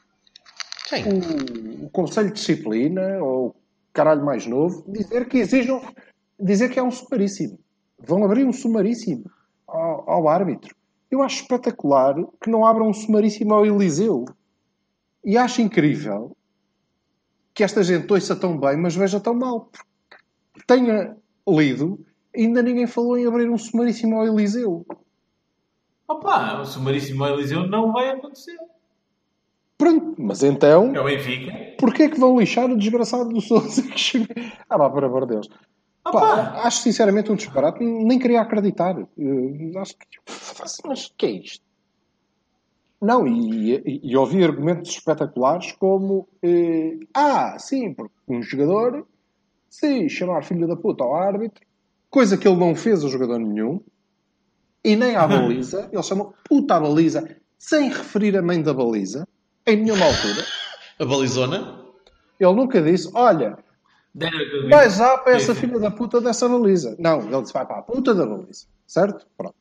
Quem? 0.89 1.03
o, 1.05 1.85
o 1.85 1.89
Conselho 1.91 2.29
de 2.29 2.33
Disciplina, 2.33 3.19
ou 3.21 3.49
o 3.49 3.55
caralho 3.93 4.25
mais 4.25 4.47
novo, 4.47 4.83
dizer 4.87 5.27
que 5.29 5.37
exijam. 5.37 5.81
dizer 6.39 6.69
que 6.69 6.79
é 6.79 6.83
um 6.83 6.91
sumaríssimo. 6.91 7.59
Vão 8.01 8.23
abrir 8.23 8.45
um 8.45 8.53
sumaríssimo 8.53 9.29
ao, 9.67 10.09
ao 10.09 10.27
árbitro. 10.27 10.75
Eu 11.11 11.21
acho 11.21 11.41
espetacular 11.41 12.15
que 12.41 12.49
não 12.49 12.65
abram 12.65 12.89
um 12.89 12.93
sumaríssimo 12.93 13.53
ao 13.53 13.65
Eliseu. 13.65 14.25
E 15.23 15.37
acho 15.37 15.61
incrível 15.61 16.35
que 17.53 17.63
esta 17.63 17.83
gente 17.83 18.11
ouça 18.11 18.35
tão 18.35 18.57
bem, 18.57 18.77
mas 18.77 18.95
veja 18.95 19.19
tão 19.19 19.33
mal. 19.33 19.69
Tenha 20.65 21.17
lido, 21.47 22.05
ainda 22.35 22.61
ninguém 22.61 22.87
falou 22.87 23.17
em 23.17 23.25
abrir 23.25 23.49
um 23.49 23.57
sumaríssimo 23.57 24.15
ao 24.17 24.25
Eliseu. 24.27 24.85
Opa, 26.07 26.61
o 26.61 26.65
sumaríssimo 26.65 27.25
Eliseu 27.25 27.67
não 27.67 27.91
vai 27.91 28.09
acontecer. 28.11 28.57
Pronto, 29.77 30.15
mas 30.17 30.43
então, 30.43 30.93
É 30.95 30.99
o 30.99 31.05
Benfica. 31.05 31.75
porquê 31.79 32.03
é 32.03 32.09
que 32.09 32.19
vão 32.19 32.37
lixar 32.37 32.69
o 32.69 32.77
desgraçado 32.77 33.29
do 33.29 33.39
Sousa 33.41 33.81
que 33.83 33.97
chegou? 33.97 34.27
Ah, 34.69 34.77
pá, 34.77 34.89
por 34.89 35.03
amor 35.03 35.25
de 35.25 35.35
Deus. 35.35 35.49
Pá, 36.03 36.09
Opa, 36.09 36.61
acho 36.63 36.81
sinceramente 36.81 37.31
um 37.31 37.35
disparate, 37.35 37.83
nem 37.83 38.17
queria 38.17 38.41
acreditar. 38.41 38.95
Eu 39.17 39.71
acho 39.77 39.95
que. 39.97 40.07
Mas 40.85 41.13
que 41.17 41.25
é 41.25 41.31
isto? 41.31 41.63
Não, 43.01 43.25
e, 43.25 43.75
e, 43.75 44.01
e 44.03 44.17
ouvi 44.17 44.43
argumentos 44.43 44.91
espetaculares 44.91 45.71
como: 45.73 46.27
eh, 46.43 46.97
ah, 47.13 47.57
sim, 47.57 47.93
porque 47.93 48.13
um 48.27 48.41
jogador, 48.41 49.07
se 49.69 50.09
chamar 50.09 50.43
filho 50.43 50.67
da 50.67 50.75
puta 50.75 51.03
ao 51.03 51.15
árbitro, 51.15 51.63
coisa 52.09 52.37
que 52.37 52.47
ele 52.47 52.57
não 52.57 52.75
fez 52.75 53.03
a 53.03 53.07
jogador 53.07 53.39
nenhum, 53.39 53.81
e 54.83 54.95
nem 54.95 55.15
à 55.15 55.27
baliza, 55.27 55.89
ele 55.93 56.03
chamou 56.03 56.33
puta 56.47 56.75
à 56.75 56.79
baliza, 56.79 57.37
sem 57.57 57.89
referir 57.89 58.37
a 58.37 58.41
mãe 58.41 58.61
da 58.61 58.73
baliza, 58.73 59.27
em 59.65 59.77
nenhuma 59.77 60.05
altura. 60.05 60.45
A 60.99 61.05
balizona? 61.05 61.79
Ele 62.37 62.53
nunca 62.53 62.81
disse, 62.81 63.09
olha, 63.13 63.57
Vai 64.69 64.89
já 64.89 65.17
para 65.17 65.35
essa 65.35 65.53
filha 65.55 65.79
da 65.79 65.91
puta 65.91 66.19
dessa 66.19 66.47
baliza. 66.49 66.95
Não, 66.99 67.21
ele 67.21 67.41
disse, 67.41 67.53
vai 67.53 67.65
para 67.65 67.77
a 67.79 67.81
puta 67.81 68.13
da 68.13 68.25
baliza. 68.25 68.65
Certo? 68.87 69.25
Pronto. 69.37 69.55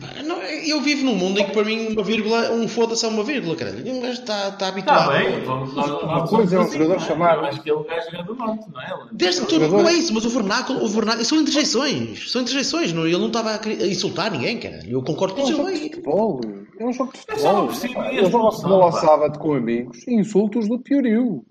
Pá, 0.00 0.22
não, 0.22 0.40
eu 0.42 0.80
vivo 0.80 1.04
num 1.04 1.14
mundo 1.14 1.40
em 1.40 1.44
que 1.44 1.52
para 1.52 1.64
mim 1.64 1.88
uma 1.92 2.02
vírgula, 2.02 2.52
um 2.52 2.68
foda-se 2.68 3.04
é 3.04 3.08
uma 3.08 3.24
vírgula, 3.24 3.56
caralho. 3.56 3.86
E 3.86 3.90
um 3.90 4.00
gajo 4.00 4.20
está, 4.20 4.48
está 4.48 4.68
habituado. 4.68 5.12
Está 5.12 5.30
bem, 5.30 5.44
vamos- 5.44 5.74
nós 5.74 6.02
Uma 6.02 6.26
coisa 6.26 6.56
é 6.56 6.60
um 6.60 6.70
jogador 6.70 6.94
é? 6.94 7.12
Eu 7.12 7.44
acho 7.44 7.62
que 7.62 7.70
ele 7.70 7.80
é 7.88 8.10
gajo 8.10 8.26
do 8.26 8.34
norte, 8.34 8.70
não 8.70 8.80
é? 8.80 9.08
Desde 9.12 9.40
que 9.42 9.46
tu, 9.46 9.58
não 9.58 9.88
é 9.88 9.92
isso, 9.92 10.14
mas 10.14 10.24
o 10.24 10.30
vernáculo, 10.30 10.84
o 10.84 10.88
vernáculo 10.88 11.24
são 11.24 11.38
interjeições. 11.38 12.30
São 12.30 12.42
interjeições. 12.42 12.92
Não, 12.92 13.06
ele 13.06 13.18
não 13.18 13.26
estava 13.28 13.50
a, 13.50 13.86
insultar 13.86 14.30
ninguém, 14.30 14.58
cara. 14.58 14.80
Eu 14.86 15.02
concordo 15.02 15.34
com 15.34 15.40
É 15.40 15.44
o 15.44 15.46
um 15.46 15.48
seu 15.48 15.56
jogo 15.56 15.72
de 15.72 15.78
futebol. 15.80 16.40
É 16.78 16.84
um 16.86 16.92
jogo 16.92 17.12
de 17.12 17.18
É 17.18 17.36
futebol. 17.36 17.70
Eu 18.12 18.30
jogo 18.30 18.52
futebol 18.52 18.82
ao 18.82 18.92
sábado 18.92 19.38
com 19.38 19.54
amigos. 19.54 20.06
Insultos 20.06 20.68
do 20.68 20.78
piorio. 20.78 21.44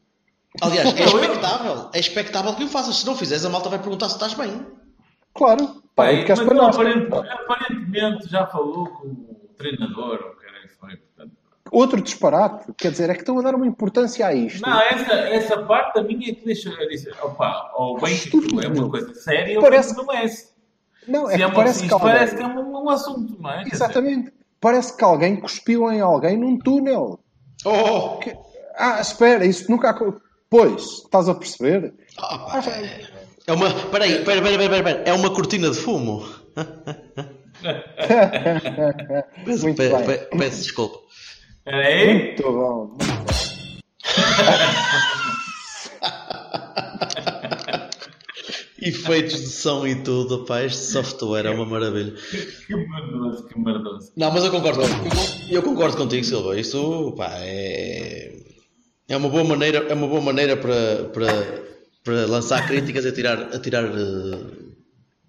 Aliás, 0.62 0.94
é 0.96 1.04
expectável. 1.04 1.90
É 1.94 2.00
expectável 2.00 2.56
que 2.56 2.64
o 2.64 2.68
faças. 2.68 2.98
Se 2.98 3.06
não 3.06 3.16
fizeres, 3.16 3.46
a 3.46 3.50
malta 3.50 3.70
vai 3.70 3.80
perguntar 3.80 4.10
se 4.10 4.16
estás 4.16 4.34
bem. 4.34 4.66
Claro. 5.34 5.68
Pá, 5.68 6.04
Pai, 6.04 6.16
e 6.22 6.26
queres 6.26 6.40
mas 6.40 6.48
para 6.48 6.56
ele 6.58 6.66
nós. 6.66 6.76
aparentemente, 6.76 7.30
aparentemente 7.30 8.30
já 8.30 8.46
falou 8.48 8.88
com 8.88 9.08
o 9.08 9.50
treinador, 9.58 10.20
ou 10.24 10.32
o 10.32 10.38
que 10.38 10.46
era 10.46 10.62
que 10.68 10.76
foi. 10.80 10.96
Portanto, 10.98 11.32
Outro 11.72 12.02
disparate. 12.02 12.72
Quer 12.78 12.92
dizer, 12.92 13.10
é 13.10 13.14
que 13.14 13.20
estão 13.22 13.38
a 13.40 13.42
dar 13.42 13.54
uma 13.56 13.68
importância 13.68 14.26
a 14.26 14.34
isto. 14.34 14.62
Não, 14.62 14.80
essa, 14.80 15.14
essa 15.14 15.64
parte 15.64 16.00
a 16.00 16.04
minha 16.04 16.32
é 16.32 16.34
que 16.36 16.46
deixa 16.46 16.70
eu 16.70 16.88
dizer, 16.90 17.14
opa, 17.22 17.72
ou 17.76 18.00
bem 18.00 18.18
que 18.18 18.38
aquilo 18.38 18.62
é 18.62 18.68
uma 18.68 18.90
coisa 18.90 19.14
séria, 19.16 19.60
Parece- 19.60 20.00
ou 20.00 20.06
bem 20.08 20.22
que 20.22 20.28
não 21.08 21.24
é. 21.24 21.24
Não, 21.24 21.30
é 21.30 21.34
é 21.36 21.38
que 21.38 21.46
uma, 21.46 21.54
parece 21.54 21.80
que 21.80 21.86
isto 21.86 21.94
alguém... 21.94 22.10
parece 22.12 22.36
que 22.36 22.42
é 22.44 22.48
um, 22.48 22.84
um 22.84 22.90
assunto, 22.90 23.42
não 23.42 23.50
é? 23.52 23.64
Exatamente. 23.72 24.34
Parece 24.60 24.96
que 24.98 25.04
alguém 25.04 25.36
cuspiu 25.40 25.92
em 25.92 26.02
alguém 26.02 26.36
num 26.38 26.58
túnel. 26.58 27.20
Oh! 27.66 28.18
Que- 28.18 28.36
Ah, 28.76 29.00
espera, 29.02 29.46
isso 29.46 29.70
nunca... 29.72 29.90
aco- 29.90 30.20
Pois, 30.50 30.84
estás 31.04 31.28
a 31.30 31.36
perceber? 31.36 31.94
Ah, 32.18 32.62
pá, 32.62 32.72
é 33.48 33.54
uma. 33.54 33.70
Peraí, 33.90 34.24
pera, 34.24 34.42
pera, 34.42 34.58
pera, 34.58 34.70
pera, 34.70 34.84
pera. 34.84 35.04
É 35.06 35.14
uma 35.14 35.34
cortina 35.34 35.70
de 35.70 35.78
fumo. 35.78 36.26
Peço, 39.46 39.64
Muito 39.64 39.78
pe- 39.78 39.90
bem. 39.90 40.06
pe- 40.06 40.38
peço 40.38 40.58
desculpa. 40.62 41.00
Espera 41.66 41.88
aí. 41.88 42.14
Muito 42.14 42.44
bom. 42.44 42.86
muito 42.88 43.06
bom. 43.06 43.28
Efeitos 48.80 49.42
de 49.42 49.48
som 49.48 49.88
e 49.88 49.96
tudo, 50.04 50.46
pá, 50.46 50.64
este 50.64 50.78
software 50.92 51.48
é 51.48 51.50
uma 51.50 51.66
maravilha. 51.66 52.14
Que 52.68 52.76
merdoso, 52.76 53.48
que 53.48 53.60
merdoso. 53.60 54.12
Não, 54.16 54.32
mas 54.32 54.44
eu 54.46 54.52
concordo, 54.52 54.82
eu, 54.84 55.56
eu 55.58 55.64
concordo 55.64 55.98
contigo, 55.98 56.24
Silva. 56.24 56.58
Isso, 56.60 57.12
pá, 57.18 57.28
é, 57.40 58.17
é 59.08 59.16
uma 59.18 59.30
boa 59.30 59.44
maneira, 59.44 59.80
é 59.90 59.94
uma 59.94 60.08
boa 60.08 60.22
maneira 60.22 60.58
para, 60.58 61.06
para, 61.14 61.64
para 62.04 62.26
lançar 62.26 62.68
críticas 62.68 63.06
e 63.06 63.12
tirar, 63.12 63.42
a 63.54 63.60
tirar, 63.60 63.86
eh, 63.86 64.54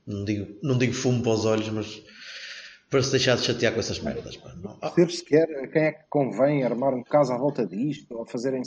não 0.07 0.25
digo, 0.25 0.59
não 0.63 0.79
digo 0.79 0.93
fumo 0.93 1.23
para 1.23 1.33
os 1.33 1.45
olhos, 1.45 1.69
mas 1.69 2.03
para 2.91 3.03
se 3.03 3.11
deixar 3.11 3.37
de 3.37 3.43
chatear 3.43 3.73
com 3.75 3.81
essas 3.81 4.01
merdas. 4.01 4.37
Pá, 4.37 4.53
não. 4.63 4.79
Ah, 4.81 4.91
Ver 4.91 5.11
sequer 5.11 5.47
a 5.63 5.67
quem 5.69 5.83
é 5.83 5.93
que 5.93 6.05
convém 6.09 6.65
armar 6.65 6.95
um 6.95 7.03
caso 7.03 7.33
à 7.33 7.37
volta 7.37 7.67
disto 7.67 8.17
ou 8.17 8.27
fazerem 8.27 8.63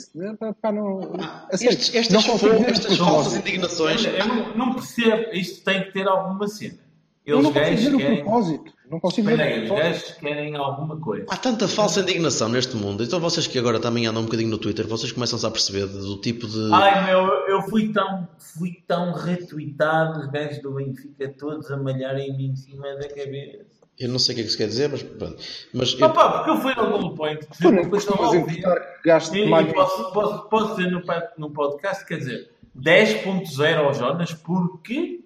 pá, 0.60 0.72
não, 0.72 1.12
a 1.50 1.56
sério, 1.56 1.76
estes, 1.76 1.94
estas, 1.94 2.42
não 2.42 2.64
estas 2.64 2.96
falsas 2.96 3.36
indignações. 3.36 4.06
Olha, 4.06 4.24
não, 4.24 4.56
não 4.56 4.74
percebo, 4.74 5.34
isto 5.34 5.64
tem 5.64 5.84
que 5.84 5.92
ter 5.92 6.06
alguma 6.06 6.46
cena. 6.46 6.78
Eu 7.24 7.36
Eles 7.38 7.44
não 7.44 7.52
consigo 7.52 7.80
ver 7.90 7.94
o 7.94 7.98
querem. 7.98 8.22
propósito. 8.22 8.72
Não 8.90 9.00
consigo 9.00 9.28
ver 9.28 9.62
os 9.62 9.68
gajos 9.70 10.10
querem 10.12 10.56
alguma 10.56 10.96
coisa. 11.00 11.24
Há 11.30 11.36
tanta 11.36 11.66
falsa 11.68 12.00
indignação 12.00 12.48
neste 12.48 12.76
mundo, 12.76 13.02
então 13.04 13.18
vocês 13.20 13.46
que 13.46 13.58
agora 13.58 13.78
também 13.80 14.06
andam 14.06 14.22
um 14.22 14.24
bocadinho 14.26 14.50
no 14.50 14.58
Twitter, 14.58 14.86
vocês 14.88 15.12
começam-se 15.12 15.46
a 15.46 15.50
perceber 15.50 15.86
do 15.86 16.20
tipo 16.20 16.46
de. 16.46 16.70
Ai 16.72 17.06
meu, 17.06 17.26
eu 17.48 17.62
fui 17.62 17.92
tão, 17.92 18.28
fui 18.38 18.82
tão 18.86 19.12
retweetado, 19.12 20.20
os 20.20 20.26
gajos 20.26 20.60
do 20.60 20.72
Benfica 20.72 21.28
todos 21.38 21.70
a 21.70 21.76
malharem-me 21.76 22.48
em 22.48 22.56
cima 22.56 22.94
da 22.96 23.08
cabeça. 23.08 23.64
Eu 23.98 24.08
não 24.08 24.18
sei 24.18 24.32
o 24.32 24.36
que 24.36 24.40
é 24.40 24.44
que 24.44 24.48
isso 24.50 24.58
quer 24.58 24.66
dizer, 24.66 24.88
mas 24.90 25.02
pronto. 25.02 25.36
Mas 25.72 25.96
eu- 25.98 26.06
Opa, 26.06 26.30
porque 26.38 26.50
eu 26.50 26.56
fui 26.56 26.72
ao 26.76 26.90
Goal 26.90 27.14
Point. 27.14 27.46
Tu 27.60 27.70
não 27.70 27.84
costumas 27.88 28.34
importar 28.34 28.80
que 28.80 29.08
gaste 29.08 29.38
E, 29.38 29.48
mais. 29.48 29.70
e 29.70 29.72
posso, 29.72 30.12
posso, 30.12 30.48
posso 30.48 30.76
dizer 30.76 30.90
no, 30.90 31.02
no 31.38 31.50
podcast, 31.52 32.04
quer 32.04 32.18
dizer, 32.18 32.50
10.0 32.76 33.78
ao 33.78 33.94
Jonas, 33.94 34.34
porque. 34.34 35.21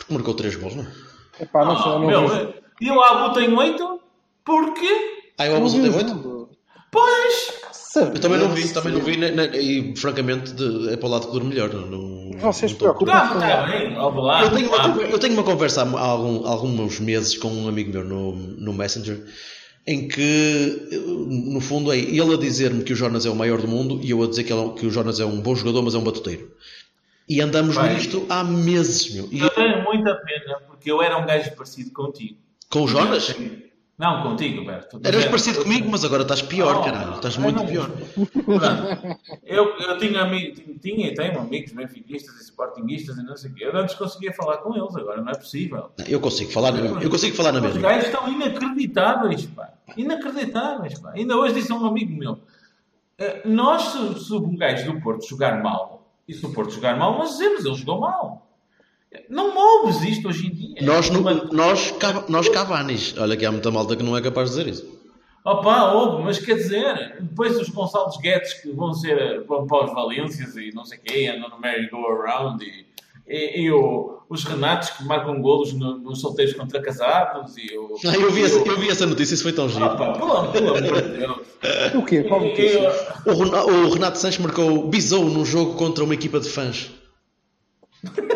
Porque 0.00 0.14
marcou 0.14 0.34
3 0.34 0.56
gols, 0.56 0.74
não 0.76 0.84
é? 0.84 0.86
Epá, 1.40 1.64
não 1.64 1.76
sei, 1.76 1.86
Ah, 1.92 1.94
eu 1.94 1.98
não 2.00 2.06
meu, 2.06 2.28
vejo. 2.28 2.54
e 2.80 2.90
o 2.90 3.00
Abu 3.02 3.34
tem 3.34 3.52
8, 3.54 4.00
porque. 4.44 4.88
Ah, 5.38 5.44
o 5.48 5.56
Alonso 5.56 5.80
tem 5.80 5.90
8? 5.94 6.48
Pois! 6.90 7.60
Eu 7.96 8.20
também 8.20 8.38
não 8.38 8.50
vi, 8.50 8.68
também 8.72 8.92
não 8.92 9.00
vi, 9.00 9.16
ne- 9.16 9.30
ne- 9.32 9.58
e 9.58 9.96
francamente 9.96 10.52
de- 10.52 10.90
é 10.92 10.96
para 10.96 11.08
o 11.08 11.10
lado 11.10 11.26
que 11.26 11.32
dure 11.32 11.44
melhor. 11.44 11.72
Não, 11.72 11.86
não- 11.86 12.38
Vocês 12.38 12.72
não 12.72 12.76
estou- 12.76 12.94
preocupam. 12.94 13.12
Não, 13.12 13.24
está 13.40 13.66
bem, 13.66 13.94
lá. 13.96 14.42
Eu 14.44 14.50
tenho, 14.54 14.68
uma, 14.68 14.82
conver- 14.84 15.10
eu 15.10 15.18
tenho 15.18 15.32
uma 15.34 15.42
conversa 15.42 15.82
há, 15.82 15.98
há 15.98 16.00
algum- 16.04 16.46
alguns 16.46 17.00
meses 17.00 17.36
com 17.36 17.48
um 17.48 17.68
amigo 17.68 17.90
meu 17.92 18.04
no, 18.04 18.32
no 18.36 18.72
Messenger 18.72 19.20
em 19.86 20.06
que, 20.06 20.88
no 21.26 21.60
fundo, 21.60 21.92
é 21.92 21.98
ele 21.98 22.34
a 22.34 22.36
dizer-me 22.36 22.84
que 22.84 22.92
o 22.92 22.96
Jonas 22.96 23.26
é 23.26 23.30
o 23.30 23.34
maior 23.34 23.60
do 23.60 23.66
mundo 23.66 23.98
e 24.02 24.10
eu 24.10 24.22
a 24.22 24.28
dizer 24.28 24.44
que, 24.44 24.52
ele- 24.52 24.70
que 24.74 24.86
o 24.86 24.90
Jonas 24.90 25.18
é 25.18 25.24
um 25.24 25.40
bom 25.40 25.54
jogador, 25.56 25.82
mas 25.82 25.94
é 25.94 25.98
um 25.98 26.04
batuteiro. 26.04 26.48
E 27.30 27.40
andamos 27.40 27.76
nisto 27.78 28.26
há 28.28 28.42
meses, 28.42 29.14
meu. 29.14 29.28
E 29.30 29.38
Eu 29.38 29.50
tenho 29.50 29.84
muita 29.84 30.16
pena, 30.16 30.58
porque 30.66 30.90
eu 30.90 31.00
era 31.00 31.16
um 31.16 31.24
gajo 31.24 31.54
parecido 31.54 31.92
contigo. 31.92 32.36
com 32.68 32.82
o 32.82 32.88
Jonas? 32.88 33.32
Não, 33.96 34.22
contigo, 34.22 34.64
Berto. 34.64 34.98
Eras 35.04 35.26
parecido 35.26 35.62
comigo, 35.62 35.88
mas 35.90 36.04
agora 36.04 36.22
estás 36.22 36.42
pior, 36.42 36.78
Oh, 36.78 36.82
caralho. 36.84 37.14
Estás 37.16 37.36
muito 37.36 37.56
não- 37.58 37.66
pior. 37.66 37.88
Portanto, 38.44 39.16
eu, 39.44 39.76
eu 39.78 39.98
tinha, 39.98 40.22
amigo, 40.22 40.60
tinha 40.80 41.08
e 41.08 41.14
tenho 41.14 41.38
amigos 41.38 41.70
benfiquistas 41.72 42.34
e 42.40 42.42
sportinguistas 42.44 43.16
e 43.18 43.22
não 43.22 43.36
sei 43.36 43.50
o 43.50 43.54
quê. 43.54 43.64
Eu 43.66 43.76
antes 43.76 43.94
conseguia 43.94 44.32
falar 44.32 44.56
com 44.56 44.74
eles, 44.76 44.96
agora 44.96 45.20
não 45.22 45.30
é 45.30 45.34
possível. 45.36 45.90
Não, 45.98 46.06
Eu 46.06 46.18
consigo 46.18 46.50
falar, 46.50 46.74
eu 47.00 47.10
consigo 47.10 47.36
falar 47.36 47.52
na 47.52 47.58
Os 47.60 47.64
mesma. 47.66 47.80
gajos 47.82 48.06
estão 48.06 48.26
inacreditáveis, 48.32 49.46
pá. 49.46 49.68
Inacreditáveis, 49.96 50.98
pá. 50.98 51.12
Ainda 51.14 51.36
hoje 51.36 51.54
disse 51.54 51.70
a 51.70 51.76
um 51.76 51.84
amigo 51.86 52.12
meu: 52.16 52.38
eh, 53.18 53.42
Nós, 53.44 53.82
se, 53.82 54.24
se 54.24 54.32
um 54.32 54.56
gajo 54.56 54.92
do 54.92 55.00
Porto 55.00 55.28
jogar 55.28 55.62
mal, 55.62 55.99
e 56.30 56.34
se 56.34 56.46
o 56.46 56.52
Porto 56.52 56.72
jogar 56.72 56.96
mal, 56.96 57.18
nós 57.18 57.30
dizemos, 57.30 57.64
ele 57.64 57.74
jogou 57.74 58.00
mal. 58.00 58.46
Não 59.28 59.56
ouves 59.56 60.02
isto 60.02 60.28
hoje 60.28 60.46
em 60.46 60.50
dia. 60.52 60.76
Nós, 60.82 61.10
no, 61.10 61.22
Mas- 61.22 61.50
nós, 61.50 61.94
nós 62.28 62.48
Cavanis. 62.48 63.14
Olha 63.18 63.36
que 63.36 63.44
há 63.44 63.50
muita 63.50 63.70
malta 63.70 63.96
que 63.96 64.02
não 64.04 64.16
é 64.16 64.22
capaz 64.22 64.50
de 64.50 64.56
dizer 64.56 64.70
isso. 64.70 65.00
Opa, 65.44 65.92
ouve, 65.92 66.22
mas 66.22 66.38
quer 66.38 66.54
dizer, 66.54 67.16
depois 67.20 67.58
os 67.58 67.68
Gonçalves 67.70 68.18
Guedes 68.18 68.52
que 68.54 68.70
vão 68.72 68.92
ser 68.92 69.42
vão 69.46 69.66
para 69.66 69.86
os 69.86 69.92
Valências 69.94 70.54
e 70.56 70.70
não 70.74 70.84
sei 70.84 70.98
quê, 70.98 71.26
andam 71.34 71.48
no 71.48 71.58
merry-go-around 71.58 72.62
e, 72.62 72.84
e, 73.30 73.62
e 73.62 73.70
o- 73.72 74.18
os 74.28 74.44
Renatos 74.44 74.90
que 74.90 75.04
marcam 75.04 75.40
golos 75.40 75.72
no- 75.72 75.98
nos 75.98 76.20
solteiros 76.20 76.54
contra 76.54 76.80
casados 76.82 77.56
e 77.56 77.76
o. 77.78 77.94
Ah, 78.06 78.14
eu, 78.16 78.30
vi 78.30 78.40
e 78.40 78.44
essa, 78.44 78.58
o- 78.58 78.66
eu 78.66 78.78
vi 78.78 78.88
essa 78.90 79.06
notícia, 79.06 79.34
isso 79.34 79.42
foi 79.42 79.52
tão 79.52 79.68
giro. 79.68 79.84
Opa, 79.86 80.12
pelo, 80.12 80.48
pelo 80.52 80.76
amor 80.76 81.02
de 81.02 81.18
Deus. 81.18 81.36
O 81.94 82.04
quê? 82.04 82.22
Qual 82.24 82.40
E- 82.42 82.48
notícia? 82.48 82.78
e- 83.26 83.30
O, 83.30 83.86
o 83.86 83.90
Renato 83.92 84.18
Sanches 84.18 84.40
marcou 84.44 84.86
bisou 84.88 85.24
num 85.24 85.44
jogo 85.44 85.74
contra 85.74 86.02
uma 86.04 86.14
equipa 86.14 86.40
de 86.40 86.48
fãs. 86.48 86.90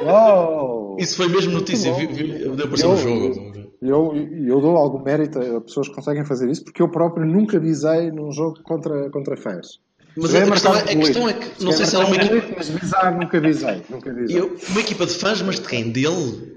Uau! 0.05 0.97
Isso 0.99 1.17
foi 1.17 1.29
mesmo 1.29 1.53
notícia, 1.53 1.93
vi- 1.95 2.07
vi- 2.07 2.49
deu 2.51 2.69
para 2.69 2.77
ser 2.77 2.87
um 2.87 2.97
jogo. 2.97 3.55
Eu, 3.81 4.13
eu 4.47 4.61
dou 4.61 4.77
algum 4.77 5.03
mérito 5.03 5.39
a 5.39 5.61
pessoas 5.61 5.89
que 5.89 5.95
conseguem 5.95 6.25
fazer 6.25 6.51
isso, 6.51 6.65
porque 6.65 6.81
eu 6.83 6.89
próprio 6.91 7.27
nunca 7.27 7.59
visei 7.59 8.11
num 8.11 8.31
jogo 8.33 8.63
contra, 8.63 9.11
contra 9.11 9.37
fãs. 9.37 9.79
Mas 10.17 10.35
a 10.35 10.47
questão, 10.51 10.75
é, 10.77 10.79
a 10.81 10.85
questão 10.85 11.29
é 11.29 11.33
que, 11.33 11.47
não 11.65 11.73
Cheguei 11.73 11.73
sei 11.73 11.87
se 11.87 11.97
era 11.97 12.07
uma 12.07 12.17
equipa, 12.17 12.55
Mas 12.57 12.69
visar 12.69 13.13
nunca 13.19 13.41
visei. 13.41 13.83
Nunca 13.91 14.13
visei. 14.13 14.39
eu- 14.41 14.57
uma 14.69 14.81
equipa 14.81 15.07
de 15.07 15.15
fãs, 15.15 15.43
mas 15.43 15.57
de 15.61 15.67
quem? 15.69 15.91
Dele? 15.91 16.55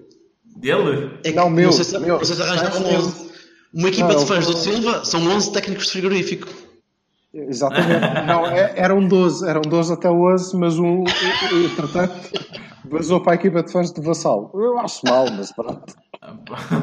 Dele? 0.55 1.11
É 1.23 1.29
que 1.31 1.35
Não, 1.35 1.49
meu, 1.49 1.65
não 1.65 1.71
sei 1.71 1.83
se, 1.83 1.97
meu. 1.99 2.17
não 2.17 2.25
sei 2.25 2.35
se 2.35 2.41
arranjaram 2.41 2.71
Fãs 2.71 2.83
mesmo. 2.91 3.07
11. 3.07 3.27
Uma 3.73 3.87
equipa 3.89 4.07
Não, 4.07 4.15
de 4.15 4.21
eu- 4.21 4.27
fãs 4.27 4.45
do 4.45 4.57
Silva 4.57 5.05
são 5.05 5.21
11 5.27 5.51
técnicos 5.51 5.85
de 5.85 5.91
frigorífico. 5.91 6.47
Exatamente. 7.33 7.89
Não, 8.27 8.45
é- 8.47 8.73
eram 8.75 9.07
12, 9.07 9.47
eram 9.47 9.61
12 9.61 9.93
até 9.93 10.09
hoje, 10.09 10.55
mas 10.55 10.77
um, 10.79 11.03
entretanto, 11.65 12.13
vazou 12.85 13.19
para 13.21 13.33
a 13.33 13.35
equipa 13.35 13.61
de 13.63 13.71
fãs 13.71 13.91
de 13.91 14.01
Vassal. 14.01 14.51
Eu 14.55 14.77
acho 14.79 15.01
mal, 15.05 15.29
mas 15.31 15.51
pronto. 15.51 15.95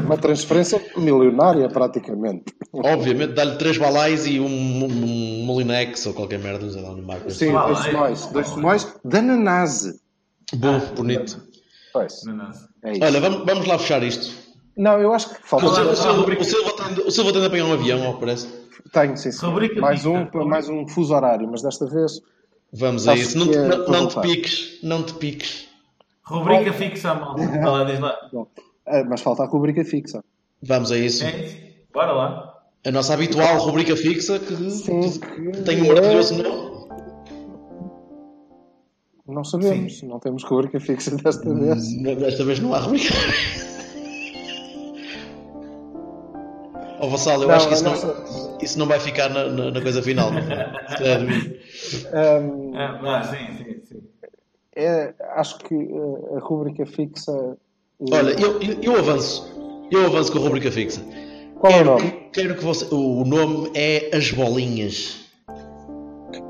Uma 0.04 0.16
transferência 0.16 0.82
milionária, 0.96 1.68
praticamente. 1.68 2.44
Obviamente, 2.72 3.32
dá-lhe 3.34 3.56
3 3.56 3.78
balais 3.78 4.26
e 4.26 4.40
um, 4.40 4.46
um, 4.46 4.84
um 4.84 5.44
Molinex 5.44 6.04
ou 6.06 6.14
qualquer 6.14 6.38
merda, 6.38 6.70
sei 6.70 6.82
lá 6.82 6.90
no 6.90 7.02
marco. 7.02 7.30
Sim, 7.30 7.52
Mal, 7.52 7.66
dois 7.66 7.86
é. 7.86 7.90
sumais. 7.90 8.26
Dois 8.26 8.48
sumais 8.48 8.96
da 9.04 9.22
Nanase. 9.22 10.00
Bom, 10.54 10.78
bonito. 10.96 11.42
Pois, 11.92 12.22
é 12.82 12.92
isso. 12.92 13.04
Olha, 13.04 13.20
vamos, 13.20 13.44
vamos 13.44 13.66
lá 13.66 13.78
fechar 13.78 14.02
isto. 14.02 14.34
Não, 14.76 14.98
eu 15.00 15.12
acho 15.12 15.28
que 15.30 15.46
falta. 15.46 15.66
O 15.66 16.44
Silva, 16.44 16.72
tem, 17.32 17.40
de- 17.40 17.46
apanhar 17.46 17.66
um 17.66 17.72
avião, 17.72 18.04
ao 18.04 18.14
que 18.14 18.20
parece. 18.20 18.48
Tenho, 18.92 19.16
sim, 19.16 19.30
sim. 19.30 19.46
Rubrica 19.46 19.80
Mais 19.80 20.04
um, 20.04 20.26
mais 20.46 20.68
um 20.68 20.86
fuso 20.86 21.14
horário, 21.14 21.48
mas 21.50 21.62
desta 21.62 21.86
vez. 21.86 22.20
Vamos 22.72 23.06
a 23.06 23.14
isso. 23.14 23.38
Não, 23.38 23.46
te- 23.48 23.56
é 23.56 23.68
não, 23.68 23.86
não 23.88 24.06
te 24.08 24.20
piques, 24.20 24.78
não 24.82 25.02
te 25.04 25.14
piques. 25.14 25.68
Rubrica 26.24 26.72
fixa 26.72 27.10
a 27.12 27.14
mão. 27.14 27.36
Vai 27.36 27.60
lá, 27.64 27.84
diz 27.84 28.00
lá. 28.00 28.16
Bom, 28.32 28.46
ah, 28.56 28.60
mas 29.08 29.20
falta 29.20 29.42
a 29.42 29.46
rubrica 29.46 29.84
fixa. 29.84 30.22
Vamos 30.62 30.90
a 30.92 30.96
isso. 30.98 31.24
É? 31.24 31.74
Bora 31.92 32.12
lá. 32.12 32.54
A 32.86 32.90
nossa 32.90 33.14
habitual 33.14 33.58
rubrica 33.58 33.96
fixa 33.96 34.38
que, 34.38 34.70
Sim, 34.70 35.00
que 35.20 35.62
tem 35.62 35.82
um 35.82 35.88
maravilhoso 35.88 36.42
nome. 36.42 36.74
Não 39.26 39.42
sabemos, 39.42 40.02
não 40.02 40.18
temos 40.18 40.44
rubrica 40.44 40.78
fixa 40.78 41.16
desta 41.16 41.54
vez. 41.54 42.02
Desta 42.02 42.44
vez 42.44 42.60
não 42.60 42.74
há 42.74 42.78
rubrica. 42.80 43.14
Ó 47.00 47.08
Vassal, 47.08 47.40
eu 47.42 47.48
Não, 47.48 47.54
acho 47.54 47.68
que 47.68 47.74
isso, 47.74 47.84
não, 47.84 48.58
isso 48.62 48.78
não 48.78 48.86
vai 48.86 49.00
ficar 49.00 49.28
na, 49.30 49.46
na- 49.48 49.70
na 49.70 49.80
coisa 49.80 50.02
final. 50.02 50.30
é? 51.00 51.18
Mim. 51.18 51.56
Ahm, 52.12 52.74
Ah, 52.76 52.98
vá, 53.02 53.22
sim, 53.24 53.46
sim, 53.56 53.80
sim. 53.84 54.02
é, 54.76 55.14
acho 55.36 55.58
que 55.58 55.74
ah, 55.74 56.36
a 56.36 56.40
rubrica 56.40 56.84
fixa. 56.86 57.56
Ah, 58.00 58.16
Olha, 58.16 58.30
eu, 58.40 58.60
eu, 58.60 58.82
eu 58.82 58.96
avanço. 58.98 59.52
Eu 59.90 60.06
avanço 60.06 60.32
com 60.32 60.38
a 60.38 60.42
rubrica 60.42 60.70
fixa. 60.72 61.00
Qual 61.60 61.72
é 61.72 61.76
o 61.76 61.78
Quero, 61.78 61.90
nome? 61.90 62.10
quero 62.32 62.54
que 62.56 62.64
você. 62.64 62.86
O 62.92 63.24
nome 63.24 63.70
é 63.74 64.10
As 64.16 64.30
Bolinhas. 64.30 65.20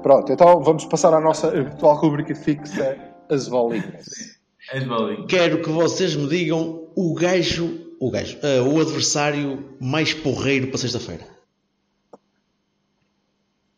Pronto, 0.03 0.33
então 0.33 0.63
vamos 0.63 0.85
passar 0.85 1.15
à 1.15 1.21
nossa 1.21 1.49
habitual 1.49 1.97
rubrica 1.97 2.35
fixa, 2.35 2.97
as 3.31 3.49
bolinhas. 3.49 4.35
És 4.73 4.83
bolinho. 4.85 5.27
Quero 5.27 5.63
que 5.63 5.69
vocês 5.69 6.15
me 6.17 6.27
digam 6.29 6.89
o 6.97 7.15
gajo. 7.15 7.83
O 8.01 8.11
gajo. 8.11 8.39
ah, 8.43 8.63
o 8.63 8.81
adversário 8.81 9.77
mais 9.81 10.13
porreiro 10.13 10.69
para 10.69 10.79
sexta-feira. 10.79 11.25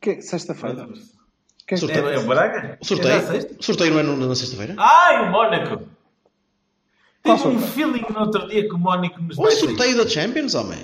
Que- 0.01 0.21
Sexta-feira. 0.23 0.87
Que 1.67 1.75
é 1.75 1.77
que- 1.77 1.77
Sorteio. 1.77 2.09
É, 2.09 2.15
é 2.15 2.19
o 2.19 2.27
Braga? 2.27 2.79
O 2.81 2.85
sorteio. 2.85 3.13
É 3.15 3.63
sorteio 3.63 4.03
não 4.03 4.15
é 4.15 4.27
na 4.29 4.35
sexta-feira? 4.35 4.75
Ai, 4.79 5.29
o 5.29 5.31
Mónaco! 5.33 5.85
Qual 7.27 7.37
Tive 7.37 7.49
um 7.49 7.61
sorteio? 7.61 7.73
feeling 7.73 8.07
no 8.13 8.21
outro 8.21 8.49
dia 8.49 8.69
que 8.69 8.75
o 8.75 8.79
Mónaco 8.79 9.21
nos 9.21 9.39
O 9.39 9.51
sorteio 9.51 9.97
da 9.97 10.09
Champions, 10.09 10.55
homem. 10.55 10.79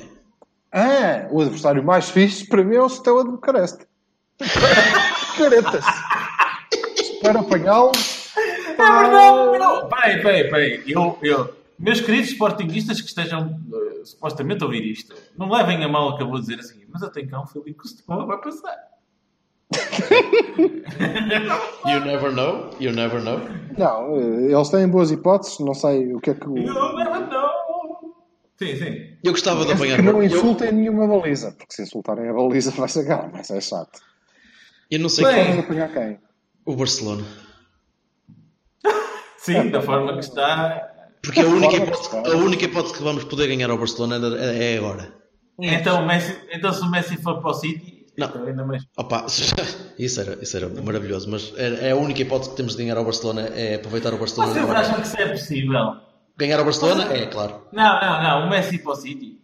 Ah, 0.72 1.28
o 1.30 1.40
adversário 1.40 1.82
mais 1.84 2.11
fixe 2.11 2.47
para 2.47 2.64
mim 2.64 2.76
é 2.76 2.82
o 2.82 2.88
Steaua 2.88 3.24
de 3.24 3.30
Bucareste. 3.30 3.86
Caretas. 5.38 5.84
Espero 6.99 7.40
apanhá-lo. 7.40 7.93
É 8.66 8.76
verdade! 8.76 9.59
Não. 9.59 9.88
Peraí, 9.88 10.22
peraí, 10.22 10.51
peraí. 10.51 10.82
Eu, 10.86 11.18
eu, 11.22 11.55
meus 11.78 12.01
queridos 12.01 12.30
sportinguistas 12.30 13.01
que 13.01 13.07
estejam 13.09 13.61
eh, 13.72 14.05
supostamente 14.05 14.62
a 14.62 14.66
ouvir 14.66 14.84
isto, 14.84 15.14
não 15.36 15.51
levem 15.51 15.82
a 15.84 15.88
mal 15.88 16.09
o 16.11 16.16
que 16.16 16.22
eu 16.22 16.28
vou 16.28 16.40
dizer 16.40 16.59
assim, 16.59 16.82
mas 16.88 17.03
eu 17.03 17.11
tenho 17.11 17.28
cá 17.28 17.40
um 17.40 17.47
feeling 17.47 17.72
que 17.74 17.84
o 17.84 17.88
Setúbal 17.88 18.26
vai 18.26 18.38
passar. 18.40 18.76
You 21.86 22.00
never 22.04 22.32
know. 22.32 22.70
You 22.78 22.92
never 22.92 23.20
know. 23.20 23.40
Não, 23.76 24.16
eles 24.16 24.68
têm 24.68 24.88
boas 24.88 25.10
hipóteses, 25.10 25.58
não 25.58 25.74
sei 25.74 26.12
o 26.14 26.20
que 26.20 26.30
é 26.30 26.34
que 26.34 26.48
o. 26.48 26.56
You 26.56 26.96
never 26.96 27.28
know. 27.28 27.52
Sim, 28.58 28.76
sim. 28.76 29.16
Eu 29.24 29.32
gostava 29.32 29.64
de 29.64 29.72
apanhar. 29.72 29.96
Que 29.96 30.02
não 30.02 30.22
eu, 30.22 30.24
insultem 30.24 30.72
nenhuma 30.72 31.06
baliza, 31.06 31.52
porque 31.52 31.74
se 31.74 31.82
insultarem 31.82 32.28
a 32.28 32.32
baliza 32.32 32.70
vai 32.78 32.88
ser 32.88 33.04
galo, 33.04 33.30
mas 33.32 33.50
é 33.50 33.60
chato. 33.60 34.00
eu 34.90 35.00
não 35.00 35.08
sei 35.08 35.24
Bem. 35.24 35.34
qual. 35.34 35.46
Vamos 35.46 35.64
apanhar 35.64 35.92
quem? 35.92 36.18
O 36.64 36.76
Barcelona. 36.76 37.24
Sim, 39.38 39.70
da 39.70 39.82
forma 39.82 40.12
que 40.14 40.20
está. 40.20 40.88
Porque 41.22 41.40
a 41.40 41.46
única, 41.46 41.76
hipótese, 41.76 42.16
a 42.16 42.36
única 42.36 42.64
hipótese 42.64 42.94
que 42.94 43.02
vamos 43.02 43.24
poder 43.24 43.48
ganhar 43.48 43.70
ao 43.70 43.78
Barcelona 43.78 44.20
é, 44.38 44.74
é 44.74 44.78
agora. 44.78 45.12
Então, 45.58 46.02
o 46.02 46.06
Messi, 46.06 46.36
então, 46.50 46.72
se 46.72 46.82
o 46.82 46.90
Messi 46.90 47.16
for 47.16 47.40
para 47.40 47.50
o 47.50 47.54
City, 47.54 47.91
Não. 48.16 48.28
então 48.28 48.44
ainda 48.44 48.64
mais. 48.64 48.84
Opa, 48.96 49.26
isso 49.98 50.20
era, 50.20 50.38
isso 50.42 50.56
era 50.56 50.68
maravilhoso, 50.68 51.30
mas 51.30 51.52
é, 51.56 51.88
é 51.88 51.90
a 51.92 51.96
única 51.96 52.20
hipótese 52.22 52.50
que 52.50 52.56
temos 52.56 52.72
de 52.76 52.82
ganhar 52.82 52.96
ao 52.98 53.04
Barcelona 53.04 53.42
é 53.54 53.76
aproveitar 53.76 54.12
o 54.14 54.18
Barcelona. 54.18 54.52
Vocês 54.52 54.70
acham 54.70 54.94
que 55.00 55.06
isso 55.06 55.16
é 55.20 55.28
possível? 55.28 55.96
Ganhar 56.36 56.58
ao 56.58 56.64
Barcelona? 56.64 57.04
É, 57.12 57.26
claro. 57.26 57.62
Não, 57.72 58.00
não, 58.00 58.22
não. 58.22 58.46
O 58.46 58.50
Messi 58.50 58.78
para 58.78 58.92
o 58.92 58.96
City. 58.96 59.38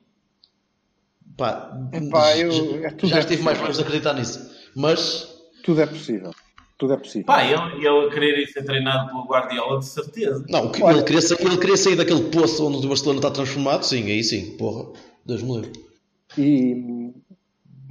Pá, 1.36 1.70
Epá, 1.92 2.36
eu- 2.36 2.50
já- 2.82 2.88
é 2.88 2.94
já 3.06 3.16
é 3.16 3.20
estive 3.20 3.42
mais 3.42 3.60
longe 3.60 3.74
de 3.74 3.82
acreditar 3.82 4.12
nisso. 4.14 4.50
Mas 4.74 5.28
Tudo 5.64 5.80
é 5.80 5.86
possível. 5.86 6.32
Tudo 6.76 6.92
é 6.94 6.96
possível. 6.96 7.26
Pá, 7.26 7.44
ele, 7.44 7.86
ele 7.86 8.10
querer 8.10 8.38
ir 8.38 8.46
ser 8.48 8.64
treinado 8.64 9.08
pelo 9.08 9.24
Guardiola, 9.26 9.78
de 9.78 9.86
certeza. 9.86 10.44
não, 10.48 10.70
Olha- 10.80 10.96
ele, 10.96 11.04
queria 11.04 11.20
sair, 11.22 11.40
ele 11.44 11.56
queria 11.58 11.76
sair 11.76 11.96
daquele 11.96 12.22
poço 12.24 12.66
onde 12.66 12.84
o 12.84 12.88
Barcelona 12.88 13.18
está 13.18 13.30
transformado, 13.30 13.82
sim, 13.84 14.04
aí 14.10 14.22
sim, 14.24 14.56
porra. 14.56 14.92
Deus 15.24 15.42
me 15.42 15.56
livre. 15.60 15.72
E 16.36 16.74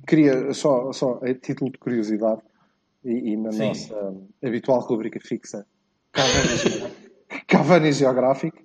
queria, 0.08 0.54
só, 0.54 0.92
só 0.92 1.20
a 1.22 1.34
título 1.34 1.72
de 1.72 1.78
curiosidade, 1.78 2.42
e, 3.04 3.34
e 3.34 3.38
na 3.38 3.52
Sim. 3.52 3.68
nossa 3.68 3.96
hum, 3.96 4.28
habitual 4.44 4.80
rubrica 4.80 5.20
fixa, 5.20 5.66
Cavani, 6.12 6.94
Cavani 7.48 7.92
Geográfico, 7.92 8.58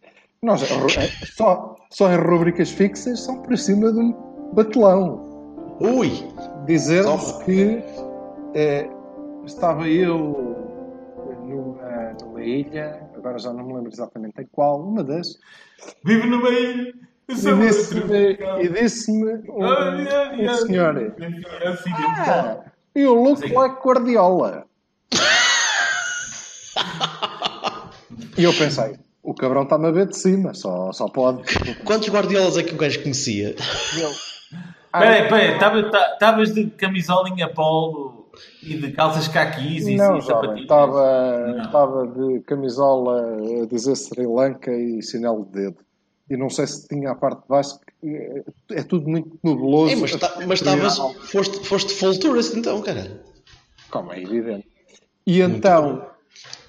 nós 0.42 0.62
eh, 0.62 1.08
só, 1.26 1.76
só 1.90 2.12
em 2.12 2.16
rubricas 2.16 2.70
fixas 2.70 3.20
são 3.20 3.42
por 3.42 3.56
cima 3.56 3.92
de 3.92 3.98
um 3.98 4.12
batelão. 4.54 5.76
Ui! 5.80 6.10
Dizer-vos 6.66 7.32
Toma. 7.32 7.44
que 7.44 7.82
eh, 8.54 8.88
estava 9.44 9.88
eu 9.88 10.56
numa, 11.44 12.16
numa 12.20 12.42
ilha, 12.42 13.08
agora 13.14 13.38
já 13.38 13.52
não 13.52 13.64
me 13.64 13.74
lembro 13.74 13.92
exatamente 13.92 14.40
em 14.40 14.46
qual, 14.46 14.80
uma 14.80 15.04
das, 15.04 15.38
Vive 16.04 16.26
numa 16.26 16.48
ilha. 16.48 16.94
Eu 17.28 17.36
e 17.36 17.68
disse-me 17.68 18.38
e 18.62 18.68
disse-me 18.68 19.32
um, 19.48 19.64
um 19.64 19.68
ai. 20.48 20.54
senhor. 20.56 21.14
É 21.62 21.68
assim, 21.68 21.90
Ah, 21.94 22.58
you 22.94 23.14
look 23.14 23.38
Sim. 23.40 23.54
like 23.54 23.76
Guardiola. 23.82 24.66
e 28.36 28.44
eu 28.44 28.52
pensei, 28.54 28.96
o 29.22 29.34
cabrão 29.34 29.62
está-me 29.62 29.88
a 29.88 29.90
ver 29.90 30.06
de 30.06 30.16
cima, 30.16 30.52
só, 30.54 30.92
só 30.92 31.08
pode. 31.08 31.42
Quantos 31.84 32.08
guardiolas 32.08 32.56
é 32.58 32.62
que 32.62 32.74
o 32.74 32.78
gajo 32.78 33.02
conhecia? 33.02 33.54
E 33.56 34.32
Peraí, 34.92 35.26
peraí, 35.26 35.58
tava- 35.58 35.90
ta- 35.90 36.10
estavas 36.12 36.52
de 36.52 36.66
camisolinha 36.66 37.48
polo 37.48 38.28
e 38.62 38.74
de 38.76 38.92
calças 38.92 39.26
caquis 39.26 39.88
e, 39.88 39.96
não, 39.96 40.18
e 40.18 40.22
sapatilhas? 40.22 40.60
estava 41.64 42.06
de 42.14 42.40
camisola 42.40 43.22
a 43.62 43.66
dizer 43.66 43.96
Sri 43.96 44.26
Lanka 44.26 44.70
e 44.70 45.00
sinal 45.02 45.42
de 45.46 45.50
dedo. 45.50 45.76
E 46.32 46.36
não 46.36 46.48
sei 46.48 46.66
se 46.66 46.88
tinha 46.88 47.10
a 47.10 47.14
parte 47.14 47.42
de 47.42 47.48
baixo, 47.48 47.78
que 48.00 48.06
é, 48.08 48.42
é 48.78 48.82
tudo 48.82 49.06
muito 49.06 49.38
nebuloso. 49.44 49.90
Ei, 49.94 50.00
mas 50.00 50.16
ta- 50.16 50.32
mas 50.46 50.60
estavas. 50.60 50.96
Foste, 51.30 51.58
foste 51.66 51.92
full 51.92 52.18
tourist 52.18 52.56
então, 52.56 52.80
caralho. 52.80 53.20
Como 53.90 54.10
é 54.14 54.22
evidente. 54.22 54.66
E 55.26 55.42
então, 55.42 56.08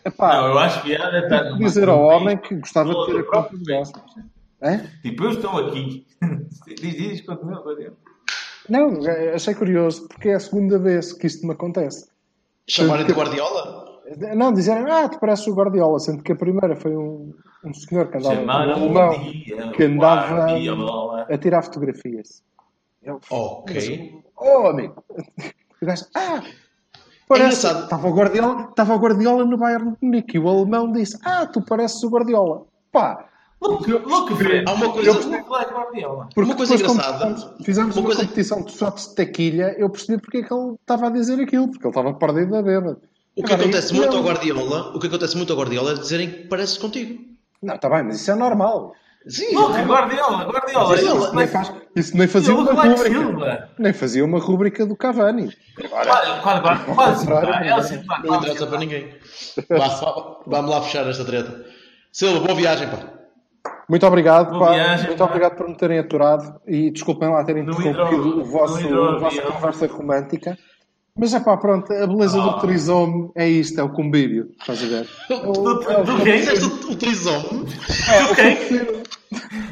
epá, 0.03 0.41
Não, 0.41 0.47
eu 0.49 0.59
acho 0.59 0.81
que 0.83 0.93
era 0.93 1.19
estar 1.23 1.57
dizer 1.57 1.87
ao 1.87 2.01
homem 2.01 2.35
que 2.37 2.55
gostava 2.55 2.93
de 2.93 3.05
ter 3.05 3.19
a 3.19 3.23
país. 3.23 3.89
costas. 3.89 4.03
Hã? 4.61 4.81
Tipo, 5.01 5.23
eu 5.23 5.31
estou 5.31 5.57
aqui. 5.65 6.05
diz, 6.67 6.95
diz, 6.97 7.21
continua, 7.21 7.61
continua. 7.63 7.93
Não, 8.67 8.99
achei 9.33 9.55
curioso, 9.55 10.07
porque 10.09 10.27
é 10.29 10.33
a 10.35 10.39
segunda 10.41 10.77
vez 10.77 11.13
que 11.13 11.25
isto 11.27 11.45
me 11.47 11.53
acontece. 11.53 12.07
Chamarem 12.67 13.05
de 13.05 13.13
guardiola? 13.13 13.82
Não, 14.35 14.51
dizerem, 14.51 14.83
ah, 14.91 15.07
tu 15.07 15.17
pareces 15.19 15.47
o 15.47 15.53
Guardiola, 15.53 15.97
sendo 15.99 16.21
que 16.23 16.31
a 16.31 16.35
primeira 16.35 16.75
foi 16.75 16.95
um, 16.95 17.33
um 17.63 17.73
senhor 17.73 18.07
que 18.09 18.17
andava 18.17 18.41
um 18.41 18.49
alemão 18.51 19.11
dia, 19.21 19.71
que 19.71 19.83
andava 19.85 20.35
Guardiola. 20.35 21.27
a 21.29 21.37
tirar 21.37 21.61
fotografias. 21.61 22.43
Eu, 23.01 23.19
Ok. 23.29 24.21
oh, 24.37 24.67
amigo. 24.67 25.03
O 25.81 25.85
gajo, 25.85 26.05
ah, 26.15 26.41
parece. 27.27 27.55
engraçado. 27.57 27.83
Estava 27.85 28.07
o, 28.07 28.13
Guardiola, 28.13 28.67
estava 28.69 28.93
o 28.95 28.99
Guardiola 28.99 29.45
no 29.45 29.57
Bayern 29.57 29.91
de 29.91 29.97
Munique 30.01 30.37
e 30.37 30.39
o 30.39 30.49
alemão 30.49 30.91
disse, 30.91 31.17
ah, 31.23 31.45
tu 31.45 31.61
pareces 31.61 32.03
o 32.03 32.09
Guardiola. 32.09 32.65
Pá, 32.91 33.29
Look, 33.61 33.87
look. 33.89 34.33
Há 34.67 34.73
uma 34.73 34.91
coisa- 34.91 35.13
like 35.49 35.73
Guardiola. 35.73 36.27
Porque 36.35 36.49
Uma 36.49 36.57
coisa 36.57 36.75
engraçada. 36.75 37.13
fizemos- 37.35 37.65
Fizemos 37.65 37.95
Uma 37.95 38.01
uma, 38.01 38.07
coisa- 38.07 38.21
competição 38.23 38.61
de 38.61 38.71
shots 38.73 39.07
de 39.07 39.15
tequilha, 39.15 39.73
eu 39.77 39.89
percebi 39.89 40.21
porque 40.21 40.39
é 40.39 40.43
que 40.43 40.53
ele 40.53 40.73
estava 40.73 41.07
a 41.07 41.09
dizer 41.09 41.39
aquilo, 41.41 41.69
porque 41.69 41.87
ele 41.87 41.89
estava 41.91 42.13
perdido 42.13 42.53
a 42.57 42.61
bêbado. 42.61 43.01
O 43.35 43.41
que 43.43 43.51
Agora, 43.51 43.63
acontece 43.67 43.93
muito 43.93 44.11
não- 44.11 44.17
ao 44.19 44.23
Guardiola, 44.23 44.95
o 44.95 44.99
que 44.99 45.07
acontece 45.07 45.35
muito 45.35 45.51
ao 45.51 45.57
Guardiola 45.57 45.91
é 45.91 45.95
dizerem 45.95 46.29
que 46.29 46.47
parece 46.47 46.79
contigo. 46.79 47.19
Não, 47.61 47.75
está 47.75 47.89
bem, 47.89 48.03
mas 48.03 48.21
isso 48.21 48.29
é 48.31 48.35
normal. 48.35 48.93
Sim, 49.27 49.55
Look, 49.55 49.73
Guardiola, 49.83 50.43
Guardiola. 50.51 50.95
Isso 50.95 51.05
Isso 51.15 51.27
é- 51.27 51.35
Nem 51.35 51.47
faz- 51.47 51.73
isso 51.95 52.17
nem 52.17 52.27
fazia 52.27 52.53
uma 52.53 52.71
rúbrica. 52.73 53.09
Silva. 53.09 53.69
Nem 53.79 53.93
fazia 53.93 54.25
uma 54.25 54.37
rúbrica 54.39 54.85
do 54.85 54.95
Cavani. 54.97 55.49
Quase. 56.93 57.31
É 57.31 57.71
assim, 57.73 58.03
pá, 58.05 58.19
Não 58.19 58.25
quase. 58.27 58.43
interessa 58.45 58.67
para 58.67 58.77
ninguém. 58.79 59.15
Vamos 60.45 60.69
lá 60.71 60.81
fechar 60.81 61.07
esta 61.09 61.23
treta. 61.25 61.65
Silva, 62.11 62.39
boa 62.41 62.53
viagem, 62.55 62.87
pá. 62.89 62.99
Muito 63.89 64.05
obrigado, 64.05 64.51
Boa 64.51 64.67
pá. 64.67 64.73
viagem, 64.73 65.07
muito 65.07 65.19
pá. 65.19 65.25
obrigado 65.25 65.55
por 65.55 65.67
me 65.69 65.75
terem 65.77 65.99
aturado 65.99 66.59
e 66.67 66.91
desculpem 66.91 67.29
lá 67.29 67.43
terem 67.43 67.63
interrompido 67.63 68.41
o 68.41 68.45
vosso, 68.45 68.77
a 68.87 69.17
vossa 69.19 69.41
conversa 69.41 69.87
romântica. 69.87 70.57
Mas 71.15 71.31
é 71.33 71.39
pá, 71.39 71.55
pronto, 71.57 71.93
a 71.93 72.07
beleza 72.07 72.41
Ah. 72.41 72.45
do 72.47 72.59
trisome 72.59 73.31
é 73.35 73.47
isto, 73.47 73.79
é 73.79 73.83
o 73.83 73.89
convívio. 73.89 74.49
Estás 74.59 74.81
a 74.83 74.87
ver? 74.87 75.07
Do, 75.29 75.53
do, 75.53 75.75
do 75.75 76.23
quem? 76.23 76.41
O, 76.41 76.91
o 76.91 76.95
trisome? 76.95 77.67
É, 78.09 78.23
Do 78.23 78.35
quem? 78.35 78.55
prefiro- 78.55 79.03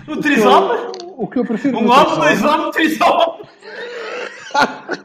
O 0.07 0.17
trisome? 0.17 0.91
O 1.17 1.27
que 1.27 1.39
eu 1.39 1.45
prefiro 1.45 1.77
Um 1.79 1.89
homem, 1.89 2.15
dois 2.15 2.43
homens, 2.43 2.71
trisome. 2.75 3.41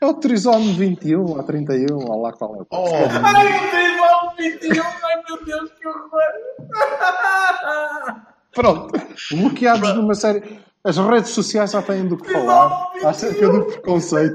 é 0.00 0.06
o 0.06 0.14
trisome 0.14 0.72
21 0.72 1.24
ou 1.24 1.40
31, 1.44 1.96
ou 1.96 2.20
lá 2.22 2.32
qual 2.32 2.56
é. 2.56 2.58
Oh, 2.70 2.86
Ai, 3.24 3.46
o 3.46 3.70
trisome 3.70 4.34
21. 4.58 4.82
Ai, 4.82 5.22
meu 5.28 5.44
Deus, 5.44 5.70
que 5.80 5.86
horror. 5.86 6.32
Pronto, 8.52 8.90
bloqueados 9.30 9.94
numa 9.94 10.14
série. 10.16 10.42
As 10.82 10.96
redes 10.96 11.30
sociais 11.32 11.72
já 11.72 11.82
têm 11.82 12.06
do 12.06 12.16
que 12.16 12.32
falar 12.32 12.86
acerca 13.04 13.50
do 13.50 13.64
preconceito. 13.64 14.34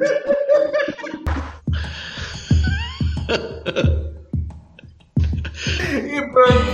E 5.92 6.22
pronto, 6.32 6.66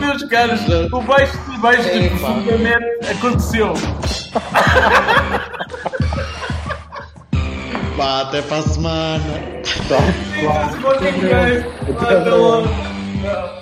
meus 0.00 0.24
caros, 0.24 0.60
o 0.92 1.00
baixo 1.02 1.38
de 1.48 1.58
baixo 1.58 1.82
de 1.88 2.08
profundamente 2.10 3.06
aconteceu. 3.08 3.72
pá, 7.96 8.22
até 8.22 8.42
para 8.42 8.56
a 8.56 8.62
semana. 8.62 9.24
Tá, 9.88 9.98
claro. 10.40 10.74
Até 10.98 12.18
logo. 12.34 12.68
Até 12.68 13.30
logo. 13.30 13.59